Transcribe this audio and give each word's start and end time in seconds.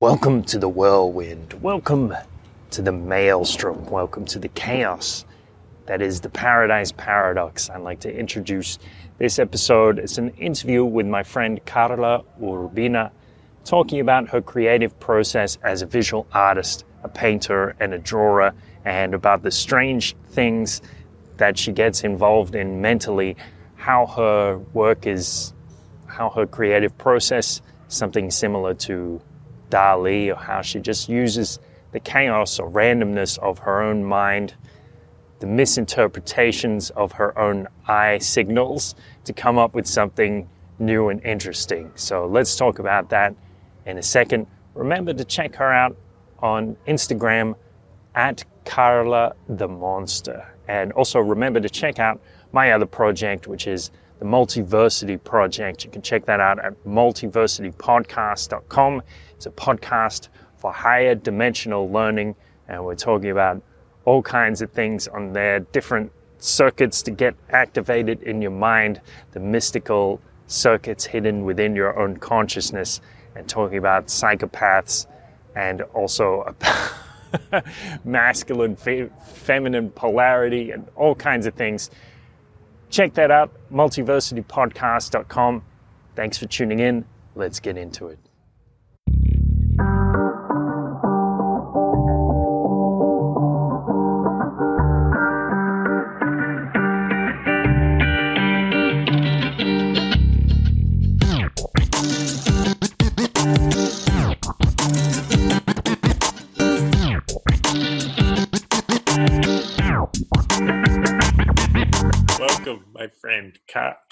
Welcome 0.00 0.44
to 0.44 0.60
the 0.60 0.68
whirlwind. 0.68 1.54
Welcome 1.54 2.14
to 2.70 2.82
the 2.82 2.92
maelstrom. 2.92 3.84
Welcome 3.86 4.26
to 4.26 4.38
the 4.38 4.46
chaos 4.46 5.24
that 5.86 6.00
is 6.00 6.20
the 6.20 6.28
Paradise 6.28 6.92
Paradox. 6.92 7.68
I'd 7.68 7.80
like 7.80 7.98
to 8.02 8.16
introduce 8.16 8.78
this 9.18 9.40
episode. 9.40 9.98
It's 9.98 10.16
an 10.16 10.28
interview 10.36 10.84
with 10.84 11.06
my 11.06 11.24
friend 11.24 11.60
Karla 11.66 12.22
Urbina 12.40 13.10
talking 13.64 13.98
about 13.98 14.28
her 14.28 14.40
creative 14.40 15.00
process 15.00 15.58
as 15.64 15.82
a 15.82 15.86
visual 15.86 16.28
artist, 16.32 16.84
a 17.02 17.08
painter, 17.08 17.74
and 17.80 17.92
a 17.92 17.98
drawer, 17.98 18.54
and 18.84 19.14
about 19.14 19.42
the 19.42 19.50
strange 19.50 20.14
things 20.28 20.80
that 21.38 21.58
she 21.58 21.72
gets 21.72 22.04
involved 22.04 22.54
in 22.54 22.80
mentally, 22.80 23.36
how 23.74 24.06
her 24.06 24.58
work 24.74 25.08
is, 25.08 25.52
how 26.06 26.30
her 26.30 26.46
creative 26.46 26.96
process, 26.98 27.60
something 27.88 28.30
similar 28.30 28.74
to 28.74 29.20
Dali, 29.70 30.28
or 30.28 30.36
how 30.36 30.62
she 30.62 30.80
just 30.80 31.08
uses 31.08 31.58
the 31.92 32.00
chaos 32.00 32.58
or 32.58 32.70
randomness 32.70 33.38
of 33.38 33.58
her 33.60 33.82
own 33.82 34.04
mind, 34.04 34.54
the 35.40 35.46
misinterpretations 35.46 36.90
of 36.90 37.12
her 37.12 37.38
own 37.38 37.68
eye 37.86 38.18
signals 38.18 38.94
to 39.24 39.32
come 39.32 39.58
up 39.58 39.74
with 39.74 39.86
something 39.86 40.48
new 40.78 41.08
and 41.08 41.24
interesting. 41.24 41.90
So 41.94 42.26
let's 42.26 42.56
talk 42.56 42.78
about 42.78 43.10
that 43.10 43.34
in 43.86 43.98
a 43.98 44.02
second. 44.02 44.46
Remember 44.74 45.12
to 45.12 45.24
check 45.24 45.54
her 45.56 45.72
out 45.72 45.96
on 46.40 46.76
Instagram 46.86 47.54
at 48.14 48.44
Karla 48.64 49.34
the 49.48 49.68
Monster. 49.68 50.54
And 50.68 50.92
also 50.92 51.20
remember 51.20 51.60
to 51.60 51.70
check 51.70 51.98
out 51.98 52.20
my 52.52 52.72
other 52.72 52.86
project, 52.86 53.46
which 53.46 53.66
is 53.66 53.90
the 54.18 54.24
Multiversity 54.24 55.22
Project. 55.22 55.84
You 55.84 55.90
can 55.90 56.00
check 56.02 56.26
that 56.26 56.40
out 56.40 56.58
at 56.64 56.72
multiversitypodcast.com. 56.84 59.02
It's 59.32 59.46
a 59.46 59.50
podcast 59.50 60.28
for 60.56 60.72
higher 60.72 61.14
dimensional 61.14 61.88
learning, 61.90 62.34
and 62.66 62.84
we're 62.84 62.96
talking 62.96 63.30
about 63.30 63.62
all 64.04 64.22
kinds 64.22 64.60
of 64.62 64.72
things 64.72 65.06
on 65.08 65.32
there, 65.32 65.60
different 65.60 66.12
circuits 66.38 67.02
to 67.02 67.10
get 67.10 67.34
activated 67.50 68.22
in 68.22 68.40
your 68.42 68.50
mind, 68.50 69.00
the 69.32 69.40
mystical 69.40 70.20
circuits 70.46 71.04
hidden 71.04 71.44
within 71.44 71.76
your 71.76 71.98
own 71.98 72.16
consciousness, 72.16 73.02
and 73.36 73.46
talking 73.48 73.76
about 73.78 74.06
psychopaths 74.06 75.06
and 75.54 75.82
also 75.94 76.42
about. 76.42 76.92
masculine, 78.04 78.74
fe- 78.74 79.10
feminine 79.26 79.90
polarity, 79.90 80.70
and 80.70 80.88
all 80.96 81.14
kinds 81.14 81.46
of 81.46 81.54
things. 81.54 81.90
Check 82.90 83.14
that 83.14 83.30
out, 83.30 83.52
multiversitypodcast.com. 83.72 85.62
Thanks 86.16 86.38
for 86.38 86.46
tuning 86.46 86.80
in. 86.80 87.04
Let's 87.34 87.60
get 87.60 87.76
into 87.76 88.08
it. 88.08 88.27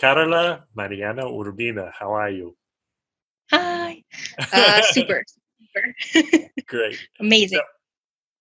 Karla 0.01 0.65
Mariana 0.75 1.25
Urbina. 1.25 1.93
How 1.99 2.13
are 2.15 2.31
you? 2.31 2.57
Hi. 3.51 4.03
Uh, 4.53 4.83
super. 4.83 5.23
super. 5.75 6.49
Great. 6.69 6.99
Amazing. 7.21 7.61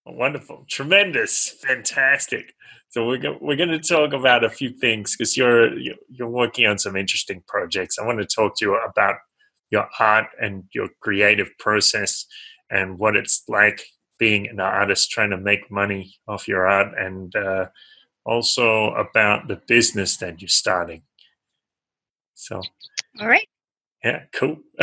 Wonderful. 0.06 0.66
Tremendous. 0.70 1.56
Fantastic. 1.66 2.54
So 2.90 3.08
we're 3.08 3.18
go- 3.18 3.38
we're 3.42 3.56
going 3.56 3.70
to 3.70 3.80
talk 3.80 4.14
about 4.14 4.44
a 4.44 4.50
few 4.50 4.70
things 4.70 5.16
because 5.16 5.36
you're 5.38 5.78
you're 5.78 5.96
you're 6.10 6.30
working 6.30 6.66
on 6.68 6.78
some 6.78 6.96
interesting 6.96 7.42
projects. 7.48 7.98
I 8.00 8.06
want 8.06 8.20
to 8.20 8.26
talk 8.28 8.58
to 8.58 8.66
you 8.66 8.76
about 8.78 9.16
your 9.72 9.88
art 10.00 10.28
and 10.42 10.64
your 10.74 10.90
creative 11.02 11.50
process 11.60 12.26
and 12.70 12.98
what 13.00 13.16
it's 13.16 13.44
like 13.48 13.84
being 14.20 14.48
an 14.48 14.60
artist 14.60 15.12
trying 15.12 15.32
to 15.32 15.38
make 15.38 15.70
money 15.72 16.16
off 16.28 16.48
your 16.48 16.68
art 16.68 16.98
and 16.98 17.36
uh, 17.36 17.66
also 18.26 18.94
about 18.94 19.48
the 19.48 19.60
business 19.68 20.18
that 20.18 20.42
you're 20.42 20.48
starting. 20.48 21.02
So, 22.36 22.62
All 23.20 23.28
right. 23.28 23.48
yeah, 24.04 24.24
cool. 24.34 24.58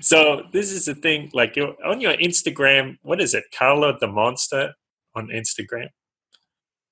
so 0.00 0.42
this 0.52 0.70
is 0.70 0.86
the 0.86 0.94
thing, 1.00 1.30
like 1.32 1.56
your 1.56 1.74
on 1.84 2.00
your 2.00 2.14
Instagram, 2.14 2.98
what 3.02 3.20
is 3.20 3.34
it? 3.34 3.44
Karla 3.56 3.96
the 3.98 4.08
Monster 4.08 4.74
on 5.14 5.28
Instagram. 5.28 5.88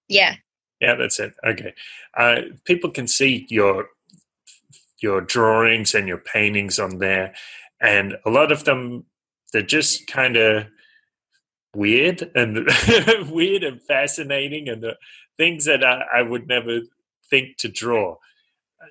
Yeah. 0.08 0.36
Yeah, 0.80 0.94
that's 0.94 1.20
it. 1.20 1.34
Okay, 1.46 1.74
uh, 2.16 2.40
people 2.64 2.90
can 2.90 3.06
see 3.06 3.46
your 3.50 3.88
your 5.02 5.20
drawings 5.20 5.94
and 5.94 6.08
your 6.08 6.18
paintings 6.18 6.78
on 6.78 6.98
there, 6.98 7.34
and 7.82 8.16
a 8.24 8.30
lot 8.30 8.50
of 8.50 8.64
them 8.64 9.04
they're 9.52 9.62
just 9.62 10.06
kind 10.06 10.36
of 10.36 10.66
weird 11.74 12.30
and 12.34 12.66
weird 13.30 13.62
and 13.62 13.82
fascinating, 13.82 14.68
and 14.70 14.82
the 14.82 14.96
things 15.36 15.66
that 15.66 15.84
I, 15.84 16.02
I 16.14 16.22
would 16.22 16.48
never 16.48 16.80
think 17.28 17.58
to 17.58 17.68
draw. 17.68 18.16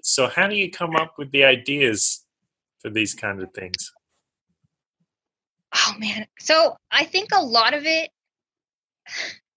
So, 0.01 0.27
how 0.27 0.47
do 0.47 0.55
you 0.55 0.71
come 0.71 0.95
up 0.95 1.15
with 1.17 1.31
the 1.31 1.43
ideas 1.43 2.25
for 2.79 2.89
these 2.89 3.13
kind 3.13 3.41
of 3.41 3.53
things? 3.53 3.91
Oh 5.73 5.93
man. 5.99 6.25
So 6.39 6.75
I 6.91 7.05
think 7.05 7.29
a 7.33 7.41
lot 7.41 7.73
of 7.73 7.85
it 7.85 8.09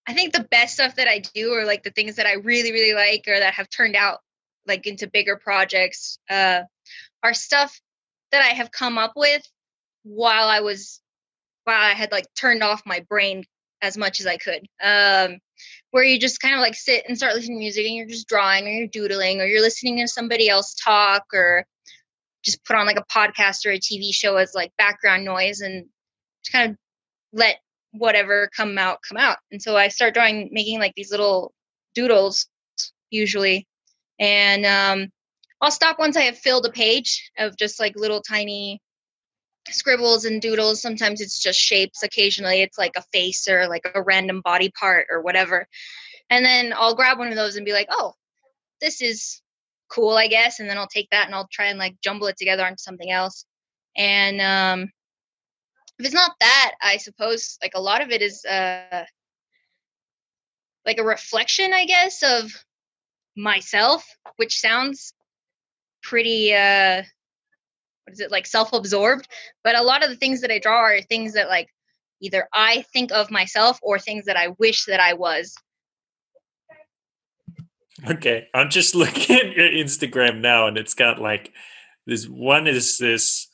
I 0.06 0.14
think 0.14 0.32
the 0.32 0.46
best 0.50 0.74
stuff 0.74 0.96
that 0.96 1.08
I 1.08 1.20
do 1.20 1.52
or 1.54 1.64
like 1.64 1.84
the 1.84 1.90
things 1.90 2.16
that 2.16 2.26
I 2.26 2.34
really, 2.34 2.72
really 2.72 2.94
like 2.94 3.24
or 3.28 3.38
that 3.38 3.54
have 3.54 3.70
turned 3.70 3.94
out 3.96 4.18
like 4.66 4.86
into 4.86 5.08
bigger 5.08 5.36
projects 5.36 6.18
uh 6.30 6.62
are 7.22 7.34
stuff 7.34 7.80
that 8.30 8.42
I 8.42 8.54
have 8.54 8.70
come 8.70 8.98
up 8.98 9.12
with 9.16 9.42
while 10.02 10.48
I 10.48 10.60
was 10.60 11.00
while 11.64 11.80
I 11.80 11.92
had 11.92 12.12
like 12.12 12.26
turned 12.34 12.62
off 12.62 12.82
my 12.84 13.00
brain 13.08 13.44
as 13.80 13.96
much 13.96 14.20
as 14.20 14.26
I 14.26 14.36
could. 14.36 14.66
Um 14.82 15.38
where 15.92 16.02
you 16.02 16.18
just 16.18 16.40
kind 16.40 16.54
of 16.54 16.60
like 16.60 16.74
sit 16.74 17.04
and 17.06 17.16
start 17.16 17.34
listening 17.34 17.58
to 17.58 17.62
music 17.62 17.86
and 17.86 17.94
you're 17.94 18.06
just 18.06 18.26
drawing 18.26 18.66
or 18.66 18.70
you're 18.70 18.86
doodling 18.88 19.40
or 19.40 19.44
you're 19.44 19.60
listening 19.60 19.98
to 19.98 20.08
somebody 20.08 20.48
else 20.48 20.74
talk 20.74 21.22
or 21.32 21.64
just 22.42 22.64
put 22.64 22.76
on 22.76 22.86
like 22.86 22.98
a 22.98 23.04
podcast 23.04 23.64
or 23.66 23.70
a 23.70 23.78
TV 23.78 24.12
show 24.12 24.36
as 24.36 24.52
like 24.54 24.72
background 24.78 25.24
noise 25.24 25.60
and 25.60 25.84
just 26.42 26.52
kind 26.52 26.70
of 26.70 26.76
let 27.32 27.58
whatever 27.92 28.48
come 28.56 28.78
out 28.78 28.98
come 29.06 29.18
out. 29.18 29.36
And 29.52 29.62
so 29.62 29.76
I 29.76 29.88
start 29.88 30.14
drawing, 30.14 30.48
making 30.50 30.80
like 30.80 30.94
these 30.96 31.10
little 31.10 31.52
doodles 31.94 32.48
usually, 33.10 33.66
and 34.18 34.64
um, 34.64 35.10
I'll 35.60 35.70
stop 35.70 35.98
once 35.98 36.16
I 36.16 36.22
have 36.22 36.38
filled 36.38 36.64
a 36.64 36.72
page 36.72 37.30
of 37.38 37.56
just 37.58 37.78
like 37.78 37.94
little 37.96 38.22
tiny 38.22 38.80
scribbles 39.68 40.24
and 40.24 40.40
doodles. 40.40 40.80
Sometimes 40.80 41.20
it's 41.20 41.38
just 41.38 41.58
shapes. 41.58 42.02
Occasionally 42.02 42.62
it's 42.62 42.78
like 42.78 42.92
a 42.96 43.04
face 43.12 43.48
or 43.48 43.68
like 43.68 43.82
a 43.94 44.02
random 44.02 44.40
body 44.42 44.70
part 44.78 45.06
or 45.10 45.20
whatever. 45.22 45.66
And 46.30 46.44
then 46.44 46.72
I'll 46.76 46.94
grab 46.94 47.18
one 47.18 47.28
of 47.28 47.36
those 47.36 47.56
and 47.56 47.66
be 47.66 47.72
like, 47.72 47.88
oh, 47.90 48.14
this 48.80 49.00
is 49.00 49.42
cool, 49.88 50.16
I 50.16 50.26
guess. 50.26 50.60
And 50.60 50.68
then 50.68 50.78
I'll 50.78 50.86
take 50.86 51.10
that 51.10 51.26
and 51.26 51.34
I'll 51.34 51.48
try 51.52 51.66
and 51.66 51.78
like 51.78 51.96
jumble 52.02 52.26
it 52.26 52.36
together 52.36 52.64
onto 52.64 52.78
something 52.78 53.10
else. 53.10 53.44
And 53.96 54.40
um, 54.40 54.90
if 55.98 56.06
it's 56.06 56.14
not 56.14 56.32
that, 56.40 56.72
I 56.82 56.96
suppose 56.96 57.58
like 57.62 57.72
a 57.74 57.80
lot 57.80 58.02
of 58.02 58.10
it 58.10 58.22
is 58.22 58.44
uh, 58.44 59.04
like 60.86 60.98
a 60.98 61.04
reflection, 61.04 61.72
I 61.72 61.84
guess, 61.84 62.22
of 62.22 62.50
myself, 63.36 64.04
which 64.36 64.60
sounds 64.60 65.14
pretty 66.02 66.52
uh 66.52 67.02
is 68.12 68.20
it 68.20 68.30
like 68.30 68.46
self-absorbed 68.46 69.26
but 69.64 69.76
a 69.76 69.82
lot 69.82 70.04
of 70.04 70.10
the 70.10 70.16
things 70.16 70.40
that 70.40 70.50
i 70.50 70.58
draw 70.58 70.78
are 70.78 71.00
things 71.02 71.32
that 71.32 71.48
like 71.48 71.68
either 72.20 72.48
i 72.52 72.84
think 72.92 73.10
of 73.12 73.30
myself 73.30 73.78
or 73.82 73.98
things 73.98 74.24
that 74.26 74.36
i 74.36 74.48
wish 74.58 74.84
that 74.84 75.00
i 75.00 75.12
was 75.12 75.54
Okay, 78.08 78.48
I'm 78.54 78.70
just 78.70 78.94
looking 78.96 79.36
at 79.36 79.56
your 79.56 79.68
Instagram 79.68 80.40
now, 80.40 80.66
and 80.66 80.76
it's 80.76 80.94
got 80.94 81.20
like 81.20 81.52
this 82.06 82.26
one 82.26 82.66
is 82.66 82.98
this 82.98 83.48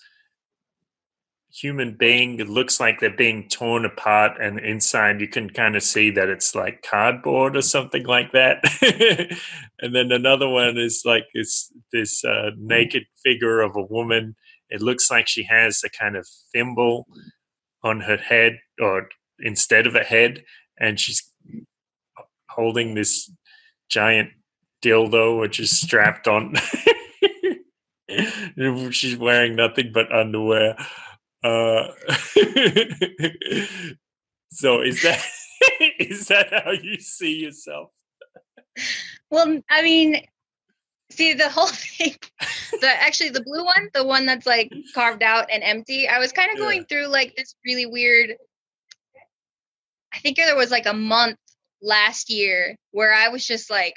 human 1.50 1.96
being. 1.96 2.38
It 2.40 2.48
looks 2.48 2.80
like 2.80 3.00
they're 3.00 3.10
being 3.10 3.48
torn 3.48 3.84
apart, 3.84 4.40
and 4.40 4.58
inside 4.58 5.20
you 5.20 5.28
can 5.28 5.50
kind 5.50 5.76
of 5.76 5.82
see 5.82 6.10
that 6.10 6.28
it's 6.28 6.54
like 6.54 6.82
cardboard 6.88 7.56
or 7.56 7.62
something 7.62 8.04
like 8.04 8.32
that. 8.32 8.64
and 9.80 9.94
then 9.94 10.12
another 10.12 10.48
one 10.48 10.78
is 10.78 11.02
like 11.04 11.24
it's 11.34 11.72
this 11.92 12.24
uh, 12.24 12.50
naked 12.56 13.04
figure 13.22 13.60
of 13.60 13.76
a 13.76 13.82
woman. 13.82 14.34
It 14.70 14.82
looks 14.82 15.10
like 15.10 15.28
she 15.28 15.44
has 15.44 15.82
a 15.84 15.90
kind 15.90 16.16
of 16.16 16.26
thimble 16.52 17.06
on 17.82 18.00
her 18.00 18.16
head, 18.16 18.58
or 18.80 19.08
instead 19.40 19.86
of 19.86 19.94
a 19.94 20.04
head, 20.04 20.44
and 20.78 20.98
she's 20.98 21.22
holding 22.50 22.94
this 22.94 23.30
giant 23.88 24.30
dildo 24.82 25.40
which 25.40 25.58
is 25.58 25.80
strapped 25.80 26.28
on 26.28 26.54
she's 28.90 29.16
wearing 29.16 29.56
nothing 29.56 29.90
but 29.92 30.12
underwear 30.12 30.76
Uh, 31.42 31.88
so 34.50 34.82
is 34.82 35.00
that 35.02 35.24
is 36.00 36.26
that 36.26 36.52
how 36.52 36.72
you 36.72 36.98
see 36.98 37.36
yourself? 37.36 37.90
Well, 39.30 39.60
I 39.70 39.82
mean, 39.82 40.20
see 41.10 41.34
the 41.34 41.48
whole 41.48 41.66
thing. 41.72 42.14
The 42.80 42.88
actually 42.88 43.30
the 43.30 43.42
blue 43.42 43.64
one, 43.64 43.88
the 43.94 44.04
one 44.04 44.26
that's 44.26 44.46
like 44.46 44.72
carved 44.94 45.22
out 45.22 45.46
and 45.50 45.62
empty. 45.62 46.08
I 46.08 46.18
was 46.18 46.32
kind 46.32 46.50
of 46.52 46.58
going 46.58 46.80
yeah. 46.80 46.84
through 46.88 47.06
like 47.08 47.34
this 47.36 47.54
really 47.64 47.86
weird. 47.86 48.34
I 50.12 50.18
think 50.18 50.36
there 50.36 50.56
was 50.56 50.70
like 50.70 50.86
a 50.86 50.94
month 50.94 51.38
last 51.82 52.30
year 52.30 52.76
where 52.90 53.12
I 53.12 53.28
was 53.28 53.46
just 53.46 53.70
like 53.70 53.94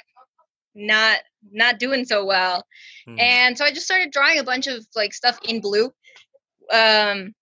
not 0.74 1.18
not 1.50 1.78
doing 1.78 2.04
so 2.04 2.24
well. 2.24 2.64
Hmm. 3.06 3.18
And 3.18 3.58
so 3.58 3.64
I 3.64 3.70
just 3.70 3.86
started 3.86 4.12
drawing 4.12 4.38
a 4.38 4.44
bunch 4.44 4.66
of 4.66 4.86
like 4.94 5.12
stuff 5.14 5.38
in 5.44 5.60
blue. 5.60 5.92
Um 6.72 7.34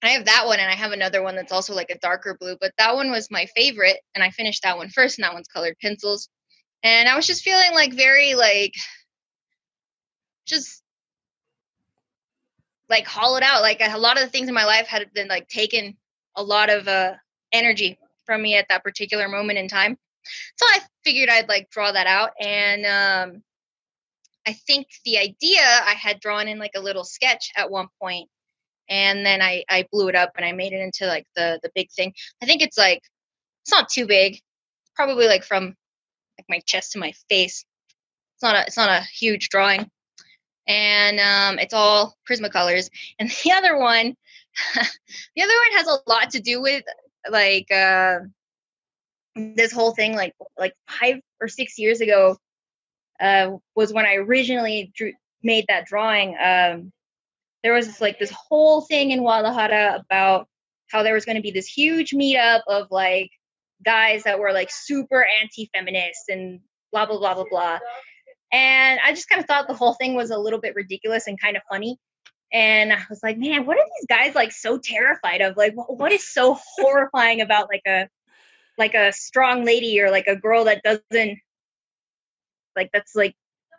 I 0.00 0.10
have 0.10 0.26
that 0.26 0.44
one 0.46 0.60
and 0.60 0.70
I 0.70 0.74
have 0.74 0.92
another 0.92 1.22
one 1.22 1.34
that's 1.34 1.50
also 1.50 1.74
like 1.74 1.90
a 1.90 1.98
darker 1.98 2.36
blue, 2.38 2.56
but 2.60 2.72
that 2.78 2.94
one 2.94 3.10
was 3.10 3.32
my 3.32 3.46
favorite 3.56 3.98
and 4.14 4.22
I 4.22 4.30
finished 4.30 4.62
that 4.62 4.76
one 4.76 4.90
first 4.90 5.18
and 5.18 5.24
that 5.24 5.34
one's 5.34 5.48
colored 5.48 5.76
pencils. 5.82 6.28
And 6.82 7.08
I 7.08 7.16
was 7.16 7.26
just 7.26 7.42
feeling 7.42 7.72
like 7.74 7.92
very 7.92 8.34
like 8.34 8.74
just 10.46 10.82
like 12.88 13.06
hollowed 13.06 13.42
out. 13.42 13.62
Like 13.62 13.80
a 13.80 13.98
lot 13.98 14.16
of 14.16 14.24
the 14.24 14.30
things 14.30 14.48
in 14.48 14.54
my 14.54 14.64
life 14.64 14.86
had 14.86 15.12
been 15.12 15.28
like 15.28 15.48
taken 15.48 15.96
a 16.36 16.42
lot 16.42 16.70
of 16.70 16.86
uh 16.88 17.14
energy 17.52 17.98
from 18.26 18.42
me 18.42 18.54
at 18.56 18.66
that 18.68 18.84
particular 18.84 19.28
moment 19.28 19.58
in 19.58 19.68
time. 19.68 19.96
So 20.56 20.66
I 20.66 20.80
figured 21.04 21.28
I'd 21.28 21.48
like 21.48 21.70
draw 21.70 21.92
that 21.92 22.06
out 22.06 22.30
and 22.40 22.86
um 22.86 23.42
I 24.46 24.52
think 24.52 24.86
the 25.04 25.18
idea 25.18 25.60
I 25.60 25.92
had 25.92 26.20
drawn 26.20 26.48
in 26.48 26.58
like 26.58 26.72
a 26.74 26.80
little 26.80 27.04
sketch 27.04 27.50
at 27.56 27.70
one 27.70 27.88
point 28.00 28.28
and 28.88 29.24
then 29.24 29.42
I 29.42 29.64
I 29.68 29.86
blew 29.90 30.08
it 30.08 30.14
up 30.14 30.32
and 30.36 30.44
I 30.44 30.52
made 30.52 30.72
it 30.72 30.80
into 30.80 31.06
like 31.06 31.26
the 31.36 31.58
the 31.62 31.70
big 31.74 31.90
thing. 31.90 32.14
I 32.42 32.46
think 32.46 32.62
it's 32.62 32.78
like 32.78 33.02
it's 33.62 33.72
not 33.72 33.88
too 33.88 34.06
big, 34.06 34.40
probably 34.94 35.26
like 35.26 35.44
from 35.44 35.74
like 36.38 36.46
my 36.48 36.60
chest 36.66 36.92
to 36.92 36.98
my 36.98 37.12
face. 37.28 37.64
It's 38.34 38.42
not 38.42 38.54
a 38.54 38.62
it's 38.66 38.76
not 38.76 38.90
a 38.90 39.04
huge 39.04 39.48
drawing, 39.48 39.90
and 40.66 41.18
um, 41.20 41.58
it's 41.58 41.74
all 41.74 42.16
Prismacolors. 42.28 42.88
And 43.18 43.30
the 43.30 43.52
other 43.52 43.76
one, 43.76 44.14
the 44.74 45.42
other 45.42 45.54
one 45.54 45.76
has 45.76 45.88
a 45.88 45.98
lot 46.10 46.30
to 46.30 46.40
do 46.40 46.62
with 46.62 46.84
like 47.30 47.70
uh, 47.72 48.20
this 49.34 49.72
whole 49.72 49.94
thing. 49.94 50.14
Like 50.14 50.34
like 50.56 50.74
five 50.88 51.20
or 51.40 51.48
six 51.48 51.78
years 51.78 52.00
ago 52.00 52.36
uh, 53.20 53.50
was 53.74 53.92
when 53.92 54.06
I 54.06 54.14
originally 54.14 54.92
drew 54.94 55.12
made 55.42 55.64
that 55.68 55.86
drawing. 55.86 56.36
Um, 56.42 56.92
there 57.62 57.72
was 57.72 57.86
this, 57.86 58.00
like 58.00 58.18
this 58.18 58.32
whole 58.32 58.82
thing 58.82 59.10
in 59.10 59.20
Guadalajara 59.20 59.98
about 60.00 60.48
how 60.90 61.02
there 61.02 61.14
was 61.14 61.24
going 61.24 61.36
to 61.36 61.42
be 61.42 61.50
this 61.50 61.66
huge 61.66 62.12
meetup 62.12 62.62
of 62.68 62.86
like 62.90 63.30
guys 63.84 64.24
that 64.24 64.38
were 64.38 64.52
like 64.52 64.70
super 64.70 65.24
anti-feminist 65.42 66.28
and 66.28 66.60
blah 66.92 67.06
blah 67.06 67.18
blah 67.18 67.34
blah 67.34 67.44
blah. 67.50 67.78
And 68.52 68.98
I 69.04 69.12
just 69.12 69.28
kind 69.28 69.40
of 69.40 69.46
thought 69.46 69.68
the 69.68 69.74
whole 69.74 69.94
thing 69.94 70.14
was 70.14 70.30
a 70.30 70.38
little 70.38 70.60
bit 70.60 70.74
ridiculous 70.74 71.26
and 71.26 71.40
kind 71.40 71.56
of 71.56 71.62
funny. 71.70 71.98
And 72.52 72.92
I 72.92 73.00
was 73.10 73.20
like, 73.22 73.36
man, 73.36 73.66
what 73.66 73.76
are 73.76 73.84
these 73.84 74.06
guys 74.08 74.34
like 74.34 74.52
so 74.52 74.78
terrified 74.78 75.42
of? 75.42 75.56
Like, 75.56 75.74
what 75.74 76.12
is 76.12 76.32
so 76.32 76.58
horrifying 76.76 77.42
about 77.42 77.68
like 77.68 77.82
a 77.86 78.08
like 78.78 78.94
a 78.94 79.12
strong 79.12 79.64
lady 79.64 80.00
or 80.00 80.10
like 80.10 80.28
a 80.28 80.36
girl 80.36 80.64
that 80.64 80.82
doesn't 80.82 81.38
like 82.76 82.90
that's 82.92 83.14
like 83.14 83.34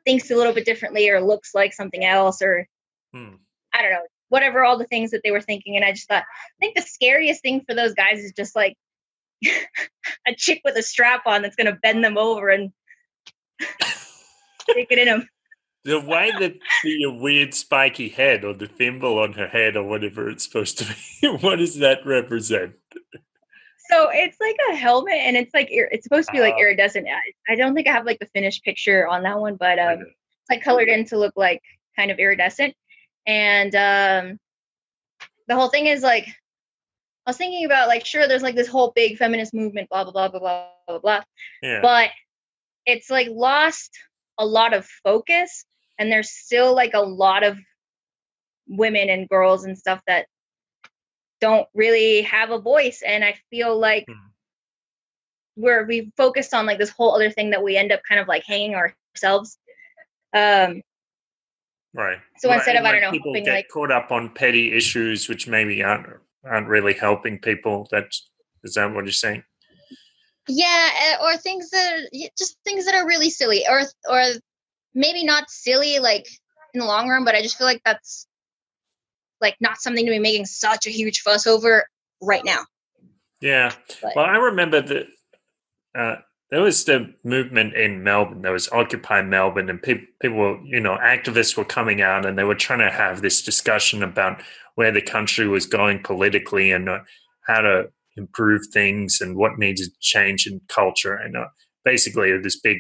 thinks 0.06 0.30
a 0.30 0.36
little 0.36 0.54
bit 0.54 0.66
differently 0.66 1.10
or 1.10 1.22
looks 1.22 1.56
like 1.56 1.74
something 1.74 2.04
else 2.04 2.42
or 2.42 2.68
hmm. 3.14 3.36
I 3.74 3.82
don't 3.82 3.92
know, 3.92 4.06
whatever 4.30 4.64
all 4.64 4.78
the 4.78 4.86
things 4.86 5.12
that 5.12 5.22
they 5.24 5.32
were 5.32 5.42
thinking. 5.42 5.76
And 5.76 5.86
I 5.86 5.92
just 5.92 6.08
thought, 6.08 6.24
I 6.24 6.60
think 6.60 6.76
the 6.76 6.82
scariest 6.82 7.42
thing 7.42 7.64
for 7.68 7.76
those 7.76 7.94
guys 7.94 8.20
is 8.20 8.34
just 8.34 8.56
like 8.56 8.76
a 10.28 10.36
chick 10.36 10.62
with 10.64 10.78
a 10.78 10.84
strap 10.84 11.22
on 11.26 11.42
that's 11.42 11.56
going 11.56 11.68
to 11.68 11.80
bend 11.82 12.04
them 12.04 12.18
over 12.18 12.50
and 12.50 12.72
stick 13.62 14.88
it 14.90 15.00
in 15.00 15.06
them. 15.06 15.28
The 15.86 16.00
way 16.00 16.32
that 16.40 16.56
the 16.84 17.08
weird 17.08 17.54
spiky 17.54 18.10
head 18.10 18.44
or 18.44 18.54
the 18.54 18.68
thimble 18.68 19.18
on 19.18 19.34
her 19.34 19.48
head 19.48 19.78
or 19.78 19.84
whatever 19.84 20.30
it's 20.30 20.44
supposed 20.44 20.78
to 20.80 20.86
be, 21.22 21.28
what 21.42 21.56
does 21.56 21.78
that 21.78 22.06
represent? 22.06 22.74
So 23.90 24.10
it's 24.12 24.38
like 24.40 24.58
a 24.72 24.76
helmet 24.76 25.16
and 25.16 25.36
it's 25.36 25.54
like 25.54 25.70
it's 25.72 26.04
supposed 26.04 26.28
to 26.28 26.34
be 26.34 26.42
like 26.42 26.54
uh, 26.56 26.60
iridescent. 26.60 27.08
I 27.48 27.56
don't 27.56 27.74
think 27.74 27.88
I 27.88 27.92
have 27.92 28.06
like 28.06 28.20
the 28.20 28.28
finished 28.28 28.64
picture 28.64 29.08
on 29.08 29.24
that 29.24 29.40
one, 29.40 29.56
but 29.56 29.80
um, 29.80 30.02
it's 30.02 30.50
like 30.50 30.64
colored 30.64 30.90
in 30.90 31.06
to 31.06 31.18
look 31.18 31.34
like 31.36 31.62
kind 31.96 32.12
of 32.12 32.20
iridescent. 32.20 32.76
And 33.26 33.74
um, 33.76 34.40
the 35.48 35.56
whole 35.56 35.70
thing 35.70 35.88
is 35.88 36.04
like, 36.04 36.28
I 37.26 37.30
was 37.30 37.38
thinking 37.38 37.66
about 37.66 37.88
like, 37.88 38.06
sure, 38.06 38.28
there's 38.28 38.42
like 38.42 38.56
this 38.56 38.68
whole 38.68 38.92
big 38.96 39.18
feminist 39.18 39.54
movement, 39.54 39.90
blah 39.90 40.04
blah 40.04 40.12
blah 40.12 40.30
blah 40.30 40.40
blah 40.40 40.68
blah 40.88 41.00
blah, 41.00 41.24
yeah. 41.62 41.80
but 41.82 42.10
it's 42.86 43.10
like 43.10 43.28
lost 43.30 43.92
a 44.38 44.46
lot 44.46 44.74
of 44.74 44.86
focus, 45.04 45.66
and 45.98 46.12
there's 46.12 46.32
still 46.32 46.74
like 46.74 46.94
a 46.94 47.02
lot 47.02 47.44
of 47.44 47.60
women 48.68 49.10
and 49.10 49.30
girls 49.30 49.64
and 49.64 49.78
stuff 49.78 50.02
that 50.08 50.28
don't 51.42 51.68
really 51.74 52.24
have 52.24 52.52
a 52.52 52.60
voice, 52.60 53.02
and 53.06 53.24
I 53.24 53.36
feel 53.50 53.78
like. 53.78 54.06
Hmm. 54.08 54.14
Where 55.56 55.84
we 55.86 56.14
focused 56.16 56.54
on 56.54 56.66
like 56.66 56.78
this 56.78 56.90
whole 56.90 57.14
other 57.14 57.30
thing 57.30 57.50
that 57.50 57.62
we 57.62 57.76
end 57.76 57.92
up 57.92 58.00
kind 58.08 58.22
of 58.22 58.30
like 58.30 58.46
hanging 58.46 58.76
ourselves 58.76 59.58
um 60.34 60.82
Right. 61.94 62.20
So 62.38 62.52
instead 62.52 62.76
of 62.76 62.86
I 62.86 62.92
don't 62.92 63.02
know, 63.02 63.12
people 63.12 63.34
get 63.34 63.46
like, 63.48 63.68
caught 63.68 63.92
up 63.92 64.12
on 64.12 64.30
petty 64.30 64.74
issues 64.74 65.28
which 65.28 65.48
maybe 65.48 65.84
aren't 65.84 66.08
aren't 66.44 66.68
really 66.68 66.94
helping 66.94 67.40
people. 67.40 67.88
That 67.92 68.06
is 68.64 68.74
that 68.74 68.94
what 68.94 69.06
you're 69.06 69.12
saying? 69.12 69.44
Yeah, 70.48 70.90
eh, 71.02 71.16
or 71.22 71.38
things 71.38 71.70
that 71.70 72.10
just 72.38 72.58
things 72.64 72.86
that 72.86 72.96
are 72.96 73.08
really 73.08 73.30
silly, 73.30 73.64
or 73.70 73.82
or 74.10 74.22
maybe 74.94 75.24
not 75.24 75.50
silly 75.50 76.00
like 76.00 76.28
in 76.74 76.80
the 76.80 76.86
long 76.86 77.08
run, 77.08 77.26
but 77.26 77.36
I 77.36 77.42
just 77.42 77.58
feel 77.58 77.68
like 77.68 77.82
that's 77.86 78.28
like 79.42 79.56
not 79.60 79.78
something 79.78 80.06
to 80.06 80.12
be 80.12 80.20
making 80.20 80.46
such 80.46 80.86
a 80.86 80.92
huge 80.92 81.22
fuss 81.22 81.48
over 81.48 81.86
right 82.22 82.44
now. 82.44 82.62
Yeah. 83.42 83.74
But, 84.02 84.14
well, 84.16 84.26
I 84.26 84.38
remember 84.38 84.82
that 84.82 85.08
uh, 85.96 86.16
there 86.52 86.62
was 86.62 86.86
the 86.86 87.14
movement 87.24 87.76
in 87.76 88.04
Melbourne. 88.04 88.42
There 88.42 88.52
was 88.52 88.70
Occupy 88.70 89.22
Melbourne, 89.22 89.70
and 89.70 89.82
people, 89.82 90.06
people 90.20 90.38
were, 90.38 90.60
you 90.64 90.80
know, 90.80 90.98
activists 90.98 91.56
were 91.56 91.66
coming 91.66 92.02
out 92.02 92.26
and 92.26 92.38
they 92.38 92.44
were 92.44 92.56
trying 92.56 92.80
to 92.80 92.90
have 92.90 93.22
this 93.22 93.42
discussion 93.42 94.02
about 94.02 94.42
where 94.76 94.92
the 94.92 95.02
country 95.02 95.48
was 95.48 95.66
going 95.66 96.02
politically 96.02 96.72
and 96.72 96.90
uh, 96.90 97.00
how 97.46 97.62
to 97.62 97.90
improve 98.18 98.62
things 98.74 99.20
and 99.22 99.36
what 99.36 99.60
needs 99.60 99.88
to 99.88 99.94
change 100.00 100.48
in 100.48 100.60
culture. 100.68 101.14
And 101.14 101.38
uh, 101.38 101.48
basically, 101.86 102.36
this 102.38 102.60
big 102.60 102.78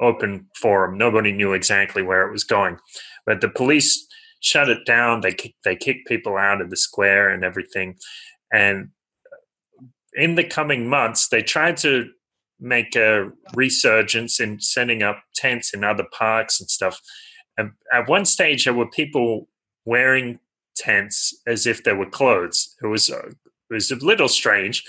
open 0.00 0.46
forum. 0.54 0.96
Nobody 0.96 1.32
knew 1.32 1.52
exactly 1.52 2.02
where 2.02 2.26
it 2.26 2.32
was 2.32 2.44
going, 2.44 2.78
but 3.26 3.40
the 3.40 3.48
police 3.48 4.06
shut 4.40 4.68
it 4.68 4.86
down. 4.86 5.20
They 5.20 5.36
they 5.64 5.76
kicked 5.76 6.06
people 6.06 6.36
out 6.36 6.60
of 6.60 6.70
the 6.70 6.76
square 6.76 7.28
and 7.28 7.44
everything. 7.44 7.96
And 8.52 8.90
in 10.14 10.36
the 10.36 10.44
coming 10.44 10.88
months, 10.88 11.28
they 11.28 11.42
tried 11.42 11.76
to 11.78 12.08
make 12.60 12.96
a 12.96 13.30
resurgence 13.54 14.40
in 14.40 14.60
setting 14.60 15.02
up 15.02 15.22
tents 15.34 15.72
in 15.72 15.84
other 15.84 16.06
parks 16.12 16.60
and 16.60 16.68
stuff. 16.70 17.00
And 17.56 17.72
at 17.92 18.08
one 18.08 18.24
stage, 18.24 18.64
there 18.64 18.74
were 18.74 18.90
people 18.90 19.48
wearing 19.84 20.38
tents 20.76 21.34
as 21.46 21.66
if 21.66 21.84
they 21.84 21.92
were 21.92 22.08
clothes. 22.08 22.76
It 22.82 22.86
was 22.86 23.10
uh, 23.10 23.28
it 23.70 23.74
was 23.74 23.90
a 23.90 23.96
little 23.96 24.28
strange, 24.28 24.84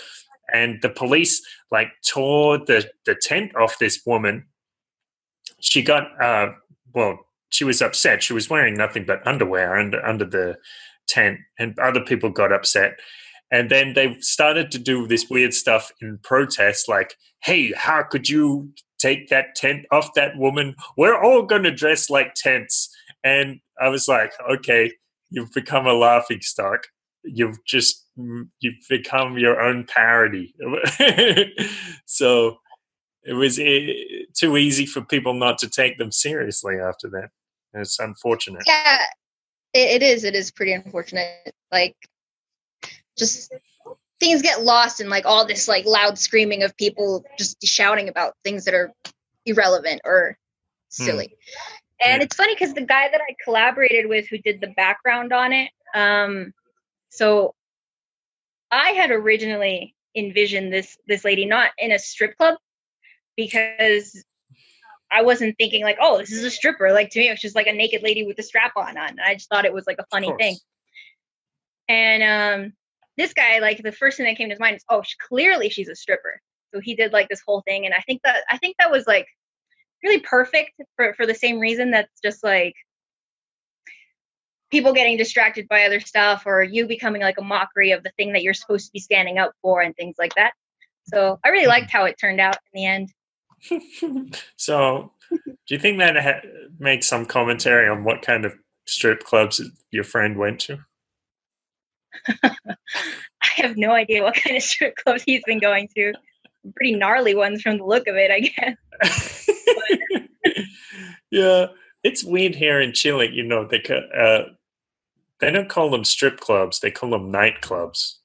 and 0.53 0.81
the 0.81 0.89
police 0.89 1.41
like 1.71 1.91
tore 2.05 2.57
the 2.57 2.89
the 3.05 3.15
tent 3.15 3.55
off 3.55 3.79
this 3.79 4.01
woman. 4.05 4.45
She 5.59 5.81
got 5.81 6.21
uh, 6.21 6.53
well. 6.93 7.19
She 7.51 7.63
was 7.63 7.81
upset. 7.81 8.21
She 8.21 8.33
was 8.33 8.47
wearing 8.47 8.75
nothing 8.75 9.05
but 9.05 9.25
underwear 9.25 9.75
under 9.75 10.05
under 10.05 10.25
the 10.25 10.57
tent, 11.07 11.39
and 11.57 11.77
other 11.79 12.01
people 12.01 12.29
got 12.29 12.53
upset. 12.53 12.99
And 13.51 13.69
then 13.69 13.93
they 13.93 14.15
started 14.19 14.71
to 14.71 14.79
do 14.79 15.07
this 15.07 15.29
weird 15.29 15.53
stuff 15.53 15.91
in 16.01 16.19
protest, 16.21 16.87
like, 16.87 17.15
hey, 17.43 17.73
how 17.75 18.03
could 18.03 18.29
you 18.29 18.71
take 18.99 19.29
that 19.29 19.55
tent 19.55 19.85
off 19.91 20.13
that 20.15 20.37
woman? 20.37 20.75
We're 20.97 21.19
all 21.19 21.43
going 21.43 21.63
to 21.63 21.71
dress 21.71 22.09
like 22.09 22.35
tents. 22.35 22.89
And 23.23 23.59
I 23.81 23.89
was 23.89 24.07
like, 24.07 24.33
okay, 24.51 24.91
you've 25.29 25.51
become 25.53 25.87
a 25.87 25.93
laughing 25.93 26.41
stock. 26.41 26.83
You've 27.23 27.63
just, 27.65 28.05
you've 28.15 28.85
become 28.87 29.37
your 29.37 29.59
own 29.59 29.85
parody. 29.85 30.53
so 32.05 32.57
it 33.23 33.33
was 33.33 33.59
eh, 33.59 33.93
too 34.35 34.57
easy 34.57 34.85
for 34.85 35.01
people 35.01 35.33
not 35.33 35.57
to 35.59 35.69
take 35.69 35.97
them 35.97 36.11
seriously 36.11 36.75
after 36.79 37.09
that. 37.09 37.29
It's 37.73 37.99
unfortunate. 37.99 38.63
Yeah, 38.65 39.03
it 39.73 40.01
is. 40.01 40.23
It 40.23 40.35
is 40.35 40.51
pretty 40.51 40.73
unfortunate. 40.73 41.53
Like, 41.71 41.95
just 43.19 43.53
things 44.19 44.41
get 44.41 44.63
lost 44.63 44.99
in 44.99 45.09
like 45.09 45.25
all 45.25 45.45
this 45.45 45.67
like 45.67 45.85
loud 45.85 46.17
screaming 46.17 46.63
of 46.63 46.75
people 46.77 47.23
just 47.37 47.57
shouting 47.63 48.09
about 48.09 48.33
things 48.43 48.65
that 48.65 48.73
are 48.73 48.91
irrelevant 49.45 50.01
or 50.03 50.37
silly. 50.89 51.27
Hmm. 51.27 52.09
And 52.11 52.19
yeah. 52.21 52.25
it's 52.25 52.35
funny 52.35 52.55
because 52.55 52.73
the 52.73 52.81
guy 52.81 53.09
that 53.11 53.21
I 53.21 53.35
collaborated 53.43 54.07
with 54.07 54.27
who 54.27 54.37
did 54.37 54.61
the 54.61 54.73
background 54.75 55.33
on 55.33 55.51
it, 55.53 55.69
um, 55.93 56.53
So 57.09 57.55
I 58.71 58.91
had 58.91 59.11
originally 59.11 59.95
envisioned 60.15 60.71
this 60.73 60.97
this 61.07 61.23
lady 61.23 61.45
not 61.45 61.71
in 61.77 61.91
a 61.91 61.99
strip 61.99 62.37
club 62.37 62.55
because 63.35 64.23
I 65.11 65.23
wasn't 65.23 65.57
thinking 65.57 65.83
like, 65.83 65.97
oh, 65.99 66.17
this 66.19 66.31
is 66.31 66.43
a 66.43 66.51
stripper. 66.51 66.91
Like 66.91 67.09
to 67.11 67.19
me, 67.19 67.27
it 67.27 67.31
was 67.31 67.41
just 67.41 67.55
like 67.55 67.67
a 67.67 67.73
naked 67.73 68.03
lady 68.03 68.25
with 68.25 68.37
a 68.39 68.43
strap 68.43 68.73
on 68.75 68.97
on. 68.97 69.19
I 69.19 69.33
just 69.33 69.49
thought 69.49 69.65
it 69.65 69.73
was 69.73 69.87
like 69.87 69.97
a 69.99 70.05
funny 70.11 70.31
thing. 70.37 70.57
And 71.87 72.23
um, 72.23 72.73
this 73.19 73.33
guy, 73.33 73.59
like 73.59 73.83
the 73.83 73.91
first 73.91 74.17
thing 74.17 74.25
that 74.25 74.37
came 74.37 74.49
to 74.49 74.53
his 74.53 74.59
mind 74.59 74.77
is, 74.77 74.85
oh, 74.89 75.01
she, 75.03 75.15
clearly 75.27 75.69
she's 75.69 75.89
a 75.89 75.95
stripper. 75.95 76.41
So 76.73 76.79
he 76.79 76.95
did 76.95 77.13
like 77.13 77.29
this 77.29 77.41
whole 77.45 77.61
thing, 77.61 77.85
and 77.85 77.93
I 77.93 78.01
think 78.01 78.21
that 78.23 78.43
I 78.49 78.57
think 78.57 78.75
that 78.79 78.91
was 78.91 79.07
like 79.07 79.27
really 80.03 80.19
perfect 80.21 80.71
for 80.95 81.13
for 81.15 81.25
the 81.25 81.35
same 81.35 81.59
reason 81.59 81.91
that's 81.91 82.21
just 82.23 82.43
like 82.43 82.75
people 84.71 84.93
getting 84.93 85.17
distracted 85.17 85.67
by 85.67 85.83
other 85.83 85.99
stuff 85.99 86.43
or 86.45 86.61
you 86.61 86.87
becoming 86.87 87.21
like 87.21 87.39
a 87.39 87.43
mockery 87.43 87.91
of 87.91 88.03
the 88.03 88.11
thing 88.17 88.33
that 88.33 88.43
you're 88.43 88.53
supposed 88.53 88.85
to 88.85 88.91
be 88.91 88.99
standing 88.99 89.37
up 89.37 89.51
for 89.61 89.81
and 89.81 89.95
things 89.95 90.15
like 90.19 90.35
that. 90.35 90.51
So 91.07 91.39
I 91.43 91.49
really 91.49 91.63
mm-hmm. 91.63 91.69
liked 91.69 91.91
how 91.91 92.05
it 92.05 92.17
turned 92.19 92.39
out 92.39 92.57
in 92.73 92.81
the 92.81 92.85
end. 92.85 94.35
so, 94.55 95.11
do 95.31 95.57
you 95.67 95.79
think 95.79 95.97
that 95.99 96.15
ha- 96.17 96.47
makes 96.77 97.07
some 97.07 97.25
commentary 97.25 97.89
on 97.89 98.03
what 98.03 98.21
kind 98.21 98.45
of 98.45 98.53
strip 98.85 99.23
clubs 99.23 99.61
your 99.91 100.03
friend 100.03 100.37
went 100.37 100.59
to? 100.61 100.85
I 102.43 103.49
have 103.57 103.77
no 103.77 103.91
idea 103.91 104.23
what 104.23 104.35
kind 104.35 104.55
of 104.55 104.63
strip 104.63 104.95
clubs 104.97 105.23
he's 105.23 105.43
been 105.45 105.59
going 105.59 105.87
to. 105.95 106.13
Pretty 106.75 106.95
gnarly 106.95 107.35
ones 107.35 107.61
from 107.61 107.77
the 107.77 107.85
look 107.85 108.07
of 108.07 108.15
it, 108.15 108.31
I 108.31 108.39
guess. 108.41 109.49
yeah, 111.31 111.67
it's 112.03 112.23
weird 112.23 112.55
here 112.55 112.81
in 112.81 112.93
Chile. 112.93 113.29
You 113.31 113.43
know, 113.43 113.65
they 113.65 113.81
uh, 114.15 114.43
they 115.39 115.51
don't 115.51 115.69
call 115.69 115.89
them 115.89 116.03
strip 116.03 116.39
clubs; 116.39 116.79
they 116.79 116.91
call 116.91 117.11
them 117.11 117.31
nightclubs. 117.31 118.15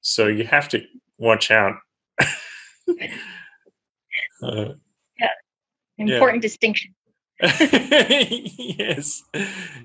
So 0.00 0.26
you 0.26 0.44
have 0.44 0.68
to 0.70 0.84
watch 1.18 1.50
out. 1.50 1.76
uh, 2.20 2.26
yeah, 4.42 5.28
important 5.98 6.42
yeah. 6.42 6.48
distinction. 6.48 6.94
yes, 7.60 9.22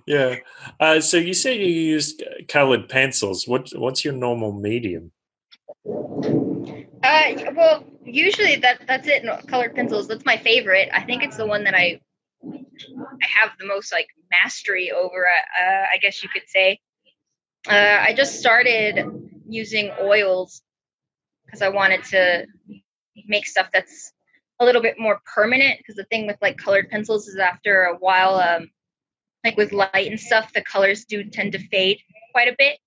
yeah. 0.06 0.36
Uh, 0.80 1.02
so 1.02 1.18
you 1.18 1.34
say 1.34 1.58
you 1.58 1.66
used 1.66 2.24
colored 2.48 2.88
pencils. 2.88 3.48
What 3.48 3.70
what's 3.76 4.06
your 4.06 4.14
normal 4.14 4.54
medium? 4.54 5.12
Uh, 5.86 7.52
well, 7.54 7.84
usually 8.06 8.56
that 8.58 8.84
that's 8.88 9.08
it. 9.08 9.26
Colored 9.48 9.76
pencils. 9.76 10.08
That's 10.08 10.26
my 10.26 10.38
favorite. 10.38 10.90
I 10.94 11.02
think 11.04 11.22
it's 11.22 11.36
the 11.36 11.46
one 11.46 11.66
that 11.66 11.74
I 11.74 12.00
I 12.42 13.28
have 13.42 13.52
the 13.60 13.66
most 13.66 13.92
like 13.92 14.08
mastery 14.32 14.92
over. 14.92 15.28
Uh, 15.28 15.86
I 15.94 15.98
guess 16.02 16.24
you 16.24 16.30
could 16.30 16.48
say. 16.48 16.80
Uh, 17.68 17.98
I 18.00 18.14
just 18.16 18.40
started 18.40 19.06
using 19.50 19.92
oils 20.00 20.62
because 21.46 21.62
I 21.62 21.70
wanted 21.70 22.06
to 22.06 22.46
make 23.28 23.46
stuff 23.46 23.68
that's 23.74 24.14
a 24.60 24.66
little 24.66 24.82
bit 24.82 25.00
more 25.00 25.22
permanent. 25.34 25.78
Because 25.78 25.96
the 25.96 26.06
thing 26.06 26.28
with 26.28 26.38
like 26.42 26.58
colored 26.58 26.90
pencils 26.90 27.28
is 27.28 27.38
after 27.38 27.84
a 27.84 27.96
while, 27.96 28.36
um, 28.36 28.70
like 29.44 29.58
with 29.58 29.72
light 29.72 30.08
and 30.08 30.20
stuff, 30.20 30.54
the 30.54 30.62
colors 30.62 31.06
do 31.06 31.24
tend 31.24 31.54
to 31.54 31.68
fade 31.70 32.00
quite 32.34 32.48
a 32.48 32.56
bit, 32.58 32.78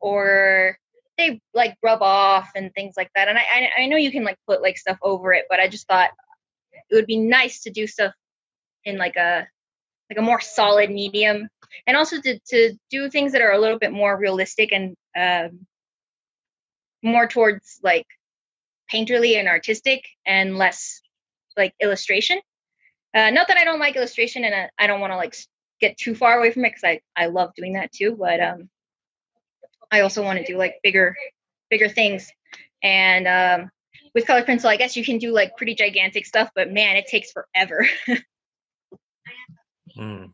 or 0.00 0.78
they 1.18 1.40
like 1.54 1.76
rub 1.82 2.02
off 2.02 2.50
and 2.56 2.72
things 2.74 2.94
like 2.96 3.10
that. 3.14 3.28
And 3.28 3.38
I, 3.38 3.70
I, 3.78 3.86
know 3.86 3.96
you 3.96 4.10
can 4.10 4.24
like 4.24 4.38
put 4.46 4.62
like 4.62 4.78
stuff 4.78 4.98
over 5.02 5.32
it, 5.32 5.44
but 5.50 5.60
I 5.60 5.68
just 5.68 5.86
thought 5.86 6.10
it 6.72 6.94
would 6.94 7.06
be 7.06 7.18
nice 7.18 7.62
to 7.62 7.70
do 7.70 7.86
stuff 7.86 8.14
in 8.84 8.96
like 8.96 9.16
a 9.16 9.46
like 10.10 10.18
a 10.18 10.22
more 10.22 10.40
solid 10.40 10.90
medium, 10.90 11.48
and 11.86 11.96
also 11.96 12.20
to 12.20 12.38
to 12.48 12.74
do 12.90 13.08
things 13.10 13.32
that 13.32 13.42
are 13.42 13.52
a 13.52 13.60
little 13.60 13.78
bit 13.78 13.92
more 13.92 14.18
realistic 14.18 14.72
and 14.72 14.96
um, 15.16 15.66
more 17.02 17.26
towards 17.26 17.80
like 17.82 18.06
painterly 18.92 19.38
and 19.38 19.48
artistic 19.48 20.04
and 20.26 20.56
less 20.56 21.00
like 21.56 21.74
illustration. 21.80 22.40
Uh, 23.14 23.30
not 23.30 23.48
that 23.48 23.58
I 23.58 23.64
don't 23.64 23.80
like 23.80 23.96
illustration 23.96 24.44
and 24.44 24.54
I, 24.54 24.70
I 24.78 24.86
don't 24.86 25.00
want 25.00 25.12
to 25.12 25.16
like 25.16 25.36
get 25.80 25.96
too 25.98 26.14
far 26.14 26.38
away 26.38 26.50
from 26.50 26.64
it 26.64 26.70
because 26.70 26.84
I, 26.84 27.00
I 27.16 27.26
love 27.26 27.52
doing 27.54 27.74
that 27.74 27.92
too. 27.92 28.16
But 28.18 28.40
um, 28.40 28.68
I 29.90 30.00
also 30.00 30.22
want 30.22 30.38
to 30.38 30.44
do 30.44 30.56
like 30.56 30.76
bigger, 30.82 31.14
bigger 31.70 31.88
things. 31.88 32.30
And 32.82 33.28
um, 33.28 33.70
with 34.14 34.26
color 34.26 34.44
pencil, 34.44 34.70
I 34.70 34.76
guess 34.76 34.96
you 34.96 35.04
can 35.04 35.18
do 35.18 35.32
like 35.32 35.56
pretty 35.56 35.74
gigantic 35.74 36.26
stuff, 36.26 36.50
but 36.54 36.72
man, 36.72 36.96
it 36.96 37.06
takes 37.06 37.32
forever. 37.32 37.86
mm. 39.98 40.32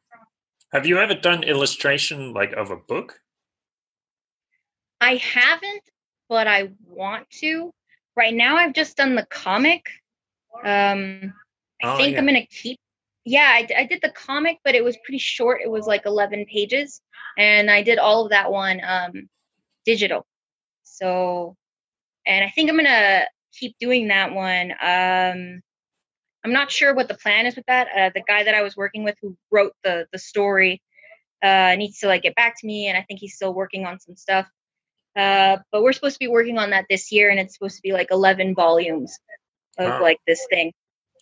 Have 0.72 0.86
you 0.86 0.98
ever 0.98 1.14
done 1.14 1.44
illustration 1.44 2.32
like 2.34 2.52
of 2.52 2.70
a 2.70 2.76
book? 2.76 3.20
I 5.00 5.16
haven't, 5.16 5.82
but 6.28 6.46
I 6.46 6.70
want 6.84 7.28
to. 7.40 7.72
Right 8.18 8.34
now, 8.34 8.56
I've 8.56 8.72
just 8.72 8.96
done 8.96 9.14
the 9.14 9.24
comic. 9.30 9.86
Um, 10.64 11.32
I 11.80 11.86
oh, 11.86 11.96
think 11.96 12.14
yeah. 12.14 12.18
I'm 12.18 12.26
gonna 12.26 12.48
keep. 12.50 12.76
Yeah, 13.24 13.46
I, 13.48 13.68
I 13.76 13.84
did 13.84 14.00
the 14.02 14.10
comic, 14.10 14.58
but 14.64 14.74
it 14.74 14.82
was 14.82 14.96
pretty 15.04 15.20
short. 15.20 15.60
It 15.62 15.70
was 15.70 15.86
like 15.86 16.04
11 16.04 16.46
pages, 16.46 17.00
and 17.38 17.70
I 17.70 17.84
did 17.84 17.98
all 17.98 18.24
of 18.24 18.30
that 18.30 18.50
one 18.50 18.80
um, 18.84 19.28
digital. 19.86 20.26
So, 20.82 21.54
and 22.26 22.44
I 22.44 22.50
think 22.50 22.68
I'm 22.68 22.76
gonna 22.76 23.26
keep 23.52 23.76
doing 23.78 24.08
that 24.08 24.34
one. 24.34 24.72
Um, 24.72 25.62
I'm 26.44 26.52
not 26.52 26.72
sure 26.72 26.96
what 26.96 27.06
the 27.06 27.14
plan 27.14 27.46
is 27.46 27.54
with 27.54 27.66
that. 27.66 27.86
Uh, 27.96 28.10
the 28.12 28.24
guy 28.26 28.42
that 28.42 28.54
I 28.54 28.62
was 28.62 28.76
working 28.76 29.04
with 29.04 29.14
who 29.22 29.36
wrote 29.52 29.74
the 29.84 30.08
the 30.10 30.18
story 30.18 30.82
uh, 31.40 31.76
needs 31.76 32.00
to 32.00 32.08
like 32.08 32.22
get 32.22 32.34
back 32.34 32.58
to 32.58 32.66
me, 32.66 32.88
and 32.88 32.98
I 32.98 33.02
think 33.02 33.20
he's 33.20 33.36
still 33.36 33.54
working 33.54 33.86
on 33.86 34.00
some 34.00 34.16
stuff. 34.16 34.48
Uh, 35.16 35.58
but 35.72 35.82
we're 35.82 35.92
supposed 35.92 36.14
to 36.14 36.20
be 36.20 36.28
working 36.28 36.58
on 36.58 36.70
that 36.70 36.86
this 36.88 37.10
year, 37.10 37.30
and 37.30 37.40
it's 37.40 37.54
supposed 37.54 37.76
to 37.76 37.82
be 37.82 37.92
like 37.92 38.08
11 38.10 38.54
volumes 38.54 39.18
of 39.78 39.88
wow. 39.88 40.02
like 40.02 40.20
this 40.26 40.46
thing. 40.50 40.72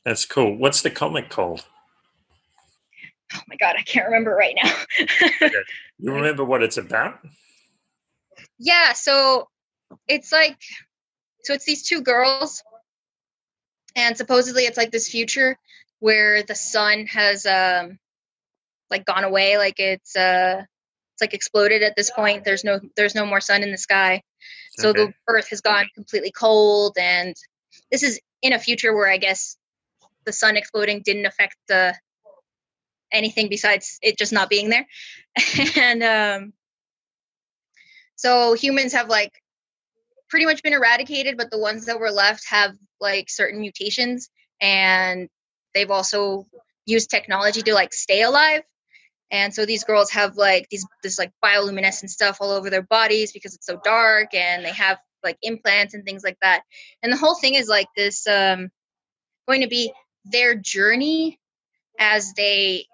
That's 0.04 0.24
cool. 0.24 0.56
What's 0.56 0.82
the 0.82 0.90
comic 0.90 1.30
called? 1.30 1.64
Oh 3.34 3.40
my 3.48 3.56
god, 3.56 3.76
I 3.78 3.82
can't 3.82 4.06
remember 4.06 4.34
right 4.34 4.56
now. 4.62 4.72
okay. 5.42 5.50
You 5.98 6.12
remember 6.12 6.44
what 6.44 6.62
it's 6.62 6.76
about? 6.76 7.20
Yeah, 8.58 8.92
so 8.92 9.48
it's 10.06 10.30
like 10.30 10.58
so 11.42 11.54
it's 11.54 11.64
these 11.64 11.88
two 11.88 12.02
girls 12.02 12.62
and 13.94 14.16
supposedly 14.16 14.64
it's 14.64 14.76
like 14.76 14.90
this 14.90 15.08
future 15.08 15.56
where 16.00 16.42
the 16.42 16.54
sun 16.54 17.06
has 17.06 17.46
um 17.46 17.98
like 18.90 19.04
gone 19.04 19.24
away 19.24 19.56
like 19.58 19.78
it's 19.78 20.14
uh 20.16 20.62
it's 21.16 21.22
like 21.22 21.34
exploded 21.34 21.82
at 21.82 21.96
this 21.96 22.10
point 22.10 22.44
there's 22.44 22.64
no 22.64 22.78
there's 22.96 23.14
no 23.14 23.26
more 23.26 23.40
sun 23.40 23.62
in 23.62 23.72
the 23.72 23.78
sky 23.78 24.22
so 24.78 24.90
okay. 24.90 25.06
the 25.06 25.12
earth 25.28 25.48
has 25.48 25.60
gone 25.60 25.86
completely 25.94 26.30
cold 26.30 26.96
and 27.00 27.34
this 27.90 28.02
is 28.02 28.20
in 28.42 28.52
a 28.52 28.58
future 28.58 28.94
where 28.94 29.10
i 29.10 29.16
guess 29.16 29.56
the 30.26 30.32
sun 30.32 30.56
exploding 30.56 31.02
didn't 31.04 31.26
affect 31.26 31.56
the 31.68 31.94
anything 33.12 33.48
besides 33.48 33.98
it 34.02 34.18
just 34.18 34.32
not 34.32 34.50
being 34.50 34.68
there 34.68 34.86
and 35.76 36.02
um 36.02 36.52
so 38.16 38.54
humans 38.54 38.92
have 38.92 39.08
like 39.08 39.32
pretty 40.28 40.46
much 40.46 40.62
been 40.62 40.72
eradicated, 40.72 41.36
but 41.36 41.50
the 41.50 41.58
ones 41.58 41.86
that 41.86 42.00
were 42.00 42.10
left 42.10 42.44
have 42.48 42.74
like 43.00 43.28
certain 43.28 43.60
mutations 43.60 44.28
and 44.60 45.28
they've 45.74 45.90
also 45.90 46.46
used 46.86 47.10
technology 47.10 47.62
to 47.62 47.74
like 47.74 47.92
stay 47.92 48.22
alive. 48.22 48.62
And 49.30 49.52
so 49.52 49.66
these 49.66 49.84
girls 49.84 50.10
have 50.10 50.36
like 50.36 50.68
these 50.70 50.86
this 51.02 51.18
like 51.18 51.32
bioluminescent 51.44 52.10
stuff 52.10 52.38
all 52.40 52.50
over 52.50 52.70
their 52.70 52.82
bodies 52.82 53.32
because 53.32 53.54
it's 53.54 53.66
so 53.66 53.80
dark 53.84 54.34
and 54.34 54.64
they 54.64 54.72
have 54.72 54.98
like 55.22 55.36
implants 55.42 55.94
and 55.94 56.04
things 56.04 56.22
like 56.22 56.38
that. 56.42 56.62
And 57.02 57.12
the 57.12 57.16
whole 57.16 57.34
thing 57.34 57.54
is 57.54 57.68
like 57.68 57.88
this 57.96 58.26
um 58.26 58.70
going 59.48 59.62
to 59.62 59.68
be 59.68 59.92
their 60.24 60.54
journey 60.54 61.38
as 61.98 62.32
they 62.34 62.86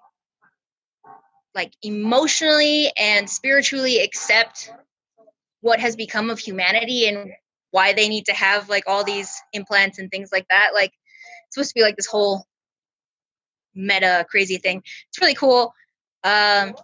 like 1.54 1.72
emotionally 1.82 2.90
and 2.96 3.28
spiritually 3.28 3.98
accept 3.98 4.70
what 5.60 5.80
has 5.80 5.96
become 5.96 6.30
of 6.30 6.38
humanity 6.38 7.06
and 7.06 7.32
why 7.70 7.92
they 7.92 8.08
need 8.08 8.26
to 8.26 8.32
have 8.32 8.68
like 8.68 8.84
all 8.86 9.04
these 9.04 9.30
implants 9.52 9.98
and 9.98 10.10
things 10.10 10.30
like 10.32 10.46
that. 10.48 10.70
Like 10.74 10.92
it's 11.46 11.54
supposed 11.54 11.70
to 11.70 11.74
be 11.74 11.82
like 11.82 11.96
this 11.96 12.06
whole 12.06 12.46
meta 13.74 14.26
crazy 14.30 14.58
thing. 14.58 14.82
It's 15.08 15.20
really 15.20 15.34
cool. 15.34 15.74
Um 16.24 16.74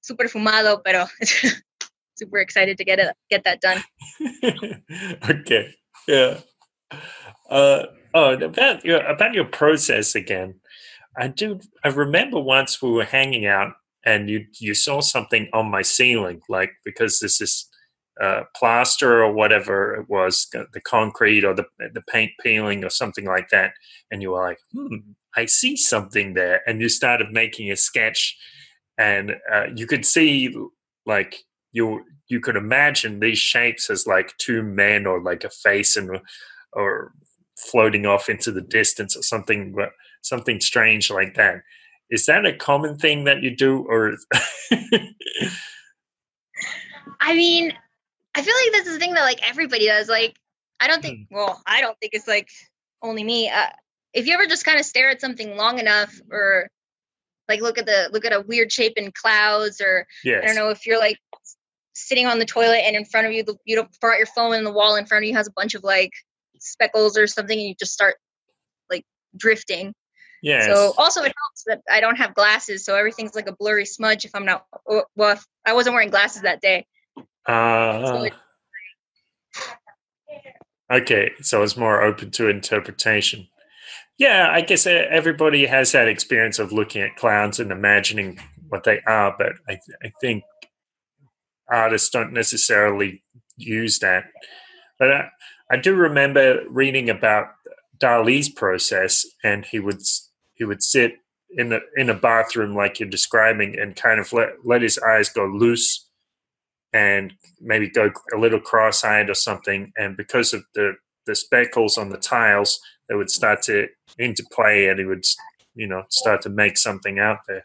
super 0.00 0.24
fumado, 0.28 0.82
pero 0.84 1.06
super 2.14 2.38
excited 2.38 2.78
to 2.78 2.84
get 2.84 2.98
it 2.98 3.14
get 3.30 3.44
that 3.44 3.60
done. 3.60 3.82
okay. 5.30 5.74
Yeah. 6.08 6.40
Uh 7.50 7.84
oh 8.14 8.34
about 8.34 8.84
your 8.84 9.04
about 9.04 9.34
your 9.34 9.46
process 9.46 10.14
again. 10.14 10.60
I 11.16 11.28
do 11.28 11.60
I 11.84 11.88
remember 11.88 12.40
once 12.40 12.82
we 12.82 12.90
were 12.90 13.04
hanging 13.04 13.46
out 13.46 13.72
and 14.04 14.28
you 14.28 14.46
you 14.58 14.74
saw 14.74 15.00
something 15.00 15.48
on 15.52 15.70
my 15.70 15.82
ceiling, 15.82 16.40
like 16.48 16.70
because 16.84 17.20
this 17.20 17.40
is 17.40 17.68
uh, 18.20 18.42
plaster 18.56 19.24
or 19.24 19.32
whatever 19.32 19.94
it 19.94 20.08
was, 20.08 20.46
the 20.52 20.80
concrete 20.80 21.44
or 21.44 21.54
the 21.54 21.64
the 21.92 22.02
paint 22.02 22.32
peeling 22.40 22.84
or 22.84 22.90
something 22.90 23.24
like 23.24 23.48
that, 23.50 23.72
and 24.10 24.22
you 24.22 24.30
were 24.30 24.42
like, 24.46 24.58
"Hmm, 24.72 24.96
I 25.36 25.46
see 25.46 25.76
something 25.76 26.34
there," 26.34 26.62
and 26.66 26.80
you 26.80 26.88
started 26.88 27.32
making 27.32 27.70
a 27.70 27.76
sketch, 27.76 28.36
and 28.98 29.36
uh, 29.52 29.66
you 29.74 29.86
could 29.86 30.06
see 30.06 30.54
like 31.06 31.44
you 31.72 32.04
you 32.28 32.40
could 32.40 32.56
imagine 32.56 33.20
these 33.20 33.38
shapes 33.38 33.90
as 33.90 34.06
like 34.06 34.36
two 34.38 34.62
men 34.62 35.06
or 35.06 35.20
like 35.20 35.44
a 35.44 35.50
face 35.50 35.96
and 35.96 36.18
or 36.72 37.12
floating 37.58 38.06
off 38.06 38.28
into 38.28 38.50
the 38.50 38.62
distance 38.62 39.16
or 39.16 39.22
something 39.22 39.76
something 40.22 40.60
strange 40.60 41.10
like 41.10 41.34
that 41.34 41.56
is 42.10 42.26
that 42.26 42.46
a 42.46 42.56
common 42.56 42.96
thing 42.96 43.24
that 43.24 43.42
you 43.42 43.54
do 43.54 43.84
or 43.88 44.16
i 47.20 47.34
mean 47.34 47.72
i 48.34 48.42
feel 48.42 48.54
like 48.54 48.72
this 48.72 48.86
is 48.86 48.96
a 48.96 48.98
thing 48.98 49.14
that 49.14 49.22
like 49.22 49.48
everybody 49.48 49.86
does 49.86 50.08
like 50.08 50.36
i 50.80 50.86
don't 50.86 51.02
think 51.02 51.28
hmm. 51.28 51.34
well 51.36 51.62
i 51.66 51.80
don't 51.80 51.98
think 52.00 52.12
it's 52.14 52.28
like 52.28 52.48
only 53.02 53.22
me 53.22 53.48
uh, 53.50 53.66
if 54.14 54.26
you 54.26 54.32
ever 54.32 54.46
just 54.46 54.64
kind 54.64 54.78
of 54.78 54.86
stare 54.86 55.10
at 55.10 55.20
something 55.20 55.56
long 55.56 55.78
enough 55.78 56.18
or 56.30 56.68
like 57.48 57.60
look 57.60 57.76
at 57.76 57.86
the 57.86 58.08
look 58.12 58.24
at 58.24 58.32
a 58.32 58.40
weird 58.40 58.72
shape 58.72 58.94
in 58.96 59.12
clouds 59.12 59.80
or 59.80 60.06
yes. 60.24 60.40
i 60.42 60.46
don't 60.46 60.56
know 60.56 60.70
if 60.70 60.86
you're 60.86 60.98
like 60.98 61.18
sitting 61.92 62.26
on 62.26 62.38
the 62.38 62.44
toilet 62.44 62.82
and 62.84 62.96
in 62.96 63.04
front 63.04 63.26
of 63.26 63.32
you 63.32 63.44
you 63.64 63.76
don't 63.76 63.94
fart 64.00 64.18
your 64.18 64.26
phone 64.26 64.54
and 64.54 64.66
the 64.66 64.72
wall 64.72 64.96
in 64.96 65.04
front 65.04 65.24
of 65.24 65.28
you 65.28 65.34
has 65.34 65.46
a 65.46 65.52
bunch 65.52 65.74
of 65.74 65.82
like 65.84 66.12
speckles 66.58 67.18
or 67.18 67.26
something 67.26 67.58
and 67.58 67.68
you 67.68 67.74
just 67.78 67.92
start 67.92 68.16
like 68.90 69.04
drifting. 69.36 69.94
Yeah 70.42 70.66
so 70.66 70.94
also 70.98 71.20
it 71.20 71.32
helps 71.42 71.64
that 71.66 71.80
i 71.90 72.00
don't 72.00 72.16
have 72.16 72.34
glasses 72.34 72.84
so 72.84 72.94
everything's 72.96 73.34
like 73.34 73.48
a 73.48 73.54
blurry 73.54 73.86
smudge 73.86 74.24
if 74.24 74.30
i'm 74.34 74.44
not 74.44 74.66
well 75.16 75.38
i 75.64 75.72
wasn't 75.72 75.94
wearing 75.94 76.10
glasses 76.10 76.42
that 76.42 76.60
day. 76.60 76.86
Uh, 77.46 78.06
so 78.06 78.22
it, 78.24 78.32
okay 80.92 81.30
so 81.40 81.62
it's 81.62 81.76
more 81.76 82.02
open 82.02 82.30
to 82.30 82.48
interpretation 82.48 83.46
yeah, 84.18 84.48
I 84.50 84.60
guess 84.60 84.86
eh, 84.86 85.06
everybody 85.10 85.66
has 85.66 85.92
that 85.92 86.08
experience 86.08 86.58
of 86.58 86.72
looking 86.72 87.02
at 87.02 87.16
clowns 87.16 87.58
and 87.58 87.72
imagining 87.72 88.38
what 88.68 88.84
they 88.84 89.00
are, 89.06 89.34
but 89.36 89.52
I, 89.68 89.78
I 90.02 90.12
think 90.20 90.44
artists 91.70 92.10
don't 92.10 92.32
necessarily 92.32 93.22
use 93.56 93.98
that. 94.00 94.24
But 94.98 95.12
I, 95.12 95.28
I 95.70 95.76
do 95.76 95.94
remember 95.94 96.62
reading 96.68 97.10
about 97.10 97.46
Dali's 97.98 98.48
process, 98.48 99.24
and 99.42 99.64
he 99.64 99.80
would 99.80 100.00
he 100.54 100.64
would 100.64 100.82
sit 100.82 101.14
in 101.50 101.70
the 101.70 101.80
in 101.96 102.10
a 102.10 102.14
bathroom 102.14 102.74
like 102.74 103.00
you're 103.00 103.08
describing, 103.08 103.78
and 103.78 103.96
kind 103.96 104.20
of 104.20 104.32
let 104.32 104.50
let 104.64 104.82
his 104.82 104.98
eyes 104.98 105.28
go 105.28 105.46
loose, 105.46 106.08
and 106.92 107.32
maybe 107.60 107.88
go 107.88 108.10
a 108.34 108.38
little 108.38 108.60
cross-eyed 108.60 109.30
or 109.30 109.34
something. 109.34 109.92
And 109.96 110.16
because 110.16 110.52
of 110.52 110.64
the 110.74 110.94
the 111.26 111.34
speckles 111.34 111.96
on 111.96 112.10
the 112.10 112.18
tiles, 112.18 112.78
they 113.08 113.14
would 113.14 113.30
start 113.30 113.62
to 113.62 113.88
interplay 114.18 114.88
and 114.88 115.00
it 115.00 115.06
would 115.06 115.24
you 115.74 115.86
know 115.86 116.02
start 116.08 116.42
to 116.42 116.48
make 116.48 116.78
something 116.78 117.18
out 117.18 117.38
there 117.48 117.62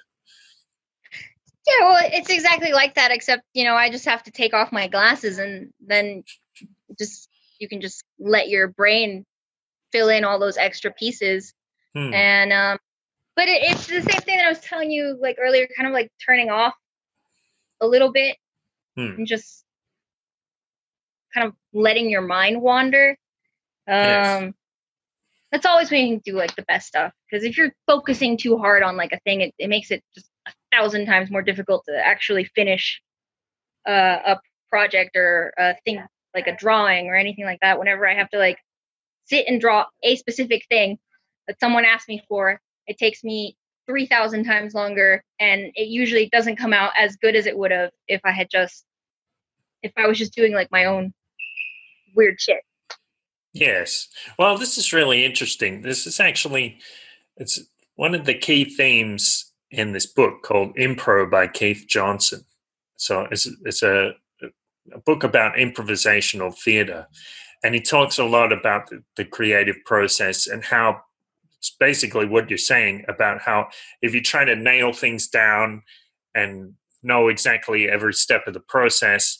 yeah 1.67 1.85
well 1.85 2.09
it's 2.11 2.29
exactly 2.29 2.71
like 2.71 2.95
that 2.95 3.11
except 3.11 3.43
you 3.53 3.63
know 3.63 3.75
i 3.75 3.89
just 3.89 4.05
have 4.05 4.23
to 4.23 4.31
take 4.31 4.53
off 4.53 4.71
my 4.71 4.87
glasses 4.87 5.37
and 5.37 5.71
then 5.85 6.23
just 6.97 7.29
you 7.59 7.67
can 7.67 7.81
just 7.81 8.03
let 8.19 8.49
your 8.49 8.67
brain 8.67 9.25
fill 9.91 10.09
in 10.09 10.23
all 10.23 10.39
those 10.39 10.57
extra 10.57 10.91
pieces 10.91 11.53
hmm. 11.95 12.13
and 12.13 12.51
um 12.51 12.77
but 13.35 13.47
it, 13.47 13.61
it's 13.63 13.87
the 13.87 14.01
same 14.01 14.21
thing 14.21 14.37
that 14.37 14.45
i 14.45 14.49
was 14.49 14.59
telling 14.59 14.91
you 14.91 15.17
like 15.21 15.37
earlier 15.39 15.67
kind 15.75 15.87
of 15.87 15.93
like 15.93 16.11
turning 16.25 16.49
off 16.49 16.73
a 17.81 17.87
little 17.87 18.11
bit 18.11 18.37
hmm. 18.95 19.13
and 19.17 19.27
just 19.27 19.63
kind 21.33 21.47
of 21.47 21.53
letting 21.73 22.09
your 22.09 22.21
mind 22.21 22.61
wander 22.61 23.17
um 23.87 23.95
yes 23.95 24.53
that's 25.51 25.65
always 25.65 25.89
when 25.89 26.07
you 26.07 26.21
do 26.23 26.33
like 26.33 26.55
the 26.55 26.63
best 26.63 26.87
stuff 26.87 27.11
because 27.29 27.43
if 27.43 27.57
you're 27.57 27.73
focusing 27.87 28.37
too 28.37 28.57
hard 28.57 28.83
on 28.83 28.97
like 28.97 29.11
a 29.11 29.19
thing 29.21 29.41
it, 29.41 29.53
it 29.57 29.67
makes 29.67 29.91
it 29.91 30.03
just 30.13 30.29
a 30.47 30.51
thousand 30.71 31.05
times 31.05 31.31
more 31.31 31.41
difficult 31.41 31.83
to 31.87 31.95
actually 31.95 32.45
finish 32.55 33.01
uh, 33.87 34.17
a 34.25 34.39
project 34.69 35.15
or 35.15 35.53
a 35.57 35.75
thing 35.85 36.03
like 36.35 36.47
a 36.47 36.55
drawing 36.55 37.07
or 37.07 37.15
anything 37.15 37.45
like 37.45 37.59
that 37.61 37.79
whenever 37.79 38.07
i 38.07 38.13
have 38.13 38.29
to 38.29 38.37
like 38.37 38.57
sit 39.25 39.45
and 39.47 39.61
draw 39.61 39.85
a 40.03 40.15
specific 40.15 40.63
thing 40.69 40.97
that 41.47 41.59
someone 41.59 41.85
asked 41.85 42.07
me 42.07 42.21
for 42.27 42.59
it 42.87 42.97
takes 42.97 43.23
me 43.23 43.55
3000 43.87 44.43
times 44.43 44.75
longer 44.75 45.23
and 45.39 45.71
it 45.73 45.87
usually 45.87 46.29
doesn't 46.31 46.57
come 46.57 46.73
out 46.73 46.91
as 46.95 47.15
good 47.15 47.35
as 47.35 47.47
it 47.47 47.57
would 47.57 47.71
have 47.71 47.89
if 48.07 48.21
i 48.23 48.31
had 48.31 48.47
just 48.51 48.85
if 49.81 49.91
i 49.97 50.05
was 50.05 50.17
just 50.17 50.35
doing 50.35 50.53
like 50.53 50.69
my 50.71 50.85
own 50.85 51.11
weird 52.15 52.39
shit 52.39 52.59
Yes. 53.53 54.07
Well, 54.37 54.57
this 54.57 54.77
is 54.77 54.93
really 54.93 55.25
interesting. 55.25 55.81
This 55.81 56.05
is 56.05 56.19
actually 56.19 56.79
it's 57.37 57.59
one 57.95 58.13
of 58.13 58.25
the 58.25 58.33
key 58.33 58.65
themes 58.65 59.51
in 59.71 59.91
this 59.91 60.05
book 60.05 60.43
called 60.43 60.75
Impro 60.75 61.29
by 61.29 61.47
Keith 61.47 61.85
Johnstone. 61.87 62.45
So 62.95 63.27
it's 63.31 63.47
it's 63.65 63.81
a, 63.81 64.13
a 64.93 64.99
book 64.99 65.23
about 65.23 65.55
improvisational 65.55 66.55
theater, 66.55 67.07
and 67.63 67.73
he 67.73 67.81
talks 67.81 68.19
a 68.19 68.25
lot 68.25 68.51
about 68.51 68.89
the, 68.89 69.03
the 69.15 69.25
creative 69.25 69.77
process 69.85 70.47
and 70.47 70.63
how 70.63 71.01
it's 71.57 71.75
basically 71.79 72.25
what 72.25 72.49
you're 72.49 72.57
saying 72.57 73.03
about 73.07 73.41
how 73.41 73.67
if 74.01 74.13
you 74.13 74.21
try 74.21 74.45
to 74.45 74.55
nail 74.55 74.93
things 74.93 75.27
down 75.27 75.83
and 76.35 76.73
know 77.03 77.27
exactly 77.27 77.89
every 77.89 78.13
step 78.13 78.47
of 78.47 78.53
the 78.53 78.59
process, 78.59 79.37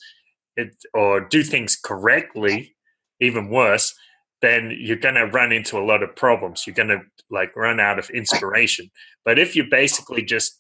it 0.56 0.76
or 0.93 1.22
do 1.22 1.43
things 1.43 1.76
correctly, 1.76 2.76
even 3.20 3.50
worse, 3.50 3.94
then 4.42 4.76
you're 4.80 4.98
going 4.98 5.16
to 5.16 5.26
run 5.26 5.52
into 5.52 5.78
a 5.78 5.84
lot 5.84 6.04
of 6.04 6.16
problems. 6.16 6.66
You're 6.66 6.76
going 6.76 6.90
to 6.90 7.02
like 7.30 7.56
run 7.56 7.80
out 7.80 8.00
of 8.00 8.10
inspiration. 8.10 8.90
But 9.26 9.38
if 9.38 9.56
you're 9.56 9.70
basically 9.70 10.24
just 10.24 10.60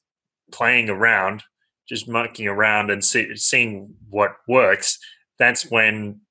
playing 0.51 0.89
around, 0.89 1.43
just 1.87 2.07
mucking 2.07 2.47
around 2.47 2.91
and 2.91 3.03
see, 3.03 3.35
seeing 3.35 3.93
what 4.09 4.31
works, 4.47 4.99
that's 5.37 5.69
when 5.71 6.21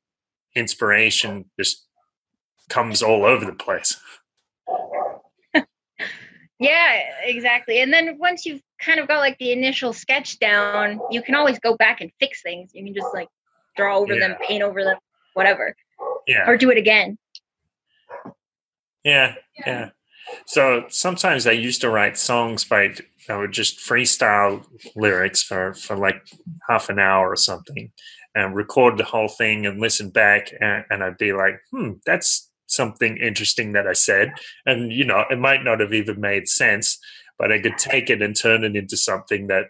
inspiration 0.55 1.47
just 1.59 1.87
comes 2.69 3.03
all 3.03 3.25
over 3.25 3.45
the 3.45 3.53
place. 3.53 3.99
yeah, 6.61 7.01
exactly. 7.23 7.81
And 7.81 7.93
then 7.93 8.19
once 8.19 8.45
you've 8.45 8.63
kind 8.79 9.01
of 9.01 9.09
got 9.09 9.19
like 9.19 9.39
the 9.39 9.53
initial 9.53 9.93
sketch 9.93 10.39
down, 10.39 11.01
you 11.11 11.23
can 11.23 11.35
always 11.35 11.59
go 11.59 11.77
back 11.77 12.01
and 12.01 12.11
fix 12.21 12.43
things. 12.43 12.71
You 12.75 12.85
can 12.85 12.95
just 12.95 13.15
like 13.15 13.29
draw 13.77 13.99
over 13.99 14.15
yeah. 14.15 14.29
them, 14.29 14.37
paint 14.47 14.63
over 14.63 14.85
them, 14.85 14.99
whatever. 15.35 15.75
Yeah. 16.29 16.49
Or 16.49 16.57
do 16.57 16.71
it 16.71 16.77
again. 16.77 17.19
Yeah, 19.03 19.35
yeah. 19.67 19.91
So 20.47 20.85
sometimes 20.91 21.47
I 21.47 21.53
used 21.53 21.81
to 21.81 21.89
write 21.89 22.19
songs 22.19 22.65
by 22.65 22.95
I 23.31 23.37
would 23.37 23.53
just 23.53 23.79
freestyle 23.79 24.65
lyrics 24.95 25.43
for 25.43 25.73
for 25.73 25.97
like 25.97 26.23
half 26.69 26.91
an 26.91 26.99
hour 26.99 27.31
or 27.31 27.37
something, 27.37 27.91
and 28.35 28.55
record 28.55 28.99
the 28.99 29.05
whole 29.05 29.29
thing 29.29 29.65
and 29.65 29.81
listen 29.81 30.11
back, 30.11 30.53
and, 30.61 30.85
and 30.91 31.03
I'd 31.03 31.17
be 31.17 31.33
like, 31.33 31.61
hmm, 31.71 31.93
that's 32.05 32.51
something 32.67 33.17
interesting 33.17 33.73
that 33.73 33.87
I 33.87 33.95
said, 33.95 34.33
and 34.67 34.93
you 34.93 35.07
know, 35.07 35.25
it 35.31 35.39
might 35.39 35.65
not 35.65 35.81
have 35.81 35.95
even 35.95 36.21
made 36.21 36.47
sense, 36.47 36.99
but 37.39 37.51
I 37.51 37.59
could 37.59 37.79
take 37.79 38.11
it 38.11 38.21
and 38.21 38.37
turn 38.37 38.65
it 38.65 38.77
into 38.77 38.99
something 38.99 39.47
that 39.47 39.67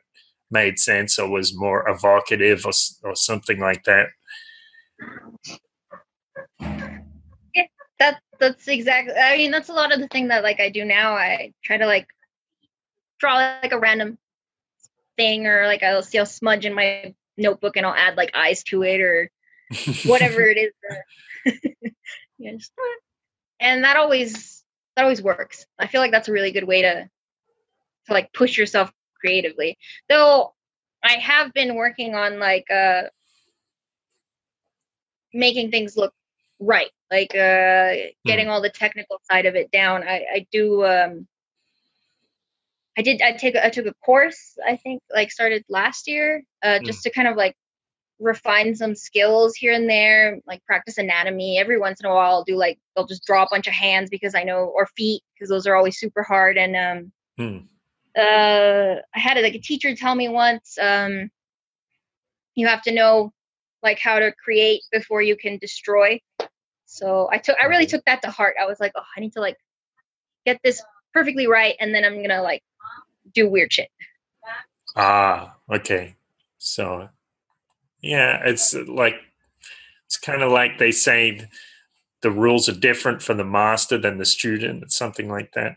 made 0.51 0.81
sense 0.81 1.19
or 1.21 1.31
was 1.31 1.57
more 1.57 1.89
evocative 1.89 2.67
or 2.67 2.73
or 3.05 3.15
something 3.15 3.61
like 3.61 3.85
that 3.85 4.09
that 6.61 8.21
that's 8.39 8.69
exactly 8.69 9.15
i 9.15 9.37
mean 9.37 9.51
that's 9.51 9.69
a 9.69 9.73
lot 9.73 9.93
of 9.93 10.01
the 10.01 10.09
thing 10.09 10.29
that 10.29 10.43
like 10.43 10.61
i 10.61 10.71
do 10.71 10.85
now. 10.85 11.15
I 11.15 11.53
try 11.63 11.77
to 11.77 11.87
like 11.87 12.07
draw 13.19 13.37
like 13.63 13.73
a 13.73 13.79
random 13.79 14.19
thing 15.17 15.47
or 15.47 15.67
like 15.67 15.83
i'll 15.83 16.03
see 16.03 16.19
a 16.19 16.27
smudge 16.27 16.65
in 16.65 16.75
my 16.75 17.15
notebook 17.37 17.77
and 17.77 17.85
i'll 17.85 17.95
add 17.95 18.17
like 18.17 18.31
eyes 18.35 18.63
to 18.65 18.83
it 18.85 19.01
or 19.01 19.31
whatever 20.05 20.41
it 20.47 20.59
is. 20.59 21.55
Yeah, 22.41 22.53
just, 22.53 22.71
and 23.59 23.83
that 23.83 23.97
always 23.97 24.63
that 24.95 25.03
always 25.03 25.21
works. 25.21 25.67
I 25.77 25.89
feel 25.89 26.01
like 26.01 26.13
that's 26.13 26.29
a 26.29 26.33
really 26.33 26.53
good 26.53 26.69
way 26.69 26.83
to 26.83 27.11
to 28.07 28.13
like 28.13 28.33
push 28.33 28.57
yourself 28.57 28.93
creatively. 29.21 29.77
Though 30.09 30.55
i 31.03 31.13
have 31.15 31.53
been 31.53 31.75
working 31.75 32.15
on 32.15 32.39
like 32.39 32.71
uh 32.71 33.03
making 35.33 35.71
things 35.71 35.97
look 35.97 36.13
right 36.61 36.91
like 37.11 37.35
uh 37.35 37.95
getting 38.25 38.47
mm. 38.47 38.51
all 38.51 38.61
the 38.61 38.71
technical 38.71 39.21
side 39.31 39.47
of 39.47 39.55
it 39.55 39.71
down 39.71 40.03
i 40.03 40.25
i 40.33 40.47
do 40.51 40.85
um 40.85 41.27
i 42.97 43.03
did 43.03 43.23
i 43.23 43.33
take 43.33 43.57
i 43.57 43.71
took 43.71 43.87
a 43.87 43.95
course 44.05 44.59
i 44.67 44.77
think 44.77 45.01
like 45.15 45.31
started 45.31 45.65
last 45.69 46.09
year 46.09 46.43
uh 46.63 46.79
mm. 46.79 46.85
just 46.85 47.03
to 47.03 47.11
kind 47.11 47.29
of 47.29 47.37
like 47.37 47.55
refine 48.21 48.75
some 48.75 48.97
skills 48.97 49.55
here 49.55 49.73
and 49.73 49.89
there 49.89 50.41
like 50.45 50.65
practice 50.67 50.99
anatomy 50.99 51.57
every 51.57 51.79
once 51.79 52.01
in 52.01 52.07
a 52.07 52.13
while 52.13 52.33
i'll 52.33 52.45
do 52.45 52.57
like 52.57 52.77
they'll 52.97 53.07
just 53.07 53.25
draw 53.25 53.45
a 53.45 53.49
bunch 53.49 53.69
of 53.69 53.73
hands 53.73 54.11
because 54.11 54.35
i 54.35 54.43
know 54.43 54.73
or 54.75 54.87
feet 54.97 55.23
because 55.35 55.49
those 55.49 55.69
are 55.69 55.77
always 55.77 55.99
super 55.99 56.25
hard 56.25 56.59
and 56.59 56.75
um 56.75 57.13
mm. 57.39 57.65
uh 58.19 59.01
i 59.15 59.19
had 59.19 59.41
like 59.41 59.55
a 59.55 59.61
teacher 59.61 59.95
tell 59.95 60.17
me 60.17 60.29
once 60.29 60.77
um 60.83 61.31
you 62.57 62.67
have 62.67 62.83
to 62.83 62.93
know 62.93 63.33
like 63.83 63.99
how 63.99 64.19
to 64.19 64.33
create 64.33 64.83
before 64.91 65.23
you 65.23 65.37
can 65.37 65.59
destroy. 65.59 66.21
So 66.91 67.29
I 67.31 67.37
took 67.37 67.57
I 67.61 67.67
really 67.67 67.87
took 67.87 68.03
that 68.07 68.23
to 68.23 68.31
heart. 68.31 68.57
I 68.61 68.65
was 68.65 68.81
like, 68.81 68.93
oh, 68.97 69.05
I 69.15 69.21
need 69.21 69.35
to 69.35 69.41
like 69.41 69.59
get 70.47 70.59
this 70.65 70.83
perfectly 71.13 71.47
right 71.47 71.77
and 71.81 71.95
then 71.95 72.03
I'm 72.05 72.23
gonna 72.23 72.43
like 72.43 72.63
do 73.35 73.47
weird 73.49 73.73
shit. 73.73 73.91
Ah, 74.97 75.55
okay. 75.71 76.17
So 76.57 77.09
Yeah, 78.01 78.41
it's 78.45 78.73
like 78.75 79.17
it's 80.07 80.17
kind 80.17 80.43
of 80.43 80.51
like 80.51 80.79
they 80.79 80.91
say 80.93 81.47
the 82.23 82.31
rules 82.31 82.69
are 82.71 82.73
different 82.81 83.23
for 83.23 83.35
the 83.35 83.45
master 83.45 83.99
than 83.99 84.17
the 84.17 84.25
student. 84.25 84.83
It's 84.83 84.97
something 84.97 85.29
like 85.29 85.53
that. 85.53 85.77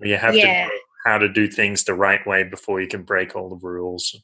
You 0.00 0.16
have 0.16 0.36
Yeah. 0.36 0.62
to 0.64 0.68
know 0.68 0.74
how 1.04 1.18
to 1.18 1.28
do 1.28 1.48
things 1.48 1.82
the 1.82 1.94
right 1.94 2.24
way 2.26 2.44
before 2.44 2.80
you 2.80 2.86
can 2.86 3.02
break 3.02 3.34
all 3.34 3.48
the 3.48 3.56
rules. 3.56 4.14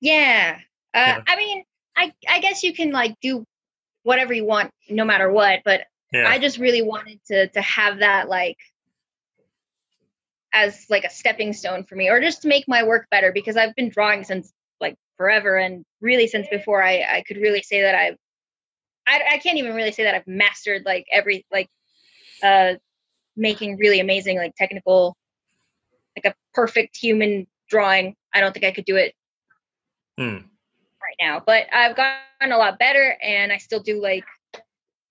Yeah. 0.00 0.58
Uh, 0.94 0.98
Yeah. 0.98 1.22
I 1.26 1.36
mean, 1.36 1.64
I 1.94 2.12
I 2.26 2.40
guess 2.40 2.62
you 2.62 2.72
can 2.72 2.90
like 2.90 3.14
do 3.20 3.44
whatever 4.02 4.32
you 4.32 4.44
want, 4.44 4.72
no 4.88 5.04
matter 5.04 5.30
what. 5.30 5.60
But 5.64 5.82
Yeah, 6.12 6.28
I 6.28 6.38
just 6.38 6.58
really 6.58 6.82
wanted 6.82 7.20
to 7.26 7.48
to 7.48 7.60
have 7.60 7.98
that 7.98 8.28
like 8.28 8.58
as 10.52 10.86
like 10.90 11.04
a 11.04 11.10
stepping 11.10 11.52
stone 11.52 11.84
for 11.84 11.94
me, 11.94 12.08
or 12.08 12.20
just 12.20 12.42
to 12.42 12.48
make 12.48 12.66
my 12.66 12.82
work 12.82 13.06
better 13.10 13.32
because 13.32 13.56
I've 13.56 13.74
been 13.74 13.88
drawing 13.88 14.24
since 14.24 14.52
like 14.80 14.96
forever, 15.16 15.56
and 15.56 15.84
really 16.00 16.26
since 16.26 16.48
before 16.48 16.82
I 16.82 17.02
I 17.02 17.24
could 17.26 17.36
really 17.36 17.62
say 17.62 17.82
that 17.82 17.94
I've 17.94 18.16
I 19.06 19.22
I 19.34 19.38
can't 19.38 19.58
even 19.58 19.74
really 19.74 19.92
say 19.92 20.04
that 20.04 20.14
I've 20.14 20.26
mastered 20.26 20.84
like 20.84 21.06
every 21.12 21.46
like 21.52 21.68
uh 22.42 22.74
making 23.36 23.76
really 23.78 24.00
amazing 24.00 24.36
like 24.36 24.54
technical 24.56 25.16
like 26.16 26.32
a 26.32 26.34
perfect 26.52 26.96
human 26.96 27.46
drawing. 27.68 28.16
I 28.34 28.40
don't 28.40 28.52
think 28.52 28.64
I 28.64 28.72
could 28.72 28.84
do 28.84 28.96
it 28.96 29.14
Hmm. 30.20 30.36
Right 31.10 31.26
now, 31.26 31.42
but 31.44 31.66
I've 31.72 31.96
gotten 31.96 32.52
a 32.52 32.58
lot 32.58 32.78
better 32.78 33.16
and 33.22 33.52
I 33.52 33.58
still 33.58 33.80
do 33.80 34.00
like 34.00 34.24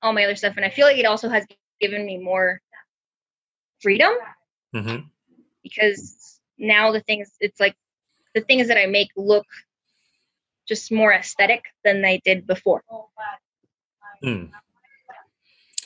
all 0.01 0.13
my 0.13 0.23
other 0.23 0.35
stuff. 0.35 0.55
And 0.55 0.65
I 0.65 0.69
feel 0.69 0.87
like 0.87 0.97
it 0.97 1.05
also 1.05 1.29
has 1.29 1.45
given 1.79 2.05
me 2.05 2.17
more 2.17 2.61
freedom 3.81 4.11
hmm 4.73 4.97
because 5.63 6.39
now 6.57 6.91
the 6.91 7.01
things, 7.01 7.31
it's 7.39 7.59
like 7.59 7.75
the 8.33 8.41
things 8.41 8.67
that 8.67 8.77
I 8.77 8.85
make 8.85 9.09
look 9.15 9.45
just 10.67 10.91
more 10.91 11.11
aesthetic 11.11 11.63
than 11.83 12.01
they 12.01 12.21
did 12.23 12.47
before. 12.47 12.81
Hmm. 14.23 14.45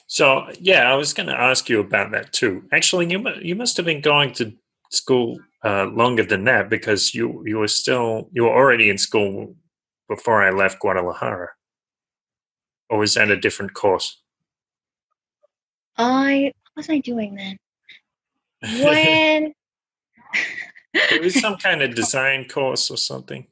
So 0.08 0.47
yeah, 0.60 0.91
I 0.91 0.95
was 0.95 1.13
going 1.13 1.28
to 1.28 1.39
ask 1.39 1.69
you 1.69 1.80
about 1.80 2.12
that 2.12 2.34
too. 2.34 2.63
Actually, 2.71 3.12
you 3.12 3.23
you 3.41 3.56
must 3.56 3.78
have 3.78 3.86
been 3.86 4.02
going 4.02 4.34
to 4.34 4.54
school 4.91 5.39
uh, 5.63 5.86
longer 5.86 6.23
than 6.23 6.43
that 6.43 6.69
because 6.69 7.15
you 7.15 7.43
you 7.45 7.58
were 7.58 7.67
still 7.67 8.30
you 8.32 8.43
were 8.43 8.56
already 8.56 8.89
in 8.89 8.97
school 8.97 9.56
before 10.15 10.43
I 10.43 10.52
left 10.52 10.80
Guadalajara, 10.80 11.49
or 12.89 12.99
was 12.99 13.15
that 13.15 13.32
a 13.32 13.38
different 13.38 13.73
course? 13.73 14.21
I, 15.97 16.52
what 16.73 16.82
was 16.82 16.89
I 16.89 16.99
doing 16.99 17.36
then? 17.36 17.58
When, 18.62 19.54
it 20.93 21.21
was 21.21 21.39
some 21.39 21.58
kind 21.58 21.82
of 21.82 21.95
design 22.02 22.47
course 22.47 22.91
or 22.91 22.97
something. 22.97 23.47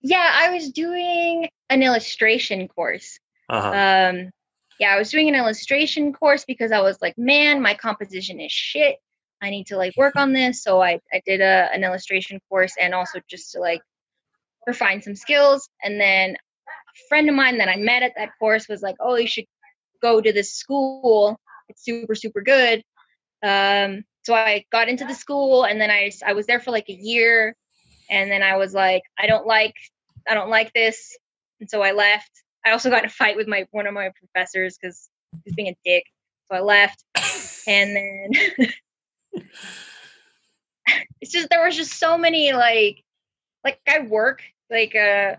yeah, 0.00 0.30
I 0.34 0.50
was 0.50 0.70
doing 0.70 1.48
an 1.68 1.82
illustration 1.82 2.68
course. 2.68 3.18
Uh-huh. 3.48 3.68
um 3.68 4.30
yeah 4.80 4.92
i 4.92 4.98
was 4.98 5.08
doing 5.08 5.28
an 5.28 5.36
illustration 5.36 6.12
course 6.12 6.44
because 6.44 6.72
i 6.72 6.80
was 6.80 6.98
like 7.00 7.16
man 7.16 7.62
my 7.62 7.74
composition 7.74 8.40
is 8.40 8.50
shit 8.50 8.96
i 9.40 9.50
need 9.50 9.68
to 9.68 9.76
like 9.76 9.96
work 9.96 10.16
on 10.24 10.32
this 10.32 10.64
so 10.64 10.82
i 10.82 10.98
i 11.12 11.22
did 11.24 11.40
a, 11.40 11.70
an 11.72 11.84
illustration 11.84 12.40
course 12.48 12.74
and 12.80 12.92
also 12.92 13.20
just 13.30 13.52
to 13.52 13.60
like 13.60 13.80
refine 14.66 15.02
some 15.02 15.14
skills 15.14 15.68
and 15.82 16.00
then 16.00 16.36
a 16.66 17.08
friend 17.08 17.28
of 17.28 17.34
mine 17.34 17.58
that 17.58 17.68
i 17.68 17.76
met 17.76 18.02
at 18.02 18.12
that 18.16 18.30
course 18.38 18.68
was 18.68 18.82
like 18.82 18.96
oh 19.00 19.16
you 19.16 19.26
should 19.26 19.46
go 20.02 20.20
to 20.20 20.32
this 20.32 20.54
school. 20.54 21.38
It's 21.68 21.84
super 21.84 22.14
super 22.14 22.42
good. 22.42 22.82
Um 23.42 24.04
so 24.24 24.34
i 24.34 24.64
got 24.72 24.88
into 24.88 25.04
the 25.04 25.14
school 25.14 25.64
and 25.64 25.80
then 25.80 25.90
i 25.90 26.10
i 26.24 26.32
was 26.32 26.46
there 26.46 26.60
for 26.60 26.70
like 26.70 26.88
a 26.88 26.92
year 26.92 27.54
and 28.10 28.30
then 28.30 28.42
i 28.42 28.56
was 28.56 28.74
like 28.74 29.02
i 29.18 29.26
don't 29.26 29.46
like 29.46 29.74
i 30.28 30.34
don't 30.34 30.50
like 30.50 30.72
this. 30.72 31.16
And 31.60 31.70
so 31.70 31.82
i 31.82 31.92
left. 31.92 32.30
I 32.64 32.72
also 32.72 32.90
got 32.90 33.04
in 33.04 33.06
a 33.06 33.10
fight 33.10 33.36
with 33.36 33.46
my 33.48 33.66
one 33.70 33.86
of 33.86 33.94
my 33.94 34.10
professors 34.18 34.76
because 34.80 35.08
he's 35.44 35.54
being 35.54 35.68
a 35.68 35.76
dick. 35.84 36.04
So 36.48 36.56
I 36.56 36.60
left, 36.60 37.02
and 37.66 37.96
then 37.96 38.30
it's 41.20 41.32
just 41.32 41.48
there 41.48 41.64
was 41.64 41.76
just 41.76 41.98
so 41.98 42.18
many 42.18 42.52
like 42.52 43.02
like 43.64 43.80
I 43.88 44.00
work 44.00 44.42
like 44.70 44.94
uh 44.94 45.36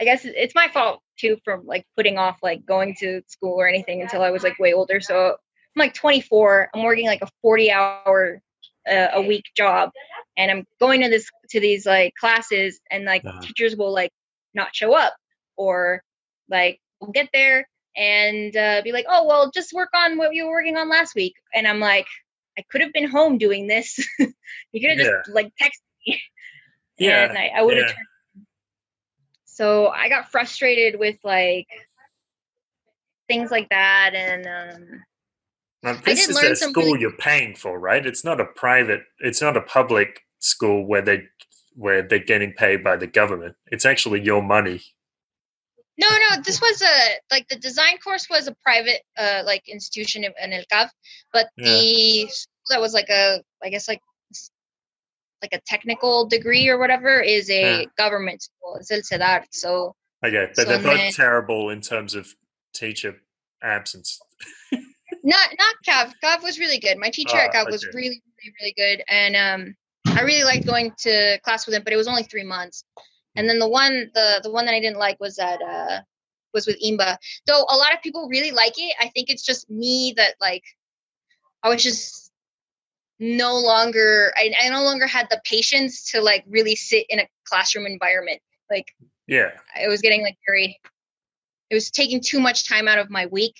I 0.00 0.04
guess 0.04 0.24
it's 0.24 0.54
my 0.54 0.68
fault 0.68 1.02
too 1.18 1.38
from 1.44 1.66
like 1.66 1.84
putting 1.96 2.18
off 2.18 2.38
like 2.42 2.64
going 2.64 2.94
to 3.00 3.22
school 3.26 3.54
or 3.60 3.66
anything 3.68 4.02
until 4.02 4.22
I 4.22 4.30
was 4.30 4.42
like 4.42 4.58
way 4.58 4.72
older. 4.72 5.00
So 5.00 5.30
I'm 5.30 5.80
like 5.80 5.94
24. 5.94 6.70
I'm 6.74 6.84
working 6.84 7.06
like 7.06 7.22
a 7.22 7.28
40 7.42 7.70
hour 7.72 8.40
uh, 8.90 9.08
a 9.14 9.22
week 9.22 9.44
job, 9.56 9.90
and 10.36 10.50
I'm 10.50 10.66
going 10.80 11.02
to 11.02 11.08
this 11.08 11.28
to 11.50 11.60
these 11.60 11.86
like 11.86 12.14
classes, 12.18 12.80
and 12.90 13.04
like 13.04 13.24
Uh-huh. 13.24 13.40
teachers 13.42 13.76
will 13.76 13.92
like 13.92 14.12
not 14.54 14.74
show 14.74 14.94
up 14.94 15.14
or 15.56 16.02
like 16.48 16.80
we'll 17.00 17.10
get 17.12 17.28
there 17.32 17.68
and 17.96 18.56
uh, 18.56 18.80
be 18.84 18.92
like, 18.92 19.06
oh 19.08 19.26
well, 19.26 19.50
just 19.50 19.72
work 19.72 19.90
on 19.94 20.16
what 20.16 20.34
you 20.34 20.44
were 20.46 20.52
working 20.52 20.76
on 20.76 20.88
last 20.88 21.14
week, 21.14 21.34
and 21.54 21.66
I'm 21.66 21.80
like, 21.80 22.06
I 22.58 22.62
could 22.70 22.80
have 22.82 22.92
been 22.92 23.08
home 23.08 23.38
doing 23.38 23.66
this. 23.66 23.98
you 24.18 24.80
could 24.80 24.90
have 24.90 24.98
just 24.98 25.12
like 25.34 25.48
texted 25.60 25.82
me, 26.06 26.20
Yeah, 26.98 27.28
and 27.28 27.38
I, 27.38 27.50
I 27.56 27.62
would 27.62 27.76
have. 27.76 27.86
yeah. 27.86 27.92
turned. 27.94 28.06
So 29.44 29.88
I 29.88 30.08
got 30.08 30.30
frustrated 30.30 30.98
with 31.00 31.16
like 31.24 31.68
things 33.28 33.50
like 33.50 33.68
that, 33.70 34.12
and 34.14 34.46
um, 34.46 35.02
Now, 35.82 36.00
this 36.04 36.28
is 36.28 36.36
a 36.36 36.56
school 36.56 36.84
really- 36.84 37.00
you're 37.00 37.16
paying 37.16 37.54
for, 37.54 37.78
right? 37.78 38.04
It's 38.04 38.24
not 38.24 38.40
a 38.40 38.44
private. 38.44 39.02
It's 39.20 39.42
not 39.42 39.56
a 39.56 39.60
public 39.62 40.20
school 40.38 40.86
where 40.86 41.02
they 41.02 41.24
where 41.74 42.02
they're 42.02 42.18
getting 42.18 42.52
paid 42.52 42.82
by 42.82 42.96
the 42.96 43.06
government. 43.06 43.54
It's 43.66 43.86
actually 43.86 44.20
your 44.22 44.42
money. 44.42 44.82
No, 46.00 46.08
no, 46.08 46.40
this 46.42 46.60
was 46.60 46.80
a 46.82 46.94
like 47.30 47.48
the 47.48 47.56
design 47.56 47.98
course 47.98 48.28
was 48.30 48.46
a 48.46 48.54
private 48.62 49.02
uh 49.16 49.42
like 49.44 49.68
institution 49.68 50.22
in, 50.24 50.32
in 50.42 50.52
El 50.52 50.62
Cav, 50.72 50.90
but 51.32 51.48
the 51.56 52.28
school 52.28 52.54
that 52.70 52.80
was 52.80 52.94
like 52.94 53.08
a 53.10 53.42
I 53.62 53.68
guess 53.70 53.88
like 53.88 54.00
like 55.42 55.52
a 55.52 55.60
technical 55.66 56.26
degree 56.26 56.68
or 56.68 56.78
whatever 56.78 57.20
is 57.20 57.50
a 57.50 57.80
Yeah. 57.80 57.84
government 57.96 58.42
school. 58.42 58.76
It's 58.76 58.90
El 58.90 59.00
CEDART. 59.02 59.46
So 59.52 59.94
Okay, 60.24 60.46
but 60.48 60.56
So 60.56 60.64
they're 60.64 60.82
both 60.82 60.96
then- 60.98 61.12
terrible 61.12 61.70
in 61.70 61.80
terms 61.80 62.14
of 62.14 62.34
teacher 62.74 63.20
absence. 63.62 64.18
not 65.22 65.48
not 65.58 65.74
Cav. 65.86 66.12
Cav 66.22 66.42
was 66.42 66.58
really 66.58 66.78
good. 66.78 66.98
My 66.98 67.10
teacher 67.10 67.36
at 67.36 67.50
Ah, 67.54 67.64
Cav 67.64 67.70
was 67.70 67.84
really, 67.94 68.20
really, 68.42 68.54
really 68.60 68.74
good. 68.76 69.04
And 69.08 69.36
um 69.36 69.76
I 70.16 70.22
really 70.22 70.42
liked 70.44 70.66
going 70.66 70.92
to 71.00 71.38
class 71.44 71.66
with 71.66 71.74
him, 71.76 71.82
but 71.84 71.92
it 71.92 71.96
was 71.96 72.08
only 72.08 72.22
three 72.24 72.44
months. 72.44 72.84
And 73.36 73.48
then 73.48 73.58
the 73.60 73.68
one 73.68 74.10
the 74.14 74.40
the 74.42 74.50
one 74.50 74.66
that 74.66 74.74
I 74.74 74.80
didn't 74.80 74.98
like 74.98 75.20
was 75.20 75.38
at 75.38 75.60
uh 75.62 76.00
was 76.54 76.66
with 76.66 76.80
INBA. 76.82 77.16
Though 77.46 77.64
a 77.68 77.76
lot 77.76 77.94
of 77.94 78.02
people 78.02 78.26
really 78.28 78.50
like 78.50 78.74
it. 78.78 78.94
I 78.98 79.08
think 79.08 79.30
it's 79.30 79.44
just 79.44 79.68
me 79.70 80.14
that 80.16 80.34
like 80.40 80.64
I 81.62 81.68
was 81.68 81.82
just 81.82 82.27
no 83.20 83.58
longer 83.58 84.32
I, 84.36 84.52
I 84.62 84.68
no 84.68 84.82
longer 84.82 85.06
had 85.06 85.26
the 85.30 85.40
patience 85.44 86.10
to 86.12 86.20
like 86.20 86.44
really 86.48 86.76
sit 86.76 87.06
in 87.08 87.18
a 87.18 87.28
classroom 87.44 87.86
environment. 87.86 88.40
Like 88.70 88.94
Yeah, 89.26 89.50
it 89.80 89.88
was 89.88 90.00
getting 90.00 90.22
like 90.22 90.38
very 90.46 90.78
it 91.70 91.74
was 91.74 91.90
taking 91.90 92.20
too 92.20 92.40
much 92.40 92.68
time 92.68 92.88
out 92.88 92.98
of 92.98 93.10
my 93.10 93.26
week 93.26 93.54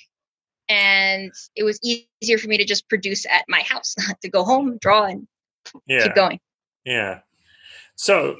and 0.68 1.32
it 1.56 1.64
was 1.64 1.78
easier 1.82 2.38
for 2.38 2.48
me 2.48 2.56
to 2.56 2.64
just 2.64 2.88
produce 2.88 3.26
at 3.26 3.44
my 3.48 3.60
house 3.60 3.94
not 4.06 4.20
to 4.22 4.28
go 4.28 4.44
home 4.44 4.78
draw 4.80 5.04
and 5.04 5.26
yeah, 5.86 6.04
keep 6.04 6.14
going 6.14 6.40
yeah. 6.88 7.20
So, 7.96 8.38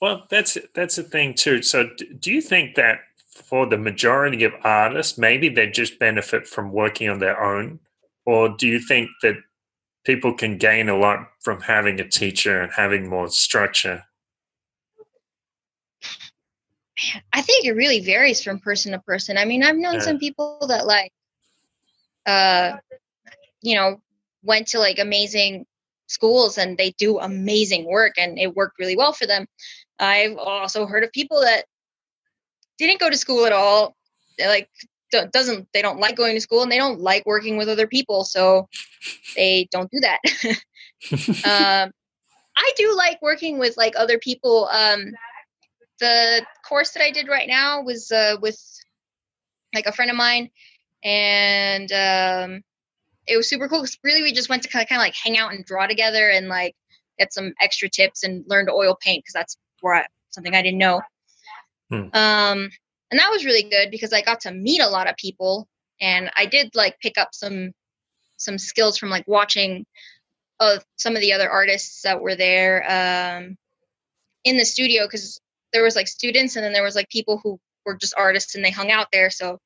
well, 0.00 0.26
that's 0.28 0.58
that's 0.74 0.98
a 0.98 1.02
thing 1.02 1.34
too. 1.34 1.62
So, 1.62 1.88
d- 1.96 2.14
do 2.20 2.30
you 2.30 2.42
think 2.42 2.74
that 2.74 2.98
for 3.30 3.66
the 3.66 3.78
majority 3.78 4.44
of 4.44 4.52
artists, 4.64 5.16
maybe 5.16 5.48
they 5.48 5.66
just 5.68 5.98
benefit 5.98 6.46
from 6.46 6.72
working 6.72 7.08
on 7.08 7.20
their 7.20 7.42
own, 7.42 7.80
or 8.26 8.50
do 8.50 8.66
you 8.66 8.80
think 8.80 9.08
that 9.22 9.36
people 10.08 10.32
can 10.32 10.56
gain 10.56 10.88
a 10.88 10.96
lot 10.96 11.28
from 11.40 11.60
having 11.60 12.00
a 12.00 12.08
teacher 12.08 12.62
and 12.62 12.72
having 12.72 13.06
more 13.10 13.28
structure? 13.28 14.02
i 17.32 17.42
think 17.42 17.64
it 17.64 17.72
really 17.72 18.00
varies 18.00 18.42
from 18.42 18.58
person 18.58 18.90
to 18.90 18.98
person 19.00 19.38
i 19.38 19.44
mean 19.44 19.62
i've 19.62 19.76
known 19.76 19.94
Yeah. 19.94 20.00
some 20.00 20.18
people 20.18 20.58
that 20.66 20.84
like 20.84 21.12
uh 22.26 22.72
you 23.62 23.76
know 23.76 24.00
went 24.42 24.66
to 24.68 24.80
like 24.80 24.98
amazing 24.98 25.64
schools 26.08 26.58
and 26.58 26.76
they 26.76 26.90
do 26.98 27.20
amazing 27.20 27.84
work 27.84 28.14
and 28.18 28.36
it 28.36 28.56
worked 28.56 28.80
really 28.80 28.96
well 28.96 29.12
for 29.12 29.26
them 29.26 29.46
i've 30.00 30.36
also 30.38 30.86
heard 30.86 31.04
of 31.04 31.12
people 31.12 31.40
that 31.42 31.66
didn't 32.78 32.98
go 32.98 33.08
to 33.08 33.16
school 33.16 33.46
at 33.46 33.52
all 33.52 33.94
like 34.40 34.68
doesn't 35.10 35.68
they 35.72 35.82
don't 35.82 36.00
like 36.00 36.16
going 36.16 36.34
to 36.34 36.40
school 36.40 36.62
and 36.62 36.70
they 36.70 36.76
don't 36.78 37.00
like 37.00 37.24
working 37.26 37.56
with 37.56 37.68
other 37.68 37.86
people 37.86 38.24
so 38.24 38.68
they 39.36 39.68
don't 39.72 39.90
do 39.90 40.00
that 40.00 40.18
um, 41.44 41.90
I 42.56 42.72
do 42.76 42.94
like 42.96 43.22
working 43.22 43.58
with 43.58 43.76
like 43.76 43.94
other 43.96 44.18
people. 44.18 44.68
Um, 44.68 45.12
the 46.00 46.44
course 46.68 46.90
that 46.90 47.02
I 47.02 47.10
did 47.10 47.28
right 47.28 47.46
now 47.48 47.82
was 47.82 48.10
uh, 48.10 48.36
with 48.42 48.60
like 49.74 49.86
a 49.86 49.92
friend 49.92 50.10
of 50.10 50.16
mine, 50.16 50.50
and 51.04 51.90
um, 51.92 52.62
it 53.26 53.36
was 53.36 53.48
super 53.48 53.68
cool. 53.68 53.80
'cause 53.80 53.96
really, 54.02 54.22
we 54.22 54.32
just 54.32 54.48
went 54.48 54.62
to 54.64 54.68
kind 54.68 54.82
of 54.82 54.88
kind 54.88 55.00
of 55.00 55.04
like 55.04 55.14
hang 55.14 55.38
out 55.38 55.52
and 55.52 55.64
draw 55.64 55.86
together 55.86 56.28
and 56.30 56.48
like 56.48 56.74
get 57.18 57.32
some 57.32 57.52
extra 57.60 57.88
tips 57.88 58.24
and 58.24 58.44
learn 58.48 58.66
to 58.66 58.72
oil 58.72 58.96
paint 59.00 59.24
because 59.24 59.34
that's 59.34 59.56
where 59.80 59.94
I, 59.94 60.06
something 60.30 60.54
I 60.54 60.62
didn't 60.62 60.78
know. 60.78 61.00
Hmm. 61.90 62.08
Um, 62.12 62.70
and 63.10 63.18
that 63.18 63.30
was 63.30 63.44
really 63.44 63.62
good 63.62 63.90
because 63.90 64.12
I 64.12 64.22
got 64.22 64.40
to 64.40 64.52
meet 64.52 64.80
a 64.80 64.88
lot 64.88 65.08
of 65.08 65.16
people, 65.16 65.68
and 66.00 66.30
I 66.36 66.46
did 66.46 66.74
like 66.74 66.98
pick 67.00 67.18
up 67.18 67.30
some 67.32 67.72
some 68.36 68.58
skills 68.58 68.98
from 68.98 69.10
like 69.10 69.26
watching 69.26 69.84
of 70.60 70.84
some 70.96 71.14
of 71.14 71.20
the 71.20 71.32
other 71.32 71.50
artists 71.50 72.02
that 72.02 72.20
were 72.20 72.34
there 72.34 72.84
um, 72.88 73.56
in 74.44 74.56
the 74.56 74.64
studio 74.64 75.06
because 75.06 75.40
there 75.72 75.82
was 75.82 75.96
like 75.96 76.08
students 76.08 76.56
and 76.56 76.64
then 76.64 76.72
there 76.72 76.82
was 76.82 76.94
like 76.94 77.08
people 77.10 77.40
who 77.42 77.58
were 77.84 77.96
just 77.96 78.14
artists 78.16 78.54
and 78.54 78.64
they 78.64 78.70
hung 78.70 78.90
out 78.90 79.08
there. 79.12 79.30
So 79.30 79.58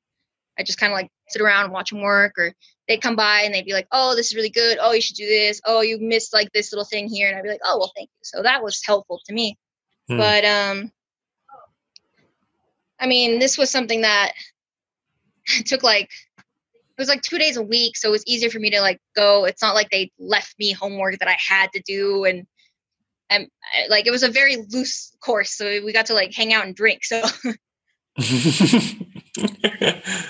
I 0.57 0.63
just 0.63 0.79
kind 0.79 0.91
of 0.91 0.97
like 0.97 1.09
sit 1.29 1.41
around 1.41 1.65
and 1.65 1.73
watch 1.73 1.89
them 1.89 2.01
work, 2.01 2.33
or 2.37 2.53
they'd 2.87 3.01
come 3.01 3.15
by 3.15 3.41
and 3.41 3.53
they'd 3.53 3.65
be 3.65 3.73
like, 3.73 3.87
"Oh, 3.91 4.15
this 4.15 4.27
is 4.27 4.35
really 4.35 4.49
good. 4.49 4.77
Oh, 4.79 4.91
you 4.91 5.01
should 5.01 5.15
do 5.15 5.25
this. 5.25 5.59
Oh, 5.65 5.81
you 5.81 5.97
missed 5.99 6.33
like 6.33 6.51
this 6.53 6.71
little 6.71 6.85
thing 6.85 7.07
here," 7.07 7.27
and 7.27 7.37
I'd 7.37 7.43
be 7.43 7.49
like, 7.49 7.61
"Oh, 7.65 7.79
well, 7.79 7.91
thank 7.95 8.09
you." 8.09 8.19
So 8.23 8.43
that 8.43 8.63
was 8.63 8.81
helpful 8.85 9.19
to 9.25 9.33
me. 9.33 9.57
Hmm. 10.07 10.17
But 10.17 10.45
um, 10.45 10.91
I 12.99 13.07
mean, 13.07 13.39
this 13.39 13.57
was 13.57 13.69
something 13.69 14.01
that 14.01 14.33
took 15.65 15.83
like 15.83 16.09
it 16.37 17.01
was 17.01 17.09
like 17.09 17.23
two 17.23 17.39
days 17.39 17.57
a 17.57 17.61
week, 17.61 17.97
so 17.97 18.09
it 18.09 18.11
was 18.11 18.23
easier 18.27 18.51
for 18.51 18.59
me 18.59 18.69
to 18.69 18.79
like 18.79 18.99
go. 19.15 19.45
It's 19.45 19.61
not 19.63 19.73
like 19.73 19.89
they 19.89 20.11
left 20.19 20.53
me 20.59 20.71
homework 20.73 21.17
that 21.19 21.27
I 21.27 21.37
had 21.47 21.71
to 21.73 21.81
do, 21.81 22.23
and 22.25 22.45
and 23.29 23.45
uh, 23.45 23.89
like 23.89 24.05
it 24.05 24.11
was 24.11 24.21
a 24.23 24.29
very 24.29 24.57
loose 24.69 25.15
course, 25.19 25.51
so 25.51 25.65
we 25.83 25.91
got 25.91 26.05
to 26.07 26.13
like 26.13 26.33
hang 26.33 26.53
out 26.53 26.65
and 26.65 26.75
drink. 26.75 27.03
So 27.03 27.21
I 28.17 28.85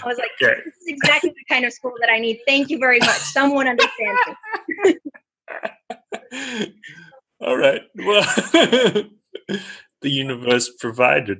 was 0.05 0.17
like, 0.17 0.31
Okay. 0.41 0.61
this 0.65 0.75
is 0.75 0.87
exactly 0.87 1.31
the 1.31 1.53
kind 1.53 1.65
of 1.65 1.73
school 1.73 1.93
that 1.99 2.09
I 2.09 2.19
need. 2.19 2.39
Thank 2.47 2.69
you 2.69 2.79
very 2.79 2.99
much. 2.99 3.09
Someone 3.09 3.67
understands 3.67 4.19
me. 4.85 4.95
All 7.41 7.57
right. 7.57 7.81
Well, 7.97 8.23
the 10.01 10.09
universe 10.09 10.71
provided. 10.79 11.39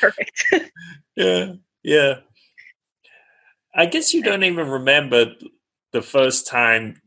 Perfect. 0.00 0.44
Yeah. 1.14 1.52
Yeah. 1.82 2.20
I 3.74 3.86
guess 3.86 4.14
you 4.14 4.22
don't 4.22 4.44
even 4.44 4.68
remember 4.68 5.34
the 5.92 6.00
first 6.02 6.46
time 6.46 7.02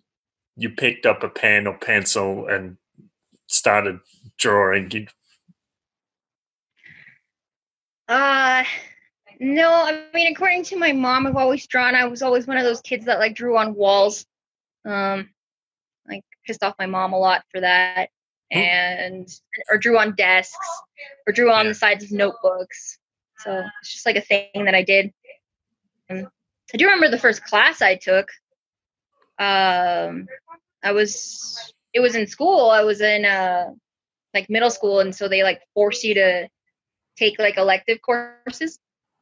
you 0.56 0.70
picked 0.70 1.06
up 1.06 1.24
a 1.24 1.30
pen 1.30 1.66
or 1.68 1.78
pencil 1.78 2.48
and 2.48 2.78
started 3.48 4.00
drawing. 4.38 4.92
You, 4.92 5.08
Uh 8.08 8.64
no, 9.40 9.72
I 9.72 10.06
mean 10.14 10.32
according 10.32 10.64
to 10.66 10.78
my 10.78 10.92
mom, 10.92 11.28
I've 11.28 11.36
always 11.36 11.66
drawn. 11.68 11.96
I 11.96 12.06
was 12.06 12.22
always 12.22 12.48
one 12.48 12.58
of 12.58 12.64
those 12.64 12.82
kids 12.82 13.06
that 13.06 13.20
like 13.20 13.36
drew 13.36 13.58
on 13.58 13.76
walls. 13.76 14.26
Um 14.86 15.30
like 16.08 16.24
pissed 16.46 16.64
off 16.64 16.76
my 16.78 16.86
mom 16.86 17.14
a 17.14 17.18
lot 17.18 17.44
for 17.52 17.62
that. 17.62 18.10
And 18.52 19.28
or 19.70 19.78
drew 19.78 19.98
on 19.98 20.16
desks 20.16 20.68
or 21.28 21.34
drew 21.34 21.52
on 21.52 21.68
the 21.68 21.74
sides 21.74 22.04
of 22.04 22.12
notebooks. 22.12 23.00
So 23.40 23.64
it's 23.82 23.94
just 23.94 24.06
like 24.06 24.16
a 24.16 24.22
thing 24.22 24.66
that 24.66 24.76
I 24.76 24.84
did. 24.84 25.14
Um, 26.10 26.28
I 26.74 26.78
do 26.78 26.86
remember 26.86 27.10
the 27.10 27.18
first 27.18 27.44
class 27.44 27.82
I 27.82 27.96
took. 27.96 28.30
Um 29.40 30.28
I 30.84 30.92
was 30.92 31.74
it 31.94 32.00
was 32.00 32.16
in 32.16 32.28
school. 32.28 32.70
I 32.70 32.84
was 32.84 33.02
in 33.02 33.26
uh 33.26 33.72
like 34.34 34.50
middle 34.50 34.70
school 34.70 35.00
and 35.00 35.16
so 35.16 35.28
they 35.28 35.44
like 35.44 35.62
force 35.74 36.04
you 36.04 36.14
to 36.16 36.48
take 37.18 37.40
like 37.40 37.58
elective 37.58 38.00
courses. 38.02 38.80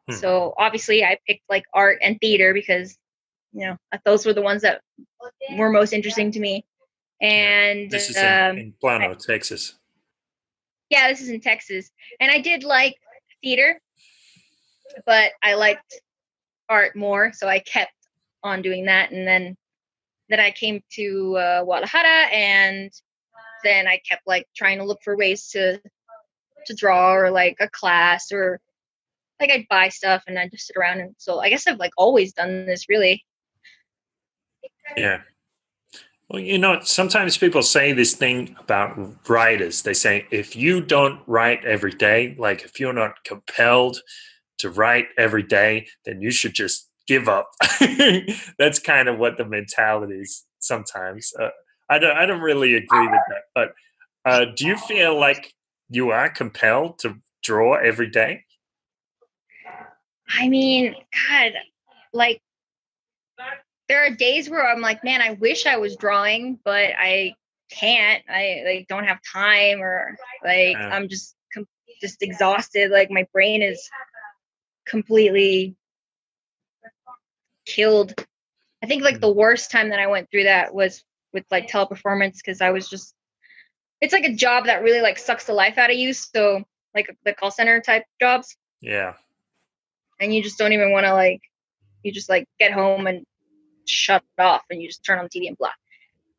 Hmm. 0.09 0.15
So 0.15 0.53
obviously 0.57 1.03
I 1.03 1.17
picked 1.27 1.43
like 1.49 1.63
art 1.73 1.99
and 2.01 2.19
theater 2.19 2.53
because 2.53 2.97
you 3.53 3.67
know 3.67 3.77
those 4.05 4.25
were 4.25 4.33
the 4.33 4.41
ones 4.41 4.63
that 4.63 4.81
were 5.57 5.69
most 5.69 5.93
interesting 5.93 6.31
to 6.31 6.39
me. 6.39 6.65
And 7.23 7.89
this 7.89 8.09
is 8.09 8.17
um, 8.17 8.23
in, 8.23 8.57
in 8.57 8.73
Plano, 8.81 9.15
Texas. 9.15 9.75
yeah, 10.89 11.07
this 11.07 11.21
is 11.21 11.29
in 11.29 11.39
Texas. 11.39 11.89
And 12.19 12.29
I 12.29 12.39
did 12.39 12.65
like 12.65 12.97
theater, 13.41 13.79
but 15.05 15.31
I 15.41 15.53
liked 15.53 16.01
art 16.67 16.97
more, 16.97 17.31
so 17.33 17.47
I 17.47 17.59
kept 17.59 17.93
on 18.43 18.61
doing 18.61 18.85
that. 18.85 19.11
And 19.11 19.25
then 19.25 19.55
then 20.27 20.41
I 20.41 20.51
came 20.51 20.83
to 20.93 21.37
uh, 21.37 21.63
Guadalajara, 21.63 22.27
and 22.31 22.91
then 23.63 23.87
I 23.87 24.01
kept 24.07 24.27
like 24.27 24.45
trying 24.53 24.79
to 24.79 24.83
look 24.83 24.99
for 25.01 25.15
ways 25.15 25.47
to 25.51 25.79
to 26.65 26.73
draw 26.73 27.13
or 27.13 27.31
like 27.31 27.55
a 27.61 27.69
class 27.69 28.31
or 28.33 28.59
like 29.39 29.51
I'd 29.51 29.67
buy 29.69 29.89
stuff 29.89 30.23
and 30.27 30.37
I'd 30.37 30.51
just 30.51 30.67
sit 30.67 30.77
around 30.77 30.99
and 30.99 31.15
so 31.17 31.39
I 31.39 31.49
guess 31.49 31.67
I've 31.67 31.79
like 31.79 31.91
always 31.97 32.33
done 32.33 32.65
this 32.65 32.87
really. 32.89 33.23
Yeah. 34.97 35.21
Well, 36.33 36.41
you 36.41 36.57
know, 36.57 36.79
sometimes 36.81 37.37
people 37.37 37.61
say 37.61 37.93
this 37.93 38.15
thing 38.15 38.55
about 38.59 38.97
writers. 39.29 39.83
They 39.83 39.93
say 39.93 40.25
if 40.31 40.55
you 40.55 40.81
don't 40.81 41.21
write 41.27 41.63
every 41.63 41.91
day, 41.91 42.35
like 42.39 42.63
if 42.63 42.79
you're 42.79 42.91
not 42.91 43.23
compelled 43.23 43.99
to 44.57 44.71
write 44.71 45.09
every 45.15 45.43
day, 45.43 45.85
then 46.05 46.21
you 46.21 46.31
should 46.31 46.55
just 46.55 46.89
give 47.07 47.29
up. 47.29 47.51
That's 48.57 48.79
kind 48.79 49.09
of 49.09 49.19
what 49.19 49.37
the 49.37 49.45
mentality 49.45 50.15
is 50.15 50.43
sometimes. 50.57 51.31
Uh, 51.39 51.49
I 51.87 51.99
don't. 51.99 52.17
I 52.17 52.25
don't 52.25 52.41
really 52.41 52.73
agree 52.73 53.07
with 53.07 53.21
that. 53.29 53.43
But 53.53 53.73
uh, 54.25 54.45
do 54.55 54.65
you 54.65 54.75
feel 54.75 55.19
like 55.19 55.53
you 55.89 56.09
are 56.09 56.29
compelled 56.29 56.97
to 56.99 57.13
draw 57.43 57.75
every 57.75 58.09
day? 58.09 58.43
I 60.39 60.49
mean, 60.49 60.95
God, 61.29 61.51
like 62.11 62.41
there 63.93 64.03
are 64.07 64.09
days 64.09 64.49
where 64.49 64.67
I'm 64.67 64.81
like, 64.81 65.03
man, 65.03 65.21
I 65.21 65.33
wish 65.33 65.67
I 65.67 65.77
was 65.77 65.95
drawing, 65.95 66.57
but 66.65 66.93
I 66.97 67.35
can't. 67.69 68.23
I 68.27 68.63
like 68.65 68.87
don't 68.87 69.03
have 69.03 69.19
time, 69.31 69.83
or 69.83 70.17
like 70.43 70.73
Yeah. 70.73 70.89
I'm 70.91 71.07
just 71.07 71.35
com- 71.53 71.67
just 72.01 72.23
exhausted. 72.23 72.89
Like 72.89 73.11
my 73.11 73.27
brain 73.31 73.61
is 73.61 73.87
completely 74.87 75.75
killed. 77.67 78.15
I 78.81 78.87
think 78.87 79.03
like 79.03 79.17
hmm. 79.17 79.21
the 79.21 79.31
worst 79.31 79.69
time 79.69 79.89
that 79.89 79.99
I 79.99 80.07
went 80.07 80.31
through 80.31 80.45
that 80.45 80.73
was 80.73 81.03
with 81.31 81.45
like 81.51 81.69
teleperformance 81.69 82.37
because 82.37 82.61
I 82.61 82.71
was 82.71 82.89
just. 82.89 83.13
It's 84.01 84.11
like 84.11 84.25
a 84.25 84.33
job 84.33 84.65
that 84.65 84.81
really 84.81 85.01
like 85.01 85.19
sucks 85.19 85.45
the 85.45 85.53
life 85.53 85.77
out 85.77 85.91
of 85.91 85.97
you. 85.97 86.13
So 86.13 86.63
like 86.95 87.15
the 87.25 87.35
call 87.35 87.51
center 87.51 87.79
type 87.79 88.05
jobs 88.19 88.57
Yeah. 88.81 89.13
and 90.19 90.33
you 90.33 90.41
just 90.41 90.57
don't 90.57 90.73
even 90.73 90.91
want 90.91 91.05
to 91.05 91.13
like 91.13 91.41
you 92.01 92.11
just 92.11 92.27
like 92.27 92.47
get 92.59 92.71
home 92.73 93.05
and 93.07 93.25
shut 93.85 94.23
it 94.37 94.41
off 94.41 94.63
and 94.69 94.81
you 94.81 94.87
just 94.87 95.03
turn 95.03 95.19
on 95.19 95.27
the 95.31 95.39
TV 95.39 95.47
and 95.47 95.57
blah. 95.57 95.71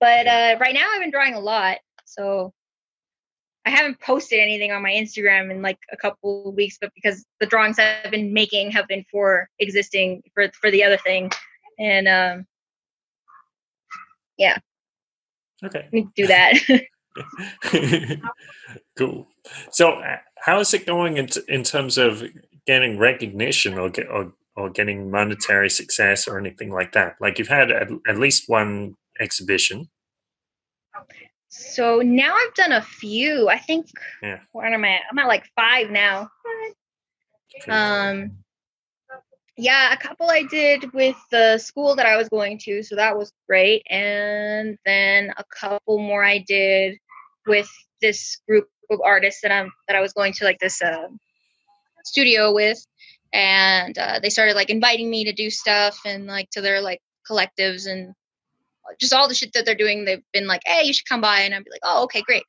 But 0.01 0.27
uh, 0.27 0.57
right 0.61 0.75
now 0.75 0.87
I've 0.93 1.01
been 1.01 1.11
drawing 1.11 1.35
a 1.35 1.41
lot, 1.41 1.79
so 2.05 2.53
I 3.65 3.71
haven't 3.71 4.01
posted 4.01 4.41
anything 4.41 4.73
on 4.73 4.83
my 4.83 4.91
Instagram 4.91 5.51
in 5.51 5.63
like 5.63 5.79
a 5.91 5.97
couple 5.97 6.49
of 6.49 6.55
weeks, 6.55 6.77
but 6.81 6.91
because 6.95 7.25
the 7.41 7.47
drawings 7.47 7.79
I've 7.79 8.11
been 8.11 8.33
making 8.33 8.71
have 8.73 8.87
been 8.87 9.05
for 9.11 9.49
existing 9.59 10.23
for 10.35 10.51
for 10.61 10.71
the 10.71 10.85
other 10.85 10.99
thing, 10.99 11.31
and 11.79 12.07
um, 12.09 12.47
yeah. 14.37 14.59
Okay. 15.65 15.81
I 15.81 15.89
need 15.93 16.07
to 16.15 16.23
do 16.23 16.27
that. 16.27 16.55
cool. 18.99 19.29
So, 19.71 19.91
uh, 19.91 20.17
how 20.39 20.61
is 20.61 20.75
it 20.75 20.87
going 20.87 21.17
in, 21.17 21.29
in 21.49 21.63
terms 21.63 21.97
of 21.97 22.23
getting 22.67 22.99
recognition 22.99 23.79
or, 23.79 23.91
get, 23.91 24.09
or 24.09 24.33
or 24.57 24.71
getting 24.71 25.11
monetary 25.11 25.69
success 25.71 26.29
or 26.29 26.39
anything 26.39 26.71
like 26.71 26.93
that? 26.93 27.17
Like 27.21 27.39
you've 27.39 27.49
had 27.49 27.71
at, 27.71 27.89
at 28.09 28.19
least 28.19 28.45
one 28.49 28.97
exhibition. 29.21 29.89
so 31.49 32.01
now 32.01 32.35
I've 32.35 32.55
done 32.55 32.73
a 32.73 32.83
few. 32.83 33.49
I 33.49 33.59
think 33.59 33.87
Yeah. 34.23 34.41
what 34.53 34.73
am 34.73 34.85
I? 34.85 34.95
at? 34.97 35.03
I'm 35.11 35.19
at 35.19 35.29
like 35.29 35.45
five 35.57 35.91
now. 35.91 36.29
Um, 37.69 38.33
yeah, 39.57 39.93
a 39.93 39.97
couple 39.97 40.29
I 40.29 40.43
did 40.43 40.93
with 40.93 41.17
the 41.31 41.59
school 41.59 41.95
that 41.95 42.07
I 42.07 42.17
was 42.17 42.29
going 42.29 42.59
to, 42.65 42.83
so 42.83 42.97
that 42.97 43.17
was 43.17 43.33
great. 43.49 43.83
And 43.89 44.77
then 44.85 45.33
a 45.37 45.45
couple 45.45 45.99
more 45.99 46.25
I 46.25 46.39
did 46.39 46.99
with 47.47 47.71
this 48.01 48.39
group 48.49 48.69
of 48.91 49.01
artists 49.05 49.41
that 49.43 49.53
I'm 49.53 49.71
that 49.87 49.97
I 49.97 50.01
was 50.01 50.13
going 50.13 50.33
to 50.35 50.45
like 50.45 50.59
this 50.59 50.83
uh, 50.83 51.07
studio 52.05 52.53
with, 52.53 52.85
and 53.35 53.99
uh, 53.99 54.21
they 54.23 54.31
started 54.31 54.55
like 54.55 54.71
inviting 54.71 55.11
me 55.11 55.25
to 55.25 55.33
do 55.33 55.51
stuff 55.51 55.99
and 56.07 56.27
like 56.27 56.49
to 56.51 56.61
their 56.61 56.81
like 56.81 57.03
collectives 57.29 57.91
and 57.91 58.15
just 59.01 59.13
all 59.13 59.27
the 59.29 59.35
shit 59.35 59.53
that 59.55 59.67
they're 59.67 59.75
doing. 59.75 60.05
They've 60.05 60.23
been 60.33 60.47
like, 60.47 60.63
"Hey, 60.65 60.85
you 60.85 60.95
should 60.95 61.09
come 61.09 61.21
by," 61.21 61.41
and 61.41 61.53
I'd 61.53 61.65
be 61.65 61.71
like, 61.71 61.81
"Oh, 61.83 62.05
okay, 62.05 62.23
great." 62.23 62.45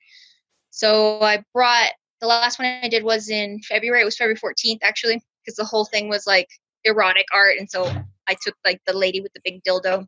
So 0.69 1.21
I 1.21 1.43
brought 1.53 1.91
the 2.21 2.27
last 2.27 2.59
one 2.59 2.67
I 2.83 2.87
did 2.87 3.03
was 3.03 3.29
in 3.29 3.61
February. 3.67 4.01
It 4.01 4.05
was 4.05 4.15
February 4.15 4.37
14th 4.37 4.79
actually, 4.83 5.21
because 5.43 5.55
the 5.55 5.65
whole 5.65 5.85
thing 5.85 6.07
was 6.07 6.27
like 6.27 6.47
erotic 6.83 7.25
art, 7.33 7.57
and 7.57 7.69
so 7.69 7.91
I 8.27 8.35
took 8.39 8.55
like 8.63 8.79
the 8.85 8.95
lady 8.95 9.21
with 9.21 9.33
the 9.33 9.41
big 9.43 9.63
dildo, 9.63 10.05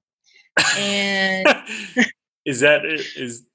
and 0.78 1.48
is 2.46 2.60
that 2.60 2.86
is 2.86 3.46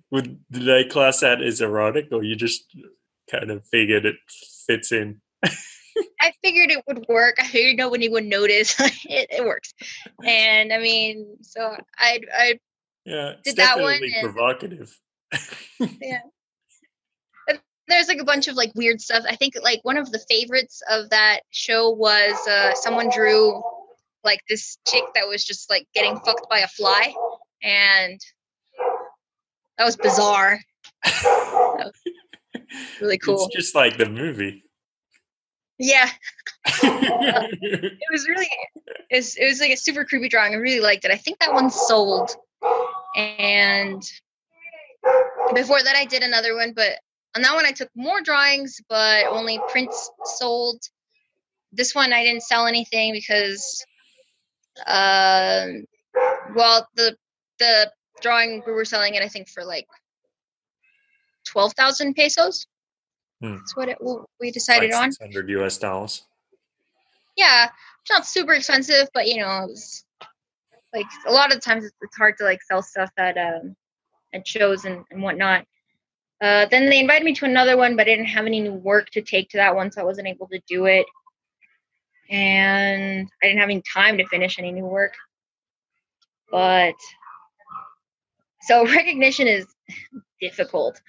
would 0.10 0.38
did 0.50 0.64
they 0.64 0.84
class 0.84 1.20
that 1.20 1.42
as 1.42 1.60
erotic 1.60 2.08
or 2.12 2.24
you 2.24 2.34
just 2.34 2.64
kind 3.30 3.50
of 3.50 3.66
figured 3.66 4.06
it 4.06 4.16
fits 4.66 4.90
in? 4.90 5.20
I 6.20 6.32
figured 6.42 6.70
it 6.70 6.82
would 6.86 7.04
work. 7.08 7.36
I 7.38 7.46
figured 7.46 7.76
nobody 7.76 8.08
would 8.08 8.24
notice. 8.24 8.78
it, 8.80 9.28
it 9.30 9.44
works, 9.44 9.74
and 10.24 10.72
I 10.72 10.78
mean, 10.78 11.36
so 11.42 11.76
I 11.98 12.20
I 12.36 12.58
Yeah, 13.04 13.34
Did 13.44 13.56
that 13.56 13.78
one 13.78 13.92
definitely 14.00 14.14
and- 14.16 14.24
provocative. 14.24 14.98
yeah. 16.00 16.20
There's 17.88 18.08
like 18.08 18.20
a 18.20 18.24
bunch 18.24 18.48
of 18.48 18.54
like 18.54 18.70
weird 18.74 19.00
stuff. 19.00 19.24
I 19.26 19.34
think 19.36 19.54
like 19.62 19.80
one 19.82 19.96
of 19.96 20.12
the 20.12 20.22
favorites 20.28 20.82
of 20.90 21.08
that 21.08 21.40
show 21.52 21.88
was 21.88 22.34
uh, 22.46 22.74
someone 22.74 23.08
drew 23.08 23.62
like 24.24 24.40
this 24.46 24.76
chick 24.86 25.04
that 25.14 25.26
was 25.26 25.42
just 25.42 25.70
like 25.70 25.86
getting 25.94 26.18
fucked 26.20 26.50
by 26.50 26.58
a 26.58 26.68
fly, 26.68 27.14
and 27.62 28.20
that 29.78 29.84
was 29.86 29.96
bizarre. 29.96 30.60
That 31.02 31.92
was 32.54 32.62
really 33.00 33.16
cool. 33.16 33.46
It's 33.46 33.56
just 33.56 33.74
like 33.74 33.96
the 33.96 34.04
movie. 34.10 34.64
Yeah. 35.78 36.10
it 36.82 38.10
was 38.10 38.28
really 38.28 38.48
it 39.10 39.16
was, 39.16 39.36
it 39.36 39.46
was 39.46 39.60
like 39.60 39.70
a 39.70 39.76
super 39.76 40.04
creepy 40.04 40.28
drawing. 40.28 40.52
I 40.52 40.56
really 40.56 40.80
liked 40.80 41.04
it. 41.04 41.10
I 41.10 41.16
think 41.16 41.38
that 41.38 41.54
one 41.54 41.70
sold. 41.70 42.30
And 43.16 44.02
before 45.54 45.82
that 45.82 45.96
I 45.96 46.04
did 46.04 46.22
another 46.22 46.56
one, 46.56 46.72
but 46.74 46.98
on 47.36 47.42
that 47.42 47.54
one 47.54 47.64
I 47.64 47.72
took 47.72 47.90
more 47.94 48.20
drawings, 48.20 48.80
but 48.88 49.26
only 49.26 49.60
prints 49.68 50.10
sold. 50.24 50.82
This 51.72 51.94
one 51.94 52.12
I 52.12 52.24
didn't 52.24 52.42
sell 52.42 52.66
anything 52.66 53.12
because 53.12 53.84
um 54.86 55.84
well 56.54 56.88
the 56.94 57.16
the 57.58 57.90
drawing 58.20 58.62
we 58.66 58.72
were 58.72 58.84
selling 58.84 59.14
it 59.14 59.22
I 59.22 59.28
think 59.28 59.48
for 59.48 59.64
like 59.64 59.86
twelve 61.46 61.72
thousand 61.74 62.14
pesos. 62.14 62.66
Hmm. 63.40 63.56
That's 63.56 63.76
what 63.76 63.88
it, 63.88 63.98
we 64.40 64.50
decided 64.50 64.90
like 64.90 65.00
on. 65.00 65.12
600 65.12 65.48
US 65.50 65.78
dollars. 65.78 66.22
Yeah, 67.36 67.66
it's 68.02 68.10
not 68.10 68.26
super 68.26 68.54
expensive, 68.54 69.08
but 69.14 69.28
you 69.28 69.40
know, 69.40 69.64
it 69.64 69.68
was, 69.68 70.04
like 70.94 71.06
a 71.26 71.32
lot 71.32 71.54
of 71.54 71.60
times 71.60 71.84
it's, 71.84 71.94
it's 72.00 72.16
hard 72.16 72.36
to 72.38 72.44
like 72.44 72.62
sell 72.62 72.82
stuff 72.82 73.10
at 73.18 73.36
um 73.36 73.76
at 74.34 74.46
shows 74.46 74.84
and, 74.84 75.04
and 75.10 75.22
whatnot. 75.22 75.64
Uh, 76.40 76.66
then 76.70 76.88
they 76.88 77.00
invited 77.00 77.24
me 77.24 77.34
to 77.34 77.44
another 77.44 77.76
one, 77.76 77.96
but 77.96 78.02
I 78.02 78.10
didn't 78.10 78.26
have 78.26 78.46
any 78.46 78.60
new 78.60 78.74
work 78.74 79.10
to 79.10 79.22
take 79.22 79.48
to 79.50 79.56
that 79.56 79.74
one, 79.74 79.90
so 79.90 80.00
I 80.00 80.04
wasn't 80.04 80.28
able 80.28 80.46
to 80.48 80.60
do 80.68 80.86
it. 80.86 81.04
And 82.30 83.28
I 83.42 83.46
didn't 83.46 83.60
have 83.60 83.70
any 83.70 83.82
time 83.92 84.18
to 84.18 84.26
finish 84.26 84.58
any 84.58 84.70
new 84.70 84.84
work. 84.84 85.14
But 86.50 86.94
so 88.62 88.86
recognition 88.94 89.48
is 89.48 89.66
difficult. 90.40 91.00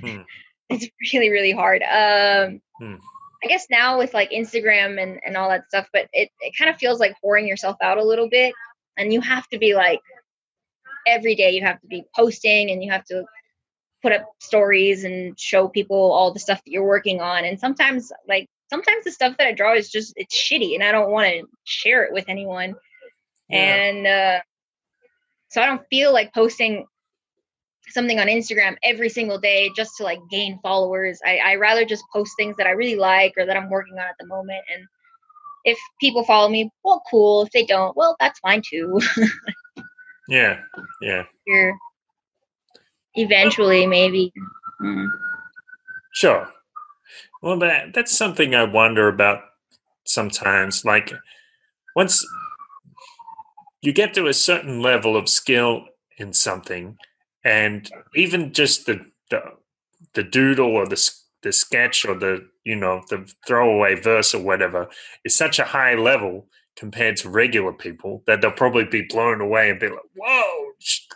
Hmm. 0.00 0.22
It's 0.68 0.86
really 1.12 1.30
really 1.30 1.52
hard 1.52 1.82
um 1.82 2.60
Hmm. 2.80 2.96
i 3.44 3.46
guess 3.46 3.66
now 3.70 3.98
with 3.98 4.12
like 4.14 4.30
instagram 4.30 5.00
and 5.00 5.20
and 5.24 5.36
all 5.36 5.48
that 5.48 5.68
stuff 5.68 5.86
but 5.92 6.08
it, 6.12 6.30
it 6.40 6.54
kind 6.58 6.68
of 6.70 6.76
feels 6.76 6.98
like 6.98 7.14
pouring 7.20 7.46
yourself 7.46 7.76
out 7.82 7.98
a 7.98 8.04
little 8.04 8.28
bit 8.28 8.52
and 8.98 9.12
you 9.12 9.20
have 9.20 9.46
to 9.50 9.58
be 9.58 9.74
like 9.74 10.00
every 11.06 11.34
day 11.36 11.50
you 11.52 11.62
have 11.62 11.80
to 11.80 11.86
be 11.86 12.04
posting 12.16 12.70
and 12.70 12.82
you 12.82 12.90
have 12.90 13.04
to 13.04 13.24
put 14.02 14.12
up 14.12 14.26
stories 14.40 15.04
and 15.04 15.38
show 15.38 15.68
people 15.68 16.10
all 16.12 16.32
the 16.32 16.40
stuff 16.40 16.58
that 16.64 16.70
you're 16.72 16.84
working 16.86 17.20
on 17.20 17.44
and 17.44 17.60
sometimes 17.60 18.10
like 18.28 18.48
sometimes 18.70 19.04
the 19.04 19.12
stuff 19.12 19.36
that 19.38 19.46
i 19.46 19.52
draw 19.52 19.74
is 19.74 19.88
just 19.90 20.12
it's 20.16 20.34
shitty 20.36 20.74
and 20.74 20.82
i 20.82 20.90
don't 20.90 21.10
want 21.10 21.26
to 21.28 21.42
share 21.64 22.02
it 22.04 22.12
with 22.12 22.24
anyone 22.28 22.74
Yeah. 23.48 23.58
and 23.58 24.06
uh 24.06 24.40
so 25.50 25.62
i 25.62 25.66
don't 25.66 25.86
feel 25.90 26.12
like 26.12 26.34
posting 26.34 26.86
something 27.90 28.18
on 28.18 28.26
Instagram 28.26 28.76
every 28.82 29.08
single 29.08 29.38
day 29.38 29.70
just 29.76 29.96
to 29.96 30.04
like 30.04 30.18
gain 30.30 30.58
followers. 30.62 31.20
I, 31.24 31.38
I 31.38 31.54
rather 31.56 31.84
just 31.84 32.04
post 32.12 32.32
things 32.36 32.56
that 32.56 32.66
I 32.66 32.70
really 32.70 32.96
like 32.96 33.34
or 33.36 33.46
that 33.46 33.56
I'm 33.56 33.70
working 33.70 33.94
on 33.94 34.04
at 34.04 34.16
the 34.18 34.26
moment. 34.26 34.64
And 34.72 34.86
if 35.64 35.78
people 36.00 36.24
follow 36.24 36.48
me, 36.48 36.70
well, 36.84 37.02
cool. 37.10 37.42
If 37.42 37.50
they 37.52 37.64
don't, 37.64 37.96
well, 37.96 38.16
that's 38.20 38.38
fine 38.40 38.62
too. 38.68 39.00
Yeah, 40.28 40.60
yeah, 41.02 41.24
Here, 41.46 41.76
eventually, 43.14 43.86
maybe. 43.86 44.32
Mm. 44.80 45.08
sure. 46.14 46.48
Well, 47.42 47.58
that 47.58 47.92
that's 47.94 48.16
something 48.16 48.54
I 48.54 48.64
wonder 48.64 49.08
about 49.08 49.42
sometimes. 50.04 50.84
Like 50.84 51.12
once 51.94 52.26
you 53.82 53.92
get 53.92 54.14
to 54.14 54.26
a 54.26 54.34
certain 54.34 54.80
level 54.80 55.16
of 55.16 55.28
skill 55.28 55.84
in 56.16 56.32
something, 56.32 56.96
and 57.44 57.90
even 58.14 58.52
just 58.52 58.86
the 58.86 59.00
the, 59.30 59.40
the 60.14 60.22
doodle 60.22 60.74
or 60.74 60.86
the 60.86 61.10
the 61.42 61.52
sketch 61.52 62.04
or 62.04 62.14
the 62.14 62.46
you 62.64 62.76
know 62.76 63.02
the 63.10 63.30
throwaway 63.46 63.94
verse 63.94 64.34
or 64.34 64.42
whatever 64.42 64.88
is 65.24 65.36
such 65.36 65.58
a 65.58 65.64
high 65.64 65.94
level 65.94 66.46
compared 66.76 67.16
to 67.16 67.28
regular 67.28 67.72
people 67.72 68.22
that 68.26 68.40
they'll 68.40 68.50
probably 68.50 68.84
be 68.84 69.02
blown 69.02 69.40
away 69.40 69.70
and 69.70 69.78
be 69.78 69.88
like, 69.88 69.98
"Whoa, 70.16 70.72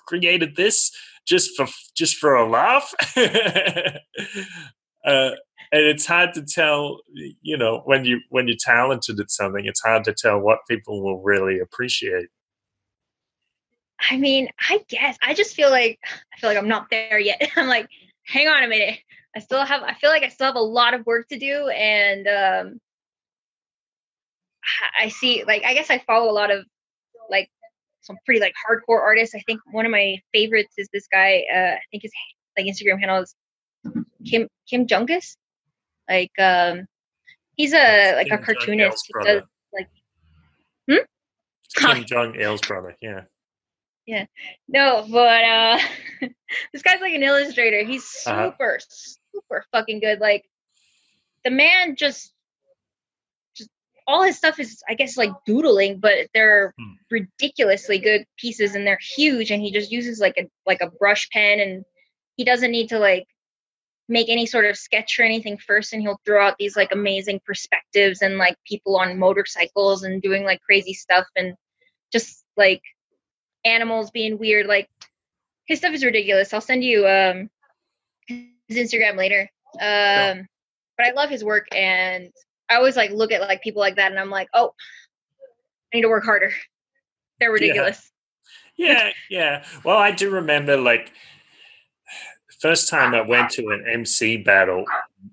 created 0.07 0.57
this 0.57 0.93
just 1.27 1.57
for 1.57 1.67
just 1.97 2.17
for 2.17 2.35
a 2.35 2.49
laugh." 2.49 2.95
uh, 3.17 3.91
and 5.71 5.83
it's 5.83 6.07
hard 6.07 6.33
to 6.35 6.43
tell, 6.43 7.01
you 7.43 7.57
know, 7.57 7.83
when 7.85 8.05
you 8.05 8.21
when 8.31 8.49
you're 8.49 8.57
talented 8.59 9.21
at 9.21 9.31
something, 9.31 9.67
it's 9.67 9.83
hard 9.83 10.05
to 10.05 10.15
tell 10.15 10.39
what 10.39 10.61
people 10.69 11.03
will 11.03 11.21
really 11.21 11.59
appreciate. 11.59 12.29
I 14.11 14.17
mean, 14.17 14.49
I 14.69 14.85
guess 14.89 15.17
I 15.23 15.35
just 15.35 15.55
feel 15.55 15.71
like 15.71 15.99
I 16.05 16.39
feel 16.39 16.51
like 16.51 16.59
I'm 16.59 16.69
not 16.69 16.89
there 16.91 17.19
yet. 17.19 17.43
I'm 17.57 17.69
like, 17.69 17.89
hang 18.25 18.49
on 18.49 18.63
a 18.63 18.69
minute. 18.69 18.99
I 19.37 19.41
still 19.41 19.65
have. 19.65 19.83
I 19.83 19.95
feel 19.95 20.11
like 20.11 20.23
I 20.23 20.29
still 20.29 20.47
have 20.47 20.57
a 20.57 20.61
lot 20.61 20.95
of 20.95 21.05
work 21.07 21.29
to 21.29 21.39
do, 21.39 21.69
and 21.69 22.27
um, 22.27 22.81
I- 25.01 25.09
see. 25.09 25.45
Like, 25.45 25.65
I 25.65 25.75
guess 25.75 25.91
I 25.91 25.99
follow 25.99 26.31
a 26.31 26.33
lot 26.33 26.51
of 26.51 26.65
like 27.31 27.51
some 28.01 28.17
pretty 28.25 28.41
like 28.41 28.55
hardcore 28.69 29.01
artists. 29.01 29.35
I 29.35 29.41
think 29.47 29.61
one 29.71 29.85
of 29.85 29.93
my 29.93 30.21
favorites 30.33 30.75
is 30.79 30.89
this 30.93 31.07
guy. 31.11 31.45
Uh, 31.53 31.75
I 31.75 31.81
think 31.91 32.05
his 32.05 32.13
like 32.57 32.67
Instagram 32.67 32.99
handle 33.01 33.23
is 33.23 33.35
Kim 34.25 34.49
Kim 34.69 34.87
Jungus. 34.87 35.37
Like, 36.09 36.33
um, 36.39 36.87
he's 37.55 37.75
a 37.75 38.15
like 38.15 38.29
a 38.29 38.39
Kim 38.39 38.57
Jong-il's 38.61 39.03
cartoonist. 39.13 39.13
Does 39.25 39.43
like. 39.75 39.89
Hmm? 40.91 41.05
Kim 41.77 42.05
Jong 42.05 42.35
Il's 42.37 42.61
brother. 42.63 42.97
Yeah. 43.03 43.23
No, 44.69 45.07
but 45.11 45.45
uh 45.45 45.79
this 46.73 46.83
guy's 46.83 47.01
like 47.01 47.15
an 47.15 47.23
illustrator. 47.23 47.85
He's 47.85 48.05
Uh-huh. 48.27 48.51
super, 48.51 48.79
super 48.89 49.65
fucking 49.73 50.01
good. 50.01 50.21
Like 50.21 50.45
the 51.45 51.51
man 51.51 51.97
just 51.97 52.33
just 53.55 53.71
all 54.07 54.23
his 54.23 54.37
stuff 54.37 54.59
is 54.59 54.83
I 54.89 54.95
guess 54.95 55.17
like 55.17 55.33
doodling, 55.47 56.01
but 56.01 56.29
they're 56.35 56.75
Hmm. 56.79 56.93
ridiculously 57.11 57.99
good 57.99 58.25
pieces 58.39 58.75
and 58.75 58.87
they're 58.87 58.99
huge 59.17 59.51
and 59.51 59.63
he 59.63 59.73
just 59.73 59.91
uses 59.93 60.21
like 60.21 60.37
a 60.39 60.49
like 60.67 60.81
a 60.81 60.91
brush 60.91 61.29
pen 61.31 61.61
and 61.61 61.85
he 62.37 62.45
doesn't 62.45 62.71
need 62.71 62.89
to 62.91 62.99
like 62.99 63.27
make 64.11 64.29
any 64.31 64.47
sort 64.47 64.65
of 64.65 64.77
sketch 64.77 65.19
or 65.19 65.23
anything 65.23 65.59
first 65.59 65.93
and 65.93 66.01
he'll 66.03 66.21
throw 66.25 66.43
out 66.47 66.57
these 66.59 66.77
like 66.77 66.93
amazing 66.93 67.41
perspectives 67.45 68.23
and 68.23 68.39
like 68.39 68.57
people 68.67 68.97
on 68.97 69.19
motorcycles 69.19 70.03
and 70.03 70.23
doing 70.23 70.45
like 70.45 70.61
crazy 70.63 70.95
stuff 70.95 71.27
and 71.37 71.55
just 72.11 72.43
like 72.57 72.81
animals 73.69 74.11
being 74.11 74.39
weird 74.39 74.67
like 74.67 74.89
his 75.67 75.79
stuff 75.79 75.93
is 75.93 76.05
ridiculous. 76.05 76.53
I'll 76.55 76.61
send 76.61 76.83
you 76.83 77.07
um 77.07 77.51
his 78.27 78.77
instagram 78.77 79.17
later. 79.17 79.49
Um 79.75 80.47
but 80.97 81.07
i 81.07 81.13
love 81.15 81.31
his 81.31 81.45
work 81.45 81.67
and 81.73 82.33
i 82.69 82.75
always 82.75 82.97
like 82.97 83.13
look 83.13 83.31
at 83.31 83.41
like 83.41 83.63
people 83.63 83.81
like 83.81 83.97
that 83.97 84.11
and 84.11 84.19
i'm 84.19 84.31
like 84.31 84.49
oh 84.53 84.73
i 85.93 85.97
need 85.97 86.03
to 86.03 86.09
work 86.09 86.25
harder. 86.25 86.53
They're 87.39 87.53
ridiculous. 87.53 88.11
Yeah, 88.77 89.11
yeah. 89.29 89.65
Well, 89.85 89.99
I 89.99 90.13
do 90.13 90.31
remember 90.31 90.77
like 90.77 91.13
first 92.61 92.89
time 92.89 93.15
I 93.15 93.21
went 93.21 93.51
to 93.51 93.69
an 93.69 93.85
MC 93.91 94.39
battle 94.39 94.85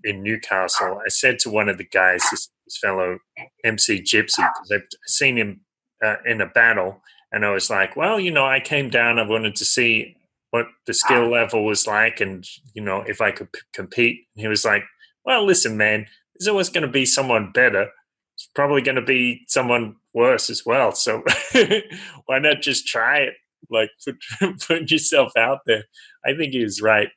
in 0.03 0.23
Newcastle. 0.23 0.99
I 1.03 1.09
said 1.09 1.39
to 1.39 1.49
one 1.49 1.69
of 1.69 1.77
the 1.77 1.85
guys, 1.85 2.21
this, 2.31 2.49
this 2.65 2.77
fellow 2.77 3.17
MC 3.63 4.01
Gypsy, 4.01 4.37
because 4.37 4.71
I've 4.71 4.87
seen 5.05 5.37
him 5.37 5.61
uh, 6.03 6.15
in 6.25 6.41
a 6.41 6.47
battle, 6.47 7.01
and 7.35 7.45
I 7.45 7.51
was 7.51 7.69
like, 7.69 7.95
well, 7.97 8.19
you 8.19 8.31
know, 8.31 8.45
I 8.45 8.61
came 8.61 8.89
down. 8.89 9.19
I 9.19 9.27
wanted 9.27 9.55
to 9.57 9.65
see 9.65 10.15
what 10.51 10.67
the 10.87 10.93
skill 10.93 11.25
ah. 11.25 11.29
level 11.29 11.65
was 11.65 11.85
like, 11.85 12.21
and 12.21 12.47
you 12.73 12.81
know, 12.81 13.01
if 13.01 13.21
I 13.21 13.31
could 13.31 13.51
p- 13.51 13.59
compete. 13.73 14.21
And 14.35 14.41
he 14.41 14.47
was 14.47 14.63
like, 14.65 14.85
well, 15.25 15.45
listen, 15.45 15.75
man, 15.77 16.07
there's 16.39 16.47
always 16.47 16.69
going 16.69 16.85
to 16.85 16.91
be 16.91 17.05
someone 17.05 17.51
better. 17.51 17.89
It's 18.35 18.49
probably 18.55 18.81
going 18.81 18.95
to 18.95 19.01
be 19.01 19.43
someone 19.47 19.97
worse 20.13 20.49
as 20.49 20.65
well. 20.65 20.93
So 20.93 21.23
why 22.25 22.39
not 22.39 22.61
just 22.61 22.87
try 22.87 23.19
it? 23.19 23.33
Like 23.69 23.89
put 24.39 24.59
put 24.67 24.91
yourself 24.91 25.33
out 25.37 25.59
there. 25.65 25.83
I 26.25 26.35
think 26.35 26.53
he 26.53 26.63
was 26.63 26.81
right. 26.81 27.09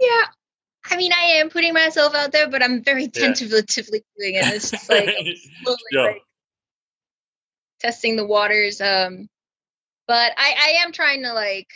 yeah 0.00 0.24
i 0.90 0.96
mean 0.96 1.12
i 1.12 1.22
am 1.22 1.48
putting 1.50 1.74
myself 1.74 2.14
out 2.14 2.32
there 2.32 2.48
but 2.48 2.62
i'm 2.62 2.82
very 2.82 3.04
Yeah. 3.04 3.10
tentatively 3.26 4.02
doing 4.18 4.34
it 4.34 4.46
it's 4.54 4.70
just 4.70 4.88
like 4.90 5.04
slowly 5.62 5.78
like 5.94 6.22
testing 7.82 8.16
the 8.16 8.26
waters 8.26 8.80
um 8.80 9.28
but 10.06 10.32
i 10.36 10.54
i 10.58 10.84
am 10.84 10.92
trying 10.92 11.22
to 11.22 11.32
like 11.32 11.68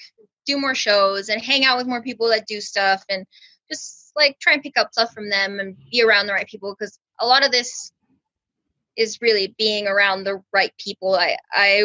do 0.46 0.58
more 0.58 0.74
shows 0.74 1.28
and 1.28 1.42
hang 1.42 1.64
out 1.64 1.76
with 1.76 1.86
more 1.86 2.02
people 2.02 2.28
that 2.28 2.46
do 2.46 2.60
stuff 2.60 3.04
and 3.08 3.26
just 3.70 4.12
like 4.16 4.38
try 4.38 4.52
and 4.52 4.62
pick 4.62 4.78
up 4.78 4.92
stuff 4.92 5.12
from 5.12 5.28
them 5.28 5.58
and 5.58 5.76
be 5.90 6.02
around 6.02 6.26
the 6.26 6.32
right 6.32 6.46
people 6.46 6.74
because 6.78 6.98
a 7.20 7.26
lot 7.26 7.44
of 7.44 7.50
this 7.50 7.92
is 8.96 9.20
really 9.20 9.54
being 9.58 9.86
around 9.88 10.24
the 10.24 10.40
right 10.52 10.72
people 10.78 11.14
i 11.16 11.36
i 11.52 11.82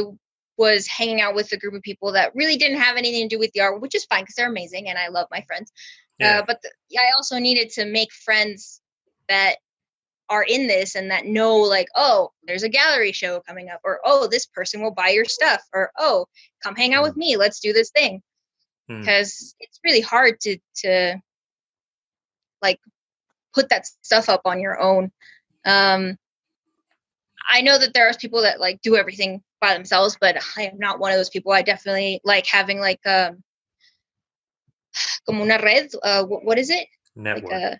was 0.61 0.85
hanging 0.85 1.19
out 1.19 1.33
with 1.33 1.51
a 1.51 1.57
group 1.57 1.73
of 1.73 1.81
people 1.81 2.11
that 2.11 2.35
really 2.35 2.55
didn't 2.55 2.79
have 2.79 2.95
anything 2.95 3.27
to 3.27 3.35
do 3.35 3.39
with 3.39 3.51
the 3.53 3.61
art, 3.61 3.81
which 3.81 3.95
is 3.95 4.05
fine 4.05 4.21
because 4.21 4.35
they're 4.35 4.47
amazing 4.47 4.89
and 4.89 4.97
I 4.97 5.07
love 5.07 5.25
my 5.31 5.41
friends. 5.47 5.71
Yeah. 6.19 6.39
Uh, 6.39 6.43
but 6.45 6.61
the, 6.61 6.69
I 6.99 7.11
also 7.17 7.39
needed 7.39 7.71
to 7.71 7.85
make 7.85 8.13
friends 8.13 8.79
that 9.27 9.55
are 10.31 10.43
in 10.43 10.65
this 10.65 10.95
and 10.95 11.11
that 11.11 11.25
know 11.25 11.57
like 11.57 11.87
oh 11.95 12.31
there's 12.47 12.63
a 12.63 12.69
gallery 12.69 13.11
show 13.11 13.41
coming 13.41 13.69
up 13.69 13.81
or 13.83 13.99
oh 14.05 14.27
this 14.27 14.45
person 14.45 14.81
will 14.81 14.93
buy 14.93 15.09
your 15.09 15.25
stuff 15.25 15.61
or 15.73 15.91
oh 15.99 16.25
come 16.63 16.73
hang 16.73 16.93
out 16.93 17.03
with 17.03 17.17
me 17.17 17.35
let's 17.35 17.59
do 17.59 17.73
this 17.73 17.91
thing. 17.91 18.21
Hmm. 18.87 19.01
because 19.01 19.53
it's 19.59 19.79
really 19.83 19.99
hard 20.01 20.39
to 20.41 20.57
to 20.77 21.17
like 22.61 22.79
put 23.53 23.67
that 23.69 23.85
stuff 24.01 24.29
up 24.29 24.41
on 24.45 24.59
your 24.59 24.79
own. 24.79 25.11
Um 25.65 26.17
i 27.49 27.61
know 27.61 27.77
that 27.77 27.93
there 27.93 28.07
are 28.07 28.13
people 28.13 28.41
that 28.43 28.59
like 28.59 28.81
do 28.81 28.95
everything 28.95 29.41
by 29.59 29.73
themselves 29.73 30.15
but 30.21 30.37
i 30.55 30.63
am 30.63 30.77
not 30.77 30.99
one 30.99 31.11
of 31.11 31.17
those 31.17 31.29
people. 31.29 31.51
I 31.51 31.61
definitely 31.61 32.21
like 32.23 32.47
having 32.47 32.79
like 32.79 33.05
um 33.05 33.43
como 35.25 35.43
una 35.43 35.59
red 35.61 35.89
uh 36.03 36.23
what, 36.23 36.45
what 36.45 36.57
is 36.57 36.69
it? 36.69 36.87
Network. 37.17 37.51
like 37.51 37.61
a 37.61 37.79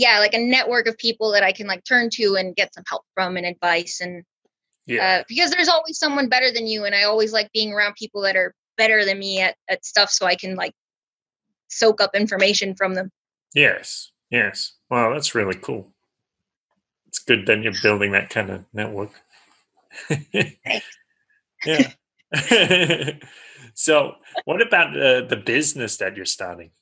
yeah 0.00 0.18
like 0.18 0.34
a 0.34 0.38
network 0.38 0.86
of 0.86 0.96
people 0.98 1.32
that 1.32 1.42
i 1.42 1.52
can 1.52 1.66
like 1.66 1.84
turn 1.84 2.08
to 2.10 2.36
and 2.36 2.56
get 2.56 2.72
some 2.74 2.84
help 2.88 3.02
from 3.14 3.36
and 3.36 3.46
advice 3.46 4.00
and 4.00 4.22
yeah. 4.86 5.20
uh, 5.20 5.24
because 5.28 5.50
there's 5.50 5.68
always 5.68 5.98
someone 5.98 6.28
better 6.28 6.50
than 6.50 6.66
you 6.66 6.84
and 6.84 6.94
i 6.94 7.04
always 7.04 7.32
like 7.32 7.50
being 7.52 7.72
around 7.72 7.94
people 7.94 8.20
that 8.20 8.36
are 8.36 8.54
better 8.76 9.04
than 9.04 9.18
me 9.18 9.40
at, 9.40 9.56
at 9.68 9.84
stuff 9.84 10.10
so 10.10 10.26
i 10.26 10.34
can 10.34 10.56
like 10.56 10.72
soak 11.68 12.00
up 12.00 12.10
information 12.14 12.74
from 12.74 12.94
them 12.94 13.10
yes. 13.54 14.10
Yes. 14.34 14.72
Wow, 14.90 15.12
that's 15.12 15.34
really 15.36 15.54
cool. 15.54 15.92
It's 17.06 17.20
good 17.20 17.46
that 17.46 17.62
you're 17.62 17.72
building 17.82 18.10
that 18.12 18.30
kind 18.30 18.50
of 18.50 18.64
network. 18.72 19.12
yeah. 21.64 21.92
so, 23.74 24.14
what 24.44 24.60
about 24.60 24.88
uh, 25.00 25.20
the 25.26 25.40
business 25.44 25.98
that 25.98 26.16
you're 26.16 26.24
starting? 26.26 26.72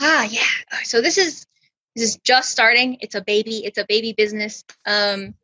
Ah 0.00 0.24
yeah. 0.24 0.40
So 0.84 1.00
this 1.00 1.18
is 1.18 1.46
this 1.94 2.10
is 2.10 2.16
just 2.18 2.50
starting. 2.50 2.98
It's 3.00 3.14
a 3.14 3.22
baby 3.22 3.64
it's 3.64 3.78
a 3.78 3.86
baby 3.88 4.14
business. 4.16 4.64
Um 4.86 5.34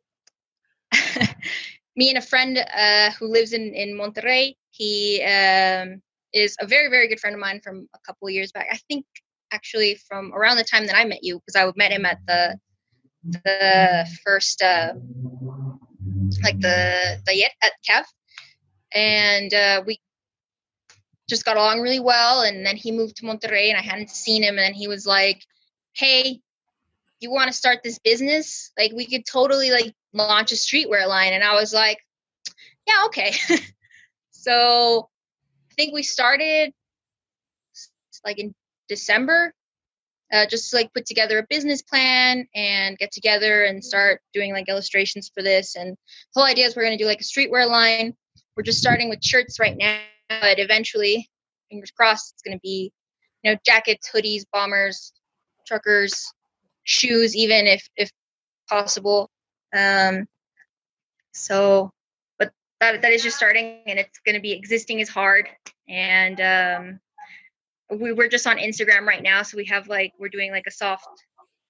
me 1.95 2.09
and 2.09 2.17
a 2.17 2.21
friend 2.21 2.57
uh 2.57 3.11
who 3.19 3.27
lives 3.27 3.53
in 3.53 3.73
in 3.73 3.97
monterrey 3.97 4.55
he 4.69 5.21
um 5.23 6.01
is 6.33 6.55
a 6.59 6.67
very 6.67 6.89
very 6.89 7.07
good 7.07 7.19
friend 7.19 7.35
of 7.35 7.39
mine 7.39 7.61
from 7.63 7.87
a 7.95 7.99
couple 8.05 8.29
years 8.29 8.51
back. 8.51 8.67
I 8.71 8.77
think 8.87 9.05
actually 9.51 9.95
from 10.07 10.33
around 10.33 10.57
the 10.57 10.63
time 10.63 10.87
that 10.87 10.95
i 10.95 11.05
met 11.05 11.23
you 11.23 11.39
because 11.39 11.55
i 11.55 11.71
met 11.75 11.91
him 11.91 12.05
at 12.05 12.17
the 12.25 12.57
the 13.23 14.05
first 14.25 14.61
uh 14.61 14.93
like 16.43 16.59
the 16.59 17.19
the 17.25 17.35
yet 17.35 17.51
at 17.63 17.73
cav. 17.87 18.03
And 18.93 19.53
uh 19.53 19.83
we 19.85 19.99
just 21.29 21.45
got 21.45 21.57
along 21.57 21.81
really 21.81 21.99
well 21.99 22.41
and 22.41 22.65
then 22.65 22.75
he 22.75 22.91
moved 22.91 23.15
to 23.15 23.25
monterrey 23.25 23.69
and 23.69 23.77
i 23.77 23.81
hadn't 23.81 24.09
seen 24.09 24.43
him 24.43 24.59
and 24.59 24.75
he 24.75 24.87
was 24.87 25.05
like 25.05 25.41
hey 25.93 26.41
you 27.23 27.31
want 27.31 27.47
to 27.47 27.53
start 27.53 27.79
this 27.83 27.97
business? 27.99 28.71
Like 28.77 28.91
we 28.93 29.07
could 29.07 29.25
totally 29.25 29.71
like 29.71 29.93
launch 30.11 30.51
a 30.51 30.55
streetwear 30.55 31.07
line. 31.07 31.33
And 31.33 31.43
i 31.43 31.55
was 31.55 31.73
like 31.73 31.97
yeah 32.85 33.05
okay. 33.05 33.33
So 34.31 35.09
i 35.71 35.73
think 35.75 35.93
we 35.93 36.03
started 36.03 36.73
like 38.25 38.37
in 38.39 38.53
december 38.89 39.53
uh, 40.33 40.45
just 40.45 40.73
like 40.73 40.93
put 40.93 41.05
together 41.05 41.39
a 41.39 41.47
business 41.49 41.81
plan 41.81 42.45
and 42.53 42.97
get 42.97 43.11
together 43.13 43.63
and 43.63 43.83
start 43.83 44.19
doing 44.33 44.51
like 44.51 44.67
illustrations 44.67 45.31
for 45.33 45.43
this. 45.43 45.75
And 45.75 45.91
the 45.91 45.95
whole 46.33 46.43
idea 46.43 46.65
is 46.65 46.75
we're 46.75 46.83
going 46.83 46.97
to 46.97 47.03
do 47.03 47.07
like 47.07 47.21
a 47.21 47.23
streetwear 47.23 47.69
line. 47.69 48.15
We're 48.57 48.63
just 48.63 48.79
starting 48.79 49.09
with 49.09 49.23
shirts 49.23 49.59
right 49.59 49.77
now 49.77 49.99
but 50.41 50.59
eventually 50.59 51.29
fingers 51.69 51.91
crossed 51.91 52.33
it's 52.33 52.41
going 52.41 52.57
to 52.57 52.61
be 52.61 52.91
you 53.43 53.51
know 53.51 53.57
jackets 53.65 54.09
hoodies 54.13 54.43
bombers 54.51 55.13
truckers 55.65 56.31
shoes 56.83 57.35
even 57.35 57.65
if 57.65 57.87
if 57.95 58.09
possible 58.69 59.29
um 59.75 60.25
so 61.33 61.91
but 62.39 62.51
that 62.79 63.01
that 63.01 63.11
is 63.11 63.23
just 63.23 63.37
starting 63.37 63.81
and 63.87 63.99
it's 63.99 64.19
going 64.25 64.35
to 64.35 64.41
be 64.41 64.51
existing 64.51 64.99
is 64.99 65.09
hard 65.09 65.47
and 65.87 66.39
um 66.41 66.99
we 67.99 68.11
we're 68.13 68.29
just 68.29 68.47
on 68.47 68.57
instagram 68.57 69.05
right 69.05 69.23
now 69.23 69.41
so 69.41 69.57
we 69.57 69.65
have 69.65 69.87
like 69.87 70.11
we're 70.19 70.29
doing 70.29 70.51
like 70.51 70.65
a 70.67 70.71
soft 70.71 71.07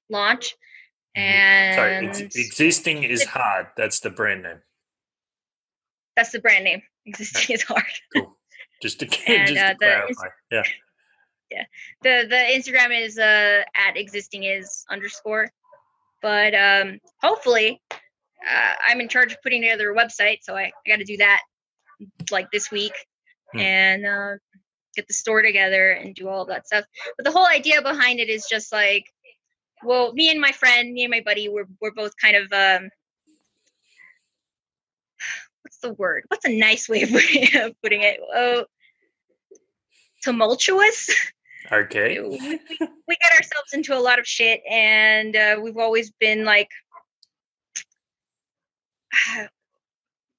launch 0.09 0.55
and 1.15 1.75
Sorry, 1.75 2.07
ex- 2.07 2.35
existing 2.35 3.03
is 3.03 3.23
hard. 3.23 3.67
That's 3.77 3.99
the 3.99 4.09
brand 4.09 4.41
name. 4.41 4.61
that's 6.15 6.31
the 6.31 6.39
brand 6.39 6.63
name 6.63 6.81
existing 7.05 7.53
is 7.55 7.63
hard 7.63 7.83
Cool. 8.15 8.35
Just 8.83 8.99
to, 8.99 9.05
And, 9.27 9.47
just 9.47 9.59
uh, 9.59 9.69
to 9.71 9.77
the 9.79 9.85
clarify. 9.85 10.27
Yeah. 10.51 10.63
the 12.01 12.25
the 12.29 12.35
Instagram 12.35 12.91
is 12.99 13.17
uh 13.17 13.63
at 13.75 13.95
existing 13.97 14.43
is 14.43 14.85
underscore. 14.89 15.49
But 16.21 16.53
um 16.53 16.99
hopefully 17.21 17.81
uh, 17.91 18.73
I'm 18.87 18.99
in 18.99 19.07
charge 19.07 19.31
of 19.31 19.41
putting 19.41 19.61
together 19.61 19.91
a 19.91 19.95
website, 19.95 20.39
so 20.41 20.53
I, 20.55 20.63
I 20.63 20.89
got 20.89 20.97
to 20.97 21.05
do 21.05 21.15
that 21.17 21.41
like 22.29 22.51
this 22.51 22.69
week 22.69 22.93
Hmm. 23.53 23.59
and 23.59 24.05
uh, 24.05 24.31
get 24.95 25.07
the 25.07 25.13
store 25.13 25.41
together 25.43 25.91
and 25.91 26.13
do 26.15 26.27
all 26.27 26.43
that 26.45 26.65
stuff. 26.67 26.85
But 27.17 27.23
the 27.23 27.31
whole 27.31 27.45
idea 27.47 27.81
behind 27.81 28.19
it 28.19 28.27
is 28.29 28.47
just 28.49 28.71
like, 28.73 29.05
well, 29.83 30.11
me 30.13 30.29
and 30.31 30.41
my 30.41 30.51
friend, 30.51 30.91
me 30.91 31.03
and 31.03 31.11
my 31.11 31.21
buddy, 31.21 31.47
we're 31.49 31.67
we're 31.79 31.93
both 31.93 32.13
kind 32.21 32.35
of 32.35 32.51
um, 32.51 32.89
the 35.83 35.93
word? 35.93 36.23
What's 36.29 36.45
a 36.45 36.57
nice 36.57 36.89
way 36.89 37.03
of 37.03 37.09
putting 37.83 38.01
it? 38.01 38.19
Oh, 38.33 38.65
tumultuous. 40.23 41.09
Okay. 41.71 42.19
we, 42.19 42.37
we 42.39 42.59
we 43.07 43.15
get 43.21 43.31
ourselves 43.33 43.73
into 43.73 43.95
a 43.95 43.99
lot 43.99 44.19
of 44.19 44.25
shit 44.27 44.61
and 44.69 45.35
uh, 45.35 45.57
we've 45.61 45.77
always 45.77 46.11
been 46.19 46.43
like 46.45 46.67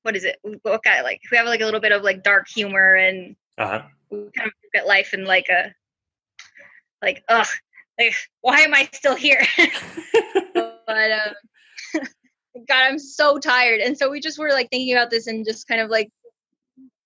what 0.02 0.16
is 0.16 0.24
it 0.24 0.36
We- 0.44 0.58
of 0.66 1.02
like 1.02 1.20
we 1.30 1.36
have 1.38 1.46
like 1.46 1.60
a 1.60 1.64
little 1.64 1.80
bit 1.80 1.92
of 1.92 2.02
like 2.02 2.22
dark 2.22 2.46
humor 2.48 2.94
and 2.94 3.36
Uh-huh. 3.58 3.82
we 4.10 4.18
kind 4.36 4.48
of 4.48 4.52
look 4.62 4.74
at 4.76 4.86
life 4.86 5.14
in 5.14 5.24
like 5.24 5.48
a 5.48 5.72
like 7.02 7.22
ugh 7.28 7.46
like 7.98 8.14
why 8.42 8.60
am 8.60 8.74
i 8.74 8.88
still 8.92 9.14
here 9.16 9.42
but 10.54 11.10
um 11.10 11.34
god 12.68 12.82
i'm 12.84 12.98
so 12.98 13.38
tired 13.38 13.80
and 13.80 13.96
so 13.98 14.10
we 14.10 14.20
just 14.20 14.38
were 14.38 14.50
like 14.50 14.68
thinking 14.70 14.94
about 14.94 15.10
this 15.10 15.26
and 15.26 15.44
just 15.44 15.66
kind 15.68 15.80
of 15.80 15.90
like 15.90 16.10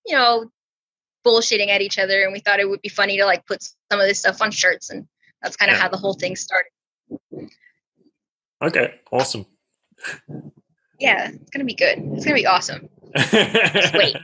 you 0.05 0.15
know 0.15 0.45
bullshitting 1.25 1.69
at 1.69 1.81
each 1.81 1.99
other 1.99 2.23
and 2.23 2.31
we 2.33 2.39
thought 2.39 2.59
it 2.59 2.69
would 2.69 2.81
be 2.81 2.89
funny 2.89 3.17
to 3.17 3.25
like 3.25 3.45
put 3.45 3.61
some 3.63 3.99
of 3.99 4.07
this 4.07 4.19
stuff 4.19 4.41
on 4.41 4.51
shirts 4.51 4.89
and 4.89 5.07
that's 5.41 5.55
kind 5.55 5.71
of 5.71 5.77
Yeah. 5.77 5.83
how 5.83 5.89
the 5.89 5.97
whole 5.97 6.13
thing 6.13 6.35
started 6.35 6.69
Okay. 8.61 8.95
Awesome. 9.11 9.45
yeah 10.99 11.29
it's 11.29 11.49
gonna 11.49 11.65
be 11.65 11.73
good 11.73 11.97
it's 12.13 12.25
gonna 12.25 12.35
be 12.35 12.45
awesome 12.45 12.87
wait. 13.93 14.15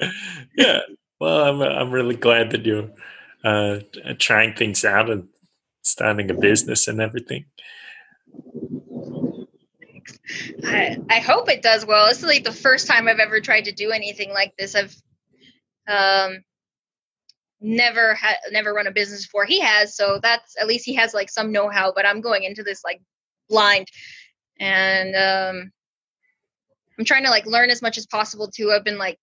yeah. 0.56 0.78
Well, 1.20 1.44
I'm 1.44 1.60
I'm 1.60 1.90
really 1.90 2.16
glad 2.16 2.50
that 2.52 2.64
you're 2.64 2.88
uh, 3.44 3.80
trying 4.18 4.54
things 4.54 4.84
out 4.84 5.10
and 5.10 5.28
starting 5.82 6.30
a 6.30 6.34
business 6.34 6.88
and 6.88 7.00
everything. 7.00 7.44
I, 10.64 10.98
I 11.10 11.20
hope 11.20 11.48
it 11.48 11.62
does 11.62 11.86
well. 11.86 12.08
This 12.08 12.18
is 12.18 12.24
like 12.24 12.44
the 12.44 12.52
first 12.52 12.86
time 12.86 13.08
i've 13.08 13.18
ever 13.18 13.40
tried 13.40 13.66
to 13.66 13.72
do 13.72 13.90
anything 13.90 14.32
like 14.32 14.54
this. 14.56 14.74
I've 14.74 14.94
um 15.88 16.42
never 17.60 18.14
had 18.14 18.36
never 18.50 18.72
run 18.72 18.86
a 18.86 18.92
business 18.92 19.26
before. 19.26 19.44
He 19.44 19.60
has 19.60 19.96
so 19.96 20.18
that's 20.22 20.56
at 20.60 20.66
least 20.66 20.84
he 20.84 20.94
has 20.94 21.14
like 21.14 21.30
some 21.30 21.52
know-how 21.52 21.92
but 21.94 22.06
i'm 22.06 22.20
going 22.20 22.44
into 22.44 22.62
this 22.62 22.82
like 22.84 23.00
blind. 23.48 23.88
And 24.58 25.14
um 25.16 25.72
i'm 26.98 27.04
trying 27.04 27.24
to 27.24 27.30
like 27.30 27.46
learn 27.46 27.70
as 27.70 27.82
much 27.82 27.98
as 27.98 28.06
possible 28.06 28.48
too. 28.48 28.72
I've 28.72 28.84
been 28.84 28.98
like 28.98 29.18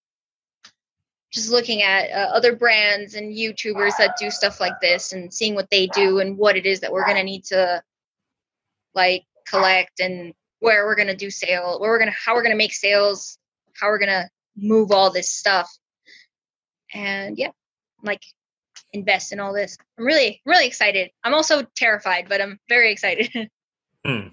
just 1.32 1.52
looking 1.52 1.84
at 1.84 2.10
uh, 2.10 2.32
other 2.34 2.56
brands 2.56 3.14
and 3.14 3.36
youtubers 3.36 3.96
that 3.98 4.18
do 4.20 4.32
stuff 4.32 4.60
like 4.60 4.80
this 4.82 5.14
and 5.14 5.32
seeing 5.32 5.54
what 5.54 5.70
they 5.70 5.86
do 5.88 6.20
and 6.20 6.38
what 6.38 6.58
it 6.58 6.66
is 6.66 6.80
that 6.80 6.92
we're 6.92 7.06
going 7.06 7.18
to 7.18 7.24
need 7.24 7.44
to 7.46 7.82
like 8.96 9.24
collect 9.48 10.00
and 10.00 10.34
where 10.60 10.86
we're 10.86 10.96
going 10.96 11.08
to 11.08 11.16
do 11.16 11.30
sale 11.30 11.80
where 11.80 11.90
we're 11.90 12.00
going 12.00 12.12
to 12.12 12.18
how 12.18 12.36
we're 12.36 12.44
going 12.44 12.52
to 12.52 12.58
make 12.58 12.74
sales 12.74 13.38
how 13.80 13.88
we're 13.88 14.00
going 14.00 14.10
to 14.10 14.28
move 14.58 14.92
all 14.92 15.12
this 15.12 15.32
stuff 15.32 15.70
and 16.94 17.38
yeah 17.38 17.52
like 18.04 18.24
invest 18.94 19.32
in 19.32 19.40
all 19.40 19.54
this 19.54 19.78
i'm 19.98 20.06
really 20.06 20.42
really 20.46 20.66
excited 20.66 21.10
i'm 21.24 21.34
also 21.34 21.64
terrified 21.76 22.28
but 22.28 22.42
i'm 22.42 22.60
very 22.68 22.92
excited 22.92 23.30
Hmm. 24.06 24.30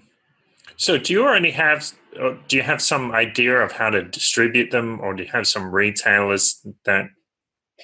So, 0.77 0.97
do 0.97 1.11
you 1.11 1.23
already 1.23 1.51
have? 1.51 1.91
Or 2.17 2.39
do 2.47 2.55
you 2.55 2.63
have 2.63 2.81
some 2.81 3.11
idea 3.11 3.57
of 3.57 3.73
how 3.73 3.89
to 3.89 4.01
distribute 4.01 4.71
them, 4.71 5.01
or 5.01 5.13
do 5.13 5.23
you 5.23 5.29
have 5.33 5.45
some 5.45 5.75
retailers 5.75 6.65
that 6.85 7.09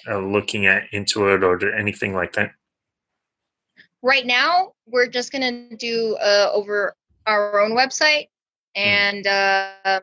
are 0.07 0.21
looking 0.21 0.65
at 0.65 0.83
into 0.93 1.27
it, 1.27 1.43
or 1.43 1.57
do 1.57 1.69
anything 1.77 2.13
like 2.13 2.33
that? 2.33 2.51
right 4.03 4.25
now 4.25 4.73
we're 4.85 5.07
just 5.07 5.31
going 5.31 5.69
to 5.69 5.75
do 5.77 6.15
uh, 6.21 6.51
over 6.53 6.93
our 7.25 7.61
own 7.61 7.71
website 7.71 8.27
and 8.75 9.27
uh, 9.27 10.01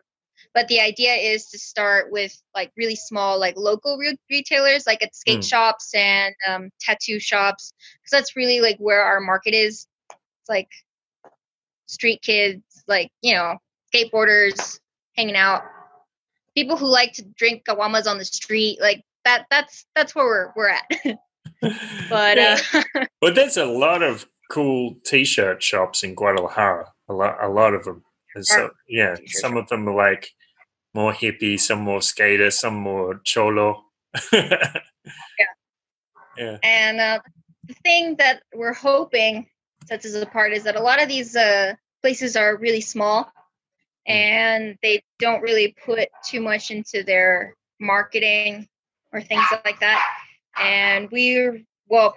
but 0.54 0.66
the 0.68 0.80
idea 0.80 1.14
is 1.14 1.46
to 1.50 1.58
start 1.58 2.10
with 2.10 2.36
like 2.54 2.70
really 2.76 2.96
small 2.96 3.38
like 3.38 3.56
local 3.56 3.96
re- 3.98 4.18
retailers 4.30 4.86
like 4.86 5.02
at 5.02 5.14
skate 5.14 5.40
Mm. 5.40 5.48
shops 5.48 5.94
and 5.94 6.34
um, 6.48 6.70
tattoo 6.80 7.18
shops 7.20 7.72
because 7.94 8.10
that's 8.10 8.36
really 8.36 8.60
like 8.60 8.76
where 8.78 9.02
our 9.02 9.20
market 9.20 9.54
is 9.54 9.86
it's 10.40 10.48
like 10.48 10.68
street 11.86 12.22
kids 12.22 12.62
like 12.86 13.10
you 13.22 13.34
know 13.34 13.56
skateboarders 13.94 14.78
hanging 15.16 15.36
out 15.36 15.62
people 16.54 16.76
who 16.76 16.86
like 16.86 17.12
to 17.12 17.22
drink 17.36 17.64
caguamas 17.64 18.06
on 18.06 18.18
the 18.18 18.24
street 18.24 18.78
like 18.80 19.02
that 19.24 19.46
that's 19.50 19.86
that's 19.94 20.14
where 20.14 20.24
we're 20.26 20.52
we're 20.56 20.68
at 20.68 21.18
but 22.08 22.36
Yeah. 22.38 22.58
uh 22.72 23.04
But 23.20 23.34
there's 23.34 23.56
a 23.58 23.66
lot 23.66 24.02
of 24.02 24.26
cool 24.50 24.96
T-shirt 25.04 25.62
shops 25.62 26.02
in 26.02 26.14
Guadalajara. 26.14 26.86
A 27.08 27.12
lot, 27.12 27.36
a 27.42 27.48
lot 27.48 27.74
of 27.74 27.84
them. 27.84 28.02
And 28.34 28.46
so, 28.46 28.70
yeah, 28.88 29.16
some 29.26 29.56
of 29.56 29.68
them 29.68 29.88
are 29.88 29.94
like 29.94 30.30
more 30.94 31.12
hippie, 31.12 31.58
some 31.58 31.80
more 31.80 32.02
skater, 32.02 32.50
some 32.50 32.74
more 32.74 33.20
cholo. 33.24 33.84
yeah. 34.32 34.74
Yeah. 36.36 36.58
And 36.62 37.00
uh, 37.00 37.20
the 37.64 37.74
thing 37.84 38.16
that 38.16 38.42
we're 38.54 38.72
hoping 38.72 39.46
sets 39.86 40.06
us 40.06 40.14
apart 40.14 40.52
is 40.52 40.64
that 40.64 40.76
a 40.76 40.80
lot 40.80 41.02
of 41.02 41.08
these 41.08 41.36
uh, 41.36 41.74
places 42.02 42.36
are 42.36 42.56
really 42.56 42.80
small 42.80 43.30
and 44.06 44.76
they 44.82 45.02
don't 45.18 45.42
really 45.42 45.76
put 45.84 46.08
too 46.26 46.40
much 46.40 46.70
into 46.70 47.02
their 47.02 47.54
marketing 47.78 48.68
or 49.12 49.20
things 49.20 49.44
like 49.64 49.80
that. 49.80 50.02
And 50.58 51.10
we're, 51.10 51.60
well, 51.88 52.14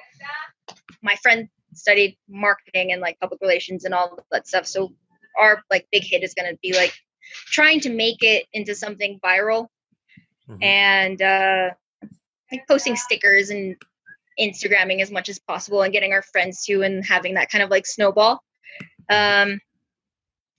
my 1.01 1.15
friend 1.21 1.49
studied 1.73 2.17
marketing 2.29 2.91
and 2.91 3.01
like 3.01 3.19
public 3.19 3.41
relations 3.41 3.83
and 3.83 3.93
all 3.93 4.19
that 4.31 4.47
stuff. 4.47 4.65
So 4.65 4.93
our 5.39 5.63
like 5.69 5.87
big 5.91 6.03
hit 6.03 6.23
is 6.23 6.33
going 6.33 6.51
to 6.51 6.57
be 6.61 6.73
like 6.73 6.93
trying 7.47 7.79
to 7.81 7.89
make 7.89 8.21
it 8.21 8.45
into 8.53 8.75
something 8.75 9.19
viral 9.23 9.67
Mhm. 10.49 10.63
and 10.63 11.21
uh, 11.21 11.69
like 12.51 12.67
posting 12.67 12.95
stickers 12.95 13.49
and 13.49 13.75
Instagramming 14.39 14.99
as 15.01 15.11
much 15.11 15.29
as 15.29 15.39
possible 15.39 15.83
and 15.83 15.93
getting 15.93 16.11
our 16.11 16.21
friends 16.21 16.65
to 16.65 16.81
and 16.81 17.05
having 17.05 17.35
that 17.35 17.49
kind 17.49 17.63
of 17.63 17.69
like 17.69 17.85
snowball. 17.85 18.43
Um, 19.09 19.59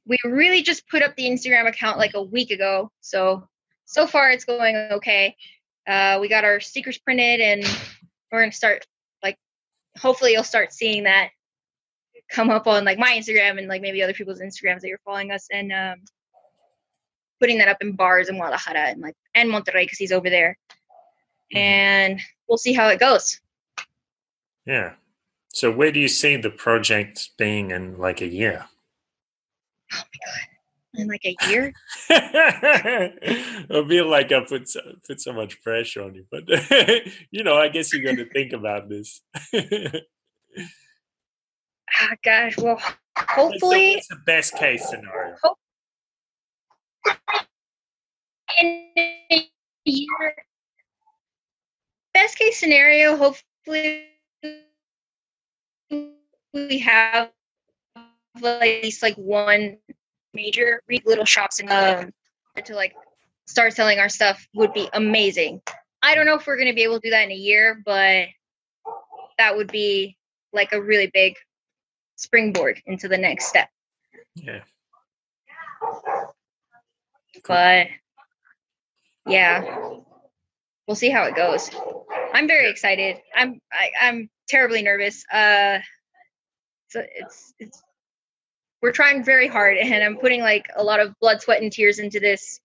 we 0.06 0.16
really 0.24 0.62
just 0.62 0.88
put 0.88 1.02
up 1.02 1.16
the 1.16 1.24
Instagram 1.24 1.66
account 1.66 1.98
like 1.98 2.14
a 2.14 2.22
week 2.22 2.50
ago, 2.50 2.90
so 3.00 3.48
so 3.84 4.06
far 4.06 4.30
it's 4.30 4.44
going 4.44 4.76
okay. 4.92 5.36
Uh, 5.86 6.18
we 6.20 6.28
got 6.28 6.44
our 6.44 6.60
stickers 6.60 6.98
printed 6.98 7.40
and 7.40 7.64
we're 8.32 8.40
gonna 8.40 8.52
start 8.52 8.86
like 9.22 9.36
hopefully 9.98 10.32
you'll 10.32 10.44
start 10.44 10.72
seeing 10.72 11.04
that 11.04 11.30
come 12.30 12.50
up 12.50 12.66
on 12.66 12.84
like 12.84 12.98
my 12.98 13.12
Instagram 13.18 13.58
and 13.58 13.68
like 13.68 13.82
maybe 13.82 14.02
other 14.02 14.12
people's 14.14 14.40
Instagrams 14.40 14.80
that 14.80 14.88
you're 14.88 14.98
following 15.04 15.30
us 15.30 15.46
and 15.52 15.72
um, 15.72 16.00
putting 17.40 17.58
that 17.58 17.68
up 17.68 17.78
in 17.80 17.92
bars 17.92 18.28
in 18.28 18.36
Guadalajara 18.36 18.90
and 18.90 19.00
like 19.00 19.16
and 19.34 19.50
Monterrey 19.50 19.84
because 19.84 19.98
he's 19.98 20.12
over 20.12 20.30
there. 20.30 20.56
Mhm. 21.54 21.58
And 21.58 22.20
we'll 22.48 22.58
see 22.58 22.72
how 22.72 22.88
it 22.88 22.98
goes. 23.00 23.40
Yeah. 24.66 24.94
So 25.52 25.70
where 25.70 25.92
do 25.92 26.00
you 26.00 26.08
see 26.08 26.36
the 26.36 26.50
project 26.50 27.30
being 27.38 27.70
in 27.70 27.98
like 27.98 28.20
a 28.20 28.26
year? 28.26 28.66
Oh 29.92 29.96
my 29.96 30.02
god. 30.26 30.48
In 30.96 31.08
like 31.08 31.24
a 31.24 31.36
year? 31.48 31.72
I 32.10 33.84
feel 33.88 34.08
like 34.08 34.32
I 34.32 34.40
put 34.48 34.68
so, 34.68 34.80
put 35.06 35.20
so 35.20 35.32
much 35.32 35.60
pressure 35.62 36.02
on 36.02 36.14
you, 36.14 36.24
but 36.30 36.44
you 37.30 37.42
know, 37.44 37.56
I 37.56 37.68
guess 37.68 37.92
you're 37.92 38.02
going 38.02 38.16
to 38.16 38.30
think 38.30 38.52
about 38.52 38.88
this. 38.88 39.20
Ah, 42.00 42.14
gosh. 42.24 42.56
Well, 42.58 42.80
hopefully 43.16 43.94
what's 43.94 44.08
the 44.08 44.20
best 44.26 44.56
case 44.56 44.88
scenario? 44.88 45.36
in 48.58 48.90
a 48.96 49.50
year. 49.84 50.34
Best 52.12 52.38
case 52.38 52.58
scenario, 52.58 53.16
hopefully 53.16 54.06
we 56.52 56.78
have 56.78 57.30
like, 58.40 58.62
at 58.62 58.82
least 58.82 59.02
like 59.02 59.16
one 59.16 59.76
major 60.32 60.80
little 61.04 61.24
shops 61.24 61.60
in 61.60 61.70
um 61.70 62.10
to 62.64 62.74
like 62.74 62.94
start 63.46 63.72
selling 63.72 63.98
our 63.98 64.08
stuff 64.08 64.46
would 64.54 64.72
be 64.72 64.88
amazing. 64.92 65.60
I 66.02 66.14
don't 66.14 66.26
know 66.26 66.34
if 66.34 66.46
we're 66.46 66.56
gonna 66.56 66.74
be 66.74 66.82
able 66.82 67.00
to 67.00 67.06
do 67.08 67.10
that 67.10 67.24
in 67.24 67.32
a 67.32 67.36
year, 67.36 67.82
but 67.84 68.26
that 69.38 69.56
would 69.56 69.70
be 69.72 70.16
like 70.52 70.72
a 70.72 70.80
really 70.80 71.10
big 71.12 71.34
springboard 72.16 72.80
into 72.86 73.08
the 73.08 73.18
next 73.18 73.46
step. 73.46 73.68
Yeah. 74.34 74.60
but 77.46 77.88
yeah. 79.26 79.98
We'll 80.86 80.96
see 80.96 81.10
how 81.10 81.24
it 81.24 81.34
goes. 81.34 81.70
I'm 82.32 82.46
very 82.46 82.68
excited. 82.68 83.20
I'm 83.34 83.60
I, 83.72 83.90
i'm 84.00 84.30
terribly 84.48 84.82
nervous. 84.82 85.24
Uh 85.32 85.78
so 86.88 87.02
it's 87.16 87.54
it's 87.58 87.82
we're 88.82 88.92
trying 88.92 89.24
very 89.24 89.48
hard 89.48 89.76
and 89.82 90.04
i'm 90.04 90.16
putting 90.18 90.40
like 90.40 90.66
a 90.76 90.84
lot 90.84 91.00
of 91.00 91.14
blood 91.20 91.40
sweat 91.40 91.62
and 91.62 91.72
tears 91.72 91.98
into 91.98 92.20
this. 92.20 92.60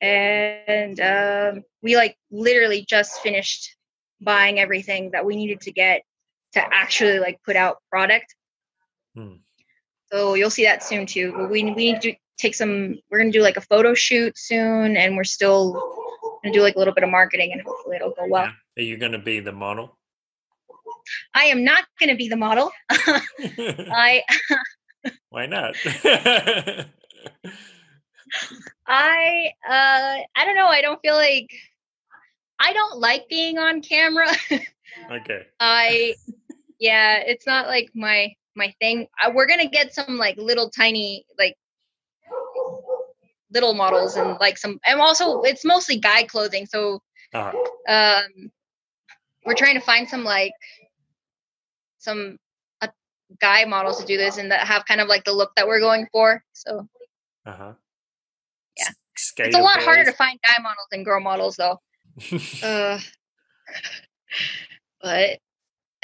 And 0.00 1.00
um 1.00 1.62
we 1.82 1.96
like 1.96 2.16
literally 2.30 2.84
just 2.88 3.20
finished 3.20 3.76
buying 4.20 4.58
everything 4.58 5.10
that 5.12 5.24
we 5.24 5.36
needed 5.36 5.60
to 5.62 5.72
get 5.72 6.02
to 6.52 6.74
actually 6.74 7.18
like 7.18 7.38
put 7.44 7.54
out 7.54 7.78
product 7.90 8.34
Hmm. 9.16 9.36
so 10.12 10.34
you'll 10.34 10.50
see 10.50 10.64
that 10.64 10.82
soon 10.82 11.06
too 11.06 11.32
but 11.34 11.50
we, 11.50 11.64
we 11.64 11.72
need 11.74 12.02
to 12.02 12.14
take 12.36 12.54
some 12.54 12.98
we're 13.10 13.16
gonna 13.18 13.32
do 13.32 13.40
like 13.40 13.56
a 13.56 13.62
photo 13.62 13.94
shoot 13.94 14.36
soon 14.36 14.94
and 14.98 15.16
we're 15.16 15.24
still 15.24 15.72
gonna 16.42 16.52
do 16.52 16.60
like 16.60 16.76
a 16.76 16.78
little 16.78 16.92
bit 16.92 17.02
of 17.02 17.08
marketing 17.08 17.50
and 17.52 17.62
hopefully 17.62 17.96
it'll 17.96 18.10
go 18.10 18.26
well 18.28 18.44
Yeah. 18.44 18.52
Are 18.78 18.82
you 18.82 18.98
going 18.98 19.12
to 19.12 19.18
be 19.18 19.40
the 19.40 19.52
model? 19.52 19.96
i 21.34 21.44
am 21.44 21.64
not 21.64 21.84
gonna 21.98 22.14
be 22.16 22.28
the 22.28 22.36
model 22.36 22.70
i 22.90 24.22
Why 25.30 25.46
not? 25.46 25.76
i 28.86 29.50
uh 29.66 30.18
i 30.36 30.44
don't 30.44 30.56
know 30.56 30.66
i 30.66 30.82
don't 30.82 31.00
feel 31.00 31.14
like 31.14 31.48
i 32.58 32.72
don't 32.74 32.98
like 32.98 33.28
being 33.30 33.56
on 33.56 33.80
camera 33.80 34.28
okay. 35.10 35.46
I 35.60 36.14
yeah, 36.78 37.18
it's 37.18 37.46
not 37.46 37.66
like 37.68 37.90
my 37.94 38.34
my 38.56 38.74
thing. 38.80 39.06
I, 39.22 39.30
we're 39.30 39.46
gonna 39.46 39.68
get 39.68 39.94
some 39.94 40.16
like 40.16 40.36
little 40.38 40.70
tiny 40.70 41.24
like 41.38 41.56
little 43.52 43.74
models 43.74 44.16
and 44.16 44.36
like 44.40 44.58
some 44.58 44.78
and 44.86 45.00
also 45.00 45.42
it's 45.42 45.64
mostly 45.64 45.96
guy 45.98 46.24
clothing. 46.24 46.66
So 46.66 47.02
Uh, 47.34 47.52
um, 47.88 48.50
we're 49.44 49.54
trying 49.54 49.74
to 49.74 49.80
find 49.80 50.08
some 50.08 50.24
like 50.24 50.52
some 51.98 52.38
uh, 52.80 52.88
guy 53.40 53.64
models 53.64 54.00
to 54.00 54.06
do 54.06 54.16
this 54.16 54.38
and 54.38 54.50
that 54.50 54.66
have 54.66 54.84
kind 54.86 55.00
of 55.00 55.08
like 55.08 55.24
the 55.24 55.32
look 55.32 55.52
that 55.56 55.66
we're 55.66 55.80
going 55.80 56.06
for. 56.12 56.42
So 56.52 56.88
uh-huh. 57.46 57.72
Yeah. 58.76 58.88
S- 59.16 59.32
it's 59.38 59.56
a 59.56 59.60
lot 59.60 59.80
skater 59.80 59.84
harder 59.84 60.04
to 60.04 60.12
find 60.12 60.38
guy 60.44 60.62
models 60.62 60.86
than 60.90 61.04
girl 61.04 61.20
models 61.20 61.56
though. 61.56 61.80
Uh, 62.62 62.98
but 65.02 65.38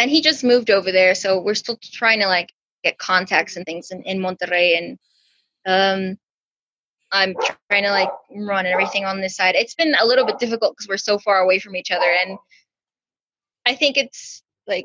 and 0.02 0.10
he 0.10 0.20
just 0.20 0.42
moved 0.42 0.68
over 0.68 0.90
there, 0.90 1.14
so 1.14 1.40
we're 1.40 1.54
still 1.54 1.78
trying 1.80 2.18
to 2.18 2.26
like 2.26 2.52
get 2.82 2.98
contacts 2.98 3.56
and 3.56 3.64
things 3.64 3.92
in, 3.92 4.02
in 4.02 4.18
Monterrey, 4.18 4.76
and 4.76 4.98
um, 5.64 6.18
I'm 7.12 7.34
trying 7.70 7.84
to 7.84 7.90
like 7.90 8.10
run 8.34 8.66
everything 8.66 9.04
on 9.04 9.20
this 9.20 9.36
side. 9.36 9.54
It's 9.54 9.76
been 9.76 9.94
a 10.00 10.04
little 10.04 10.26
bit 10.26 10.40
difficult 10.40 10.74
because 10.76 10.88
we're 10.88 10.96
so 10.96 11.20
far 11.20 11.38
away 11.38 11.60
from 11.60 11.76
each 11.76 11.92
other, 11.92 12.12
and 12.26 12.36
I 13.64 13.76
think 13.76 13.96
it's 13.96 14.42
like 14.66 14.84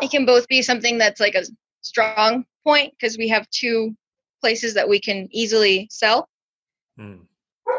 it 0.00 0.10
can 0.10 0.24
both 0.24 0.48
be 0.48 0.62
something 0.62 0.96
that's 0.96 1.20
like 1.20 1.34
a 1.34 1.44
strong 1.82 2.46
point 2.64 2.94
because 2.98 3.18
we 3.18 3.28
have 3.28 3.48
two 3.50 3.94
places 4.40 4.72
that 4.72 4.88
we 4.88 4.98
can 4.98 5.28
easily 5.30 5.86
sell 5.90 6.30
Hmm. 7.00 7.16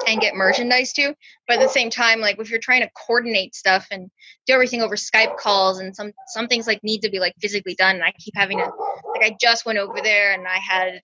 And 0.08 0.22
get 0.22 0.36
merchandise 0.36 0.94
to. 0.94 1.14
But 1.48 1.60
at 1.60 1.64
the 1.64 1.70
same 1.70 1.90
time, 1.90 2.22
like 2.22 2.40
if 2.40 2.50
you're 2.50 2.60
trying 2.60 2.82
to 2.82 2.90
coordinate 3.08 3.56
stuff 3.56 3.88
and 3.92 4.10
do 4.48 4.54
everything 4.54 4.82
over 4.82 4.96
Skype 4.96 5.38
calls 5.38 5.80
and 5.80 5.96
some 5.96 6.12
some 6.28 6.48
things 6.48 6.68
like 6.68 6.84
need 6.84 7.02
to 7.02 7.10
be 7.10 7.20
like 7.20 7.36
physically 7.42 7.76
done, 7.76 7.96
and 7.96 8.04
I 8.06 8.14
keep 8.20 8.36
having 8.36 8.58
to 8.60 8.72
like 9.14 9.24
I 9.24 9.38
just 9.42 9.66
went 9.66 9.80
over 9.80 10.02
there 10.04 10.34
and 10.34 10.48
I 10.48 10.58
had 10.58 11.02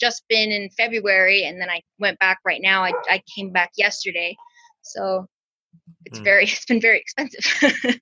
just 0.00 0.24
been 0.28 0.50
in 0.52 0.70
February 0.70 1.44
and 1.44 1.60
then 1.60 1.70
I 1.70 1.82
went 1.98 2.18
back 2.20 2.38
right 2.46 2.60
now. 2.62 2.84
I 2.84 2.94
I 3.08 3.22
came 3.34 3.52
back 3.52 3.72
yesterday. 3.78 4.36
So 4.82 5.26
it's 6.06 6.20
Hmm. 6.20 6.24
very 6.24 6.44
it's 6.46 6.66
been 6.66 6.80
very 6.80 7.00
expensive. 7.00 7.44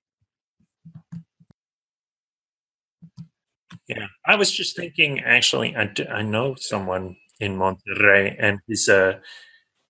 Yeah, 3.87 4.07
I 4.25 4.35
was 4.35 4.51
just 4.51 4.75
thinking. 4.77 5.21
Actually, 5.21 5.75
I, 5.75 5.85
d- 5.85 6.07
I 6.07 6.23
know 6.23 6.55
someone 6.55 7.17
in 7.39 7.57
Monterrey, 7.57 8.35
and 8.39 8.59
he's 8.67 8.87
a 8.89 9.21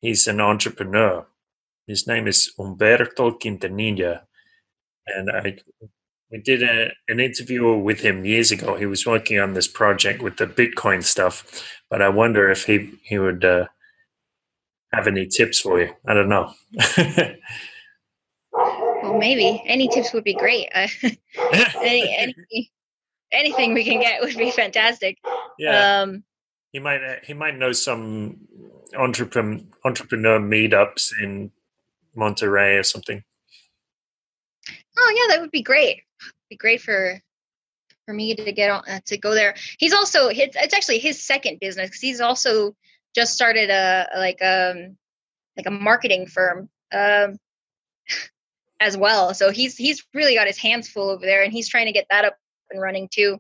he's 0.01 0.27
an 0.27 0.39
entrepreneur. 0.39 1.25
His 1.87 2.07
name 2.07 2.27
is 2.27 2.51
Humberto 2.57 3.39
Quintanilla, 3.39 4.21
and 5.07 5.29
I 5.31 5.57
we 6.31 6.39
did 6.39 6.61
a, 6.61 6.91
an 7.07 7.19
interview 7.19 7.75
with 7.75 8.01
him 8.01 8.23
years 8.23 8.51
ago. 8.51 8.75
He 8.75 8.85
was 8.85 9.05
working 9.05 9.39
on 9.39 9.53
this 9.53 9.67
project 9.67 10.21
with 10.21 10.37
the 10.37 10.45
Bitcoin 10.45 11.03
stuff, 11.03 11.43
but 11.89 12.01
I 12.01 12.09
wonder 12.09 12.49
if 12.49 12.65
he 12.65 12.91
he 13.03 13.17
would 13.17 13.43
uh, 13.43 13.65
have 14.93 15.07
any 15.07 15.25
tips 15.27 15.59
for 15.59 15.81
you. 15.81 15.93
I 16.07 16.13
don't 16.13 16.29
know. 16.29 16.53
well, 18.53 19.17
maybe 19.17 19.63
any 19.65 19.87
tips 19.87 20.13
would 20.13 20.23
be 20.23 20.35
great. 20.35 20.69
Uh, 20.73 20.87
any, 21.81 22.15
any, 22.51 22.71
anything 23.31 23.73
we 23.73 23.83
can 23.83 23.99
get 23.99 24.21
would 24.21 24.37
be 24.37 24.51
fantastic. 24.51 25.17
Yeah. 25.57 26.01
Um, 26.01 26.23
he 26.71 26.79
might 26.79 27.03
uh, 27.03 27.15
he 27.23 27.33
might 27.33 27.57
know 27.57 27.71
some 27.71 28.47
entrepreneur 28.95 29.61
entrepreneur 29.85 30.39
meetups 30.39 31.11
in 31.21 31.51
Monterrey 32.15 32.79
or 32.79 32.83
something. 32.83 33.23
Oh 34.97 35.13
yeah, 35.15 35.33
that 35.33 35.41
would 35.41 35.51
be 35.51 35.61
great. 35.61 36.03
Be 36.49 36.55
great 36.55 36.81
for 36.81 37.19
for 38.05 38.13
me 38.13 38.35
to 38.35 38.51
get 38.51 38.69
on 38.69 38.83
uh, 38.87 38.99
to 39.05 39.17
go 39.17 39.33
there. 39.33 39.55
He's 39.77 39.93
also 39.93 40.29
it's, 40.29 40.55
actually 40.73 40.99
his 40.99 41.23
second 41.23 41.59
business 41.59 41.89
because 41.89 42.01
he's 42.01 42.21
also 42.21 42.75
just 43.15 43.33
started 43.33 43.69
a 43.69 44.07
like 44.15 44.41
um 44.43 44.97
like 45.57 45.65
a 45.65 45.71
marketing 45.71 46.27
firm 46.27 46.69
um 46.93 47.37
as 48.79 48.95
well. 48.97 49.33
So 49.33 49.51
he's 49.51 49.75
he's 49.75 50.05
really 50.13 50.35
got 50.35 50.47
his 50.47 50.57
hands 50.57 50.87
full 50.87 51.09
over 51.09 51.25
there, 51.25 51.43
and 51.43 51.51
he's 51.51 51.69
trying 51.69 51.87
to 51.87 51.91
get 51.91 52.07
that 52.09 52.25
up 52.25 52.35
and 52.69 52.81
running 52.81 53.09
too. 53.11 53.39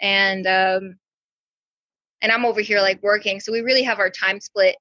And 0.00 0.46
um 0.46 0.98
and 2.22 2.32
I'm 2.32 2.46
over 2.46 2.60
here 2.60 2.80
like 2.80 3.02
working, 3.02 3.40
so 3.40 3.52
we 3.52 3.60
really 3.60 3.82
have 3.82 3.98
our 3.98 4.08
time 4.08 4.40
split. 4.40 4.76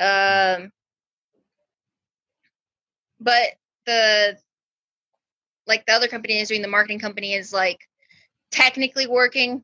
Um, 0.00 0.72
but 3.20 3.54
the 3.84 4.36
like 5.66 5.86
the 5.86 5.92
other 5.92 6.08
company 6.08 6.40
is 6.40 6.48
doing 6.48 6.62
the 6.62 6.68
marketing 6.68 6.98
company 6.98 7.34
is 7.34 7.52
like 7.52 7.80
technically 8.50 9.06
working 9.06 9.62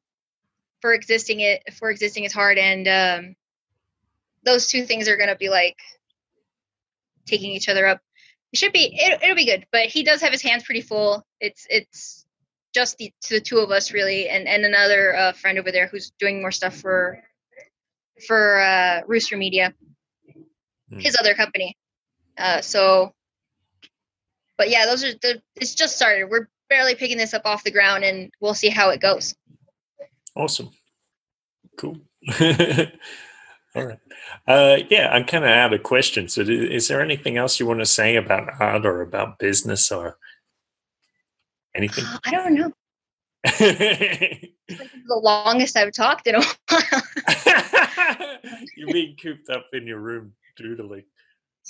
for 0.81 0.93
existing 0.93 1.41
it 1.41 1.63
for 1.75 1.91
existing 1.91 2.25
is 2.25 2.33
hard 2.33 2.59
and 2.59 2.89
um 2.89 3.35
those 4.45 4.67
two 4.67 4.85
things 4.85 5.09
are 5.09 5.17
going 5.17 5.29
to 5.29 5.37
be 5.37 5.49
like 5.49 5.79
taking 7.27 7.53
each 7.53 7.69
other 7.69 7.87
up 7.87 8.01
it 8.53 8.59
should 8.59 8.73
be 8.73 8.93
it, 8.93 9.23
it'll 9.23 9.37
be 9.37 9.47
good 9.47 9.67
but 9.71 9.87
he 9.87 10.03
does 10.03 10.21
have 10.21 10.33
his 10.33 10.43
hands 10.43 10.65
pretty 10.65 10.81
full 10.81 11.25
it's 11.41 11.67
it's 11.71 12.22
just 12.73 12.97
the, 12.99 13.13
the 13.29 13.41
two 13.41 13.59
of 13.59 13.71
us 13.71 13.93
really 13.93 14.29
and 14.29 14.49
and 14.49 14.65
another 14.65 15.15
uh, 15.15 15.33
friend 15.33 15.59
over 15.59 15.71
there 15.71 15.87
who's 15.87 16.13
doing 16.19 16.41
more 16.41 16.53
stuff 16.53 16.77
for 16.77 17.23
for 18.27 18.61
uh, 18.61 19.03
rooster 19.07 19.37
media. 19.37 19.75
Mm. 20.93 21.03
his 21.03 21.17
other 21.19 21.35
company. 21.35 21.77
Uh, 22.39 22.61
so 22.61 23.13
but 24.59 24.71
yeah 24.71 24.87
those 24.87 25.05
are 25.05 25.13
the 25.23 25.43
it's 25.57 25.75
just 25.75 25.97
started. 25.97 26.31
We're 26.31 26.49
barely 26.69 26.95
picking 26.95 27.19
this 27.19 27.35
up 27.35 27.43
off 27.45 27.65
the 27.65 27.71
ground 27.71 28.05
and 28.05 28.31
we'll 28.41 28.55
see 28.55 28.69
how 28.69 28.91
it 28.91 29.01
goes. 29.01 29.35
Awesome. 30.35 30.71
Cool. 31.79 31.99
All 33.75 33.87
right. 33.87 33.99
Uh, 34.47 34.77
yeah 34.91 35.09
i'm 35.13 35.25
kind 35.25 35.45
of 35.45 35.51
out 35.51 35.73
of 35.73 35.83
questions. 35.83 36.35
So 36.35 36.43
is 36.43 36.89
there 36.89 37.01
anything 37.01 37.37
else 37.37 37.59
you 37.59 37.67
want 37.67 37.81
to 37.81 37.87
say 37.87 38.17
about 38.17 38.51
art 38.61 38.87
or 38.87 39.01
about 39.03 39.39
business 39.39 39.91
or 39.91 40.19
Anything? 41.75 42.05
I 42.25 42.31
don't 42.31 42.55
know. 42.55 42.73
the 43.45 44.51
longest 45.09 45.77
I've 45.77 45.93
talked 45.93 46.27
in 46.27 46.37
a 46.37 46.43
while. 46.69 47.03
You're 48.77 48.93
being 48.93 49.17
cooped 49.21 49.51
up 49.51 49.67
in 49.73 49.87
your 49.87 49.99
room 49.99 50.33
doodling. 50.57 51.05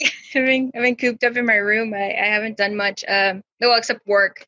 Yeah, 0.01 0.09
I've 0.35 0.47
been, 0.47 0.73
I've 0.75 0.83
been 0.83 0.97
cooped 0.97 1.23
up 1.23 1.37
in 1.37 1.45
my 1.45 1.57
room. 1.57 1.93
I, 1.93 2.13
I 2.13 2.25
haven't 2.25 2.57
done 2.57 2.75
much, 2.75 3.05
um, 3.07 3.43
no, 3.61 3.75
except 3.75 4.07
work. 4.07 4.47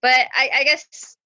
But 0.00 0.26
I, 0.34 0.50
I 0.52 0.64
guess, 0.64 1.16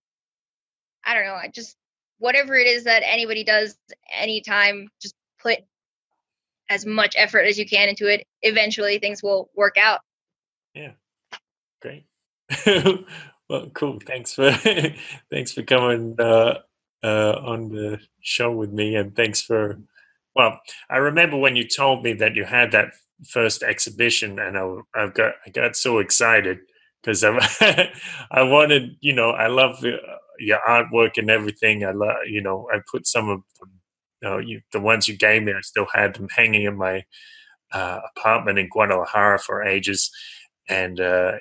I 1.07 1.15
don't 1.15 1.25
know. 1.25 1.33
I 1.33 1.49
just, 1.49 1.75
whatever 2.19 2.55
it 2.55 2.67
is 2.67 2.85
that 2.85 3.03
anybody 3.03 3.45
does 3.45 3.75
anytime, 4.13 4.91
just 5.01 5.15
put 5.41 5.61
as 6.69 6.85
much 6.85 7.15
effort 7.17 7.47
as 7.47 7.59
you 7.59 7.65
can 7.65 7.89
into 7.89 8.13
it. 8.13 8.27
Eventually, 8.43 8.99
things 8.99 9.23
will 9.23 9.49
work 9.57 9.79
out. 9.79 10.01
Yeah. 10.75 10.93
Great. 11.81 12.05
Well, 13.49 13.71
cool. 13.75 13.99
Thanks 14.05 14.35
for 14.35 14.51
thanks 15.31 15.53
for 15.53 15.63
coming 15.63 16.17
uh, 16.19 16.59
uh, 17.03 17.33
on 17.45 17.69
the 17.69 18.01
show 18.21 18.51
with 18.53 18.73
me, 18.73 18.97
and 18.97 19.15
thanks 19.15 19.41
for. 19.41 19.79
Well, 20.35 20.61
I 20.91 20.99
remember 20.99 21.37
when 21.39 21.57
you 21.57 21.67
told 21.67 22.03
me 22.05 22.13
that 22.15 22.35
you 22.37 22.45
had 22.45 22.73
that 22.73 22.89
first 23.29 23.63
exhibition, 23.63 24.39
and 24.39 24.59
I, 24.59 24.67
I 24.95 25.07
got 25.09 25.35
I 25.47 25.51
got 25.51 25.77
so 25.77 25.99
excited 25.99 26.59
because 27.03 27.23
I 27.25 27.93
I 28.31 28.43
wanted 28.43 28.97
you 29.01 29.13
know 29.13 29.31
I 29.31 29.47
love 29.47 29.83
your 30.39 30.59
artwork 30.69 31.17
and 31.17 31.31
everything. 31.31 31.85
I 31.85 31.93
love 31.93 32.17
you 32.29 32.43
know 32.43 32.69
I 32.75 32.81
put 32.91 33.07
some 33.07 33.29
of 33.29 33.43
them, 33.61 33.71
you 34.23 34.29
know, 34.29 34.39
you, 34.39 34.61
the 34.73 34.81
ones 34.81 35.07
you 35.07 35.17
gave 35.17 35.45
me. 35.45 35.53
I 35.53 35.61
still 35.61 35.87
had 35.95 36.15
them 36.17 36.29
hanging 36.35 36.65
in 36.65 36.77
my 36.77 37.05
uh, 37.73 38.01
apartment 38.17 38.59
in 38.59 38.69
Guadalajara 38.69 39.39
for 39.39 39.63
ages, 39.65 40.11
and 40.69 41.01
uh, 41.01 41.33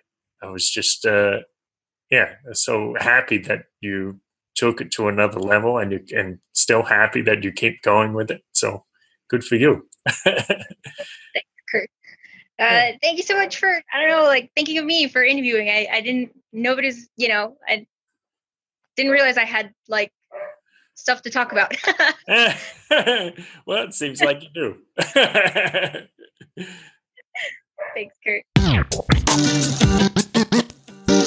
I 0.42 0.48
was 0.50 0.70
just 0.70 1.06
uh, 1.06 1.40
yeah, 2.10 2.36
so 2.54 2.96
happy 3.00 3.38
that 3.40 3.66
you 3.82 4.20
took 4.56 4.82
it 4.82 4.92
to 4.92 5.08
another 5.08 5.40
level 5.40 5.78
and 5.78 5.92
you 5.92 6.00
and 6.16 6.40
still 6.54 6.84
happy 6.84 7.22
that 7.22 7.44
you 7.44 7.52
keep 7.52 7.82
going 7.82 8.14
with 8.14 8.32
it. 8.32 8.42
So 8.54 8.86
good 9.30 9.44
for 9.44 9.56
you. 9.56 9.88
Thanks, 10.24 10.66
Kurt. 11.72 11.90
Uh, 12.58 12.64
yeah. 12.64 12.92
Thank 13.02 13.18
you 13.18 13.24
so 13.24 13.36
much 13.36 13.58
for 13.58 13.68
I 13.68 14.00
don't 14.00 14.08
know 14.08 14.24
like 14.24 14.50
thinking 14.56 14.78
of 14.78 14.86
me 14.86 15.10
for 15.10 15.22
interviewing. 15.22 15.68
I 15.68 15.90
I 15.92 16.00
didn't 16.00 16.32
nobody's 16.54 17.10
you 17.18 17.28
know 17.28 17.58
I 17.68 17.86
didn't 18.96 19.12
realize 19.12 19.36
I 19.38 19.44
had 19.44 19.74
like 19.90 20.14
stuff 20.94 21.22
to 21.24 21.30
talk 21.30 21.52
about. 21.52 21.76
well, 23.66 23.84
it 23.84 23.94
seems 23.94 24.22
like 24.22 24.42
you 24.42 24.50
do. 24.54 24.78
Thanks, 27.94 28.16
Kurt. 28.26 28.46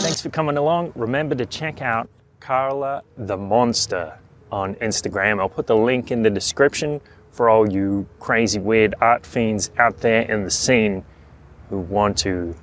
Thanks 0.01 0.23
for 0.23 0.31
coming 0.31 0.57
along. 0.57 0.93
Remember 0.95 1.35
to 1.35 1.45
check 1.45 1.83
out 1.83 2.09
Karla 2.41 3.03
the 3.17 3.37
Monster 3.37 4.19
on 4.51 4.75
Instagram. 4.77 5.41
I'll 5.41 5.49
put 5.49 5.67
the 5.67 5.77
link 5.77 6.11
in 6.11 6.23
the 6.23 6.31
description 6.31 7.01
for 7.31 7.51
all 7.51 7.71
you 7.71 8.09
crazy, 8.21 8.59
weird 8.59 8.95
art 9.01 9.27
fiends 9.27 9.71
out 9.79 9.99
there 9.99 10.23
in 10.23 10.45
the 10.45 10.51
scene 10.51 11.05
who 11.69 11.79
want 11.79 12.17
to 12.19 12.55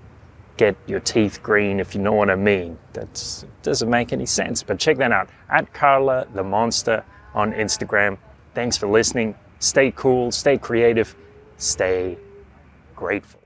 get 0.57 0.75
your 0.87 0.99
teeth 1.01 1.43
green, 1.43 1.79
if 1.79 1.93
you 1.93 2.01
know 2.01 2.13
what 2.13 2.29
I 2.29 2.35
mean. 2.35 2.77
That 2.93 3.45
doesn't 3.63 3.89
make 3.89 4.13
any 4.13 4.25
sense, 4.25 4.63
but 4.63 4.79
check 4.79 4.97
that 4.97 5.11
out 5.11 5.29
at 5.49 5.73
Karla 5.73 6.27
the 6.33 6.43
Monster 6.43 7.03
on 7.33 7.51
Instagram. 7.53 8.17
Thanks 8.53 8.77
for 8.77 8.87
listening. 8.87 9.35
Stay 9.59 9.91
cool, 9.91 10.31
stay 10.31 10.57
creative, 10.57 11.15
stay 11.57 12.17
grateful. 12.95 13.44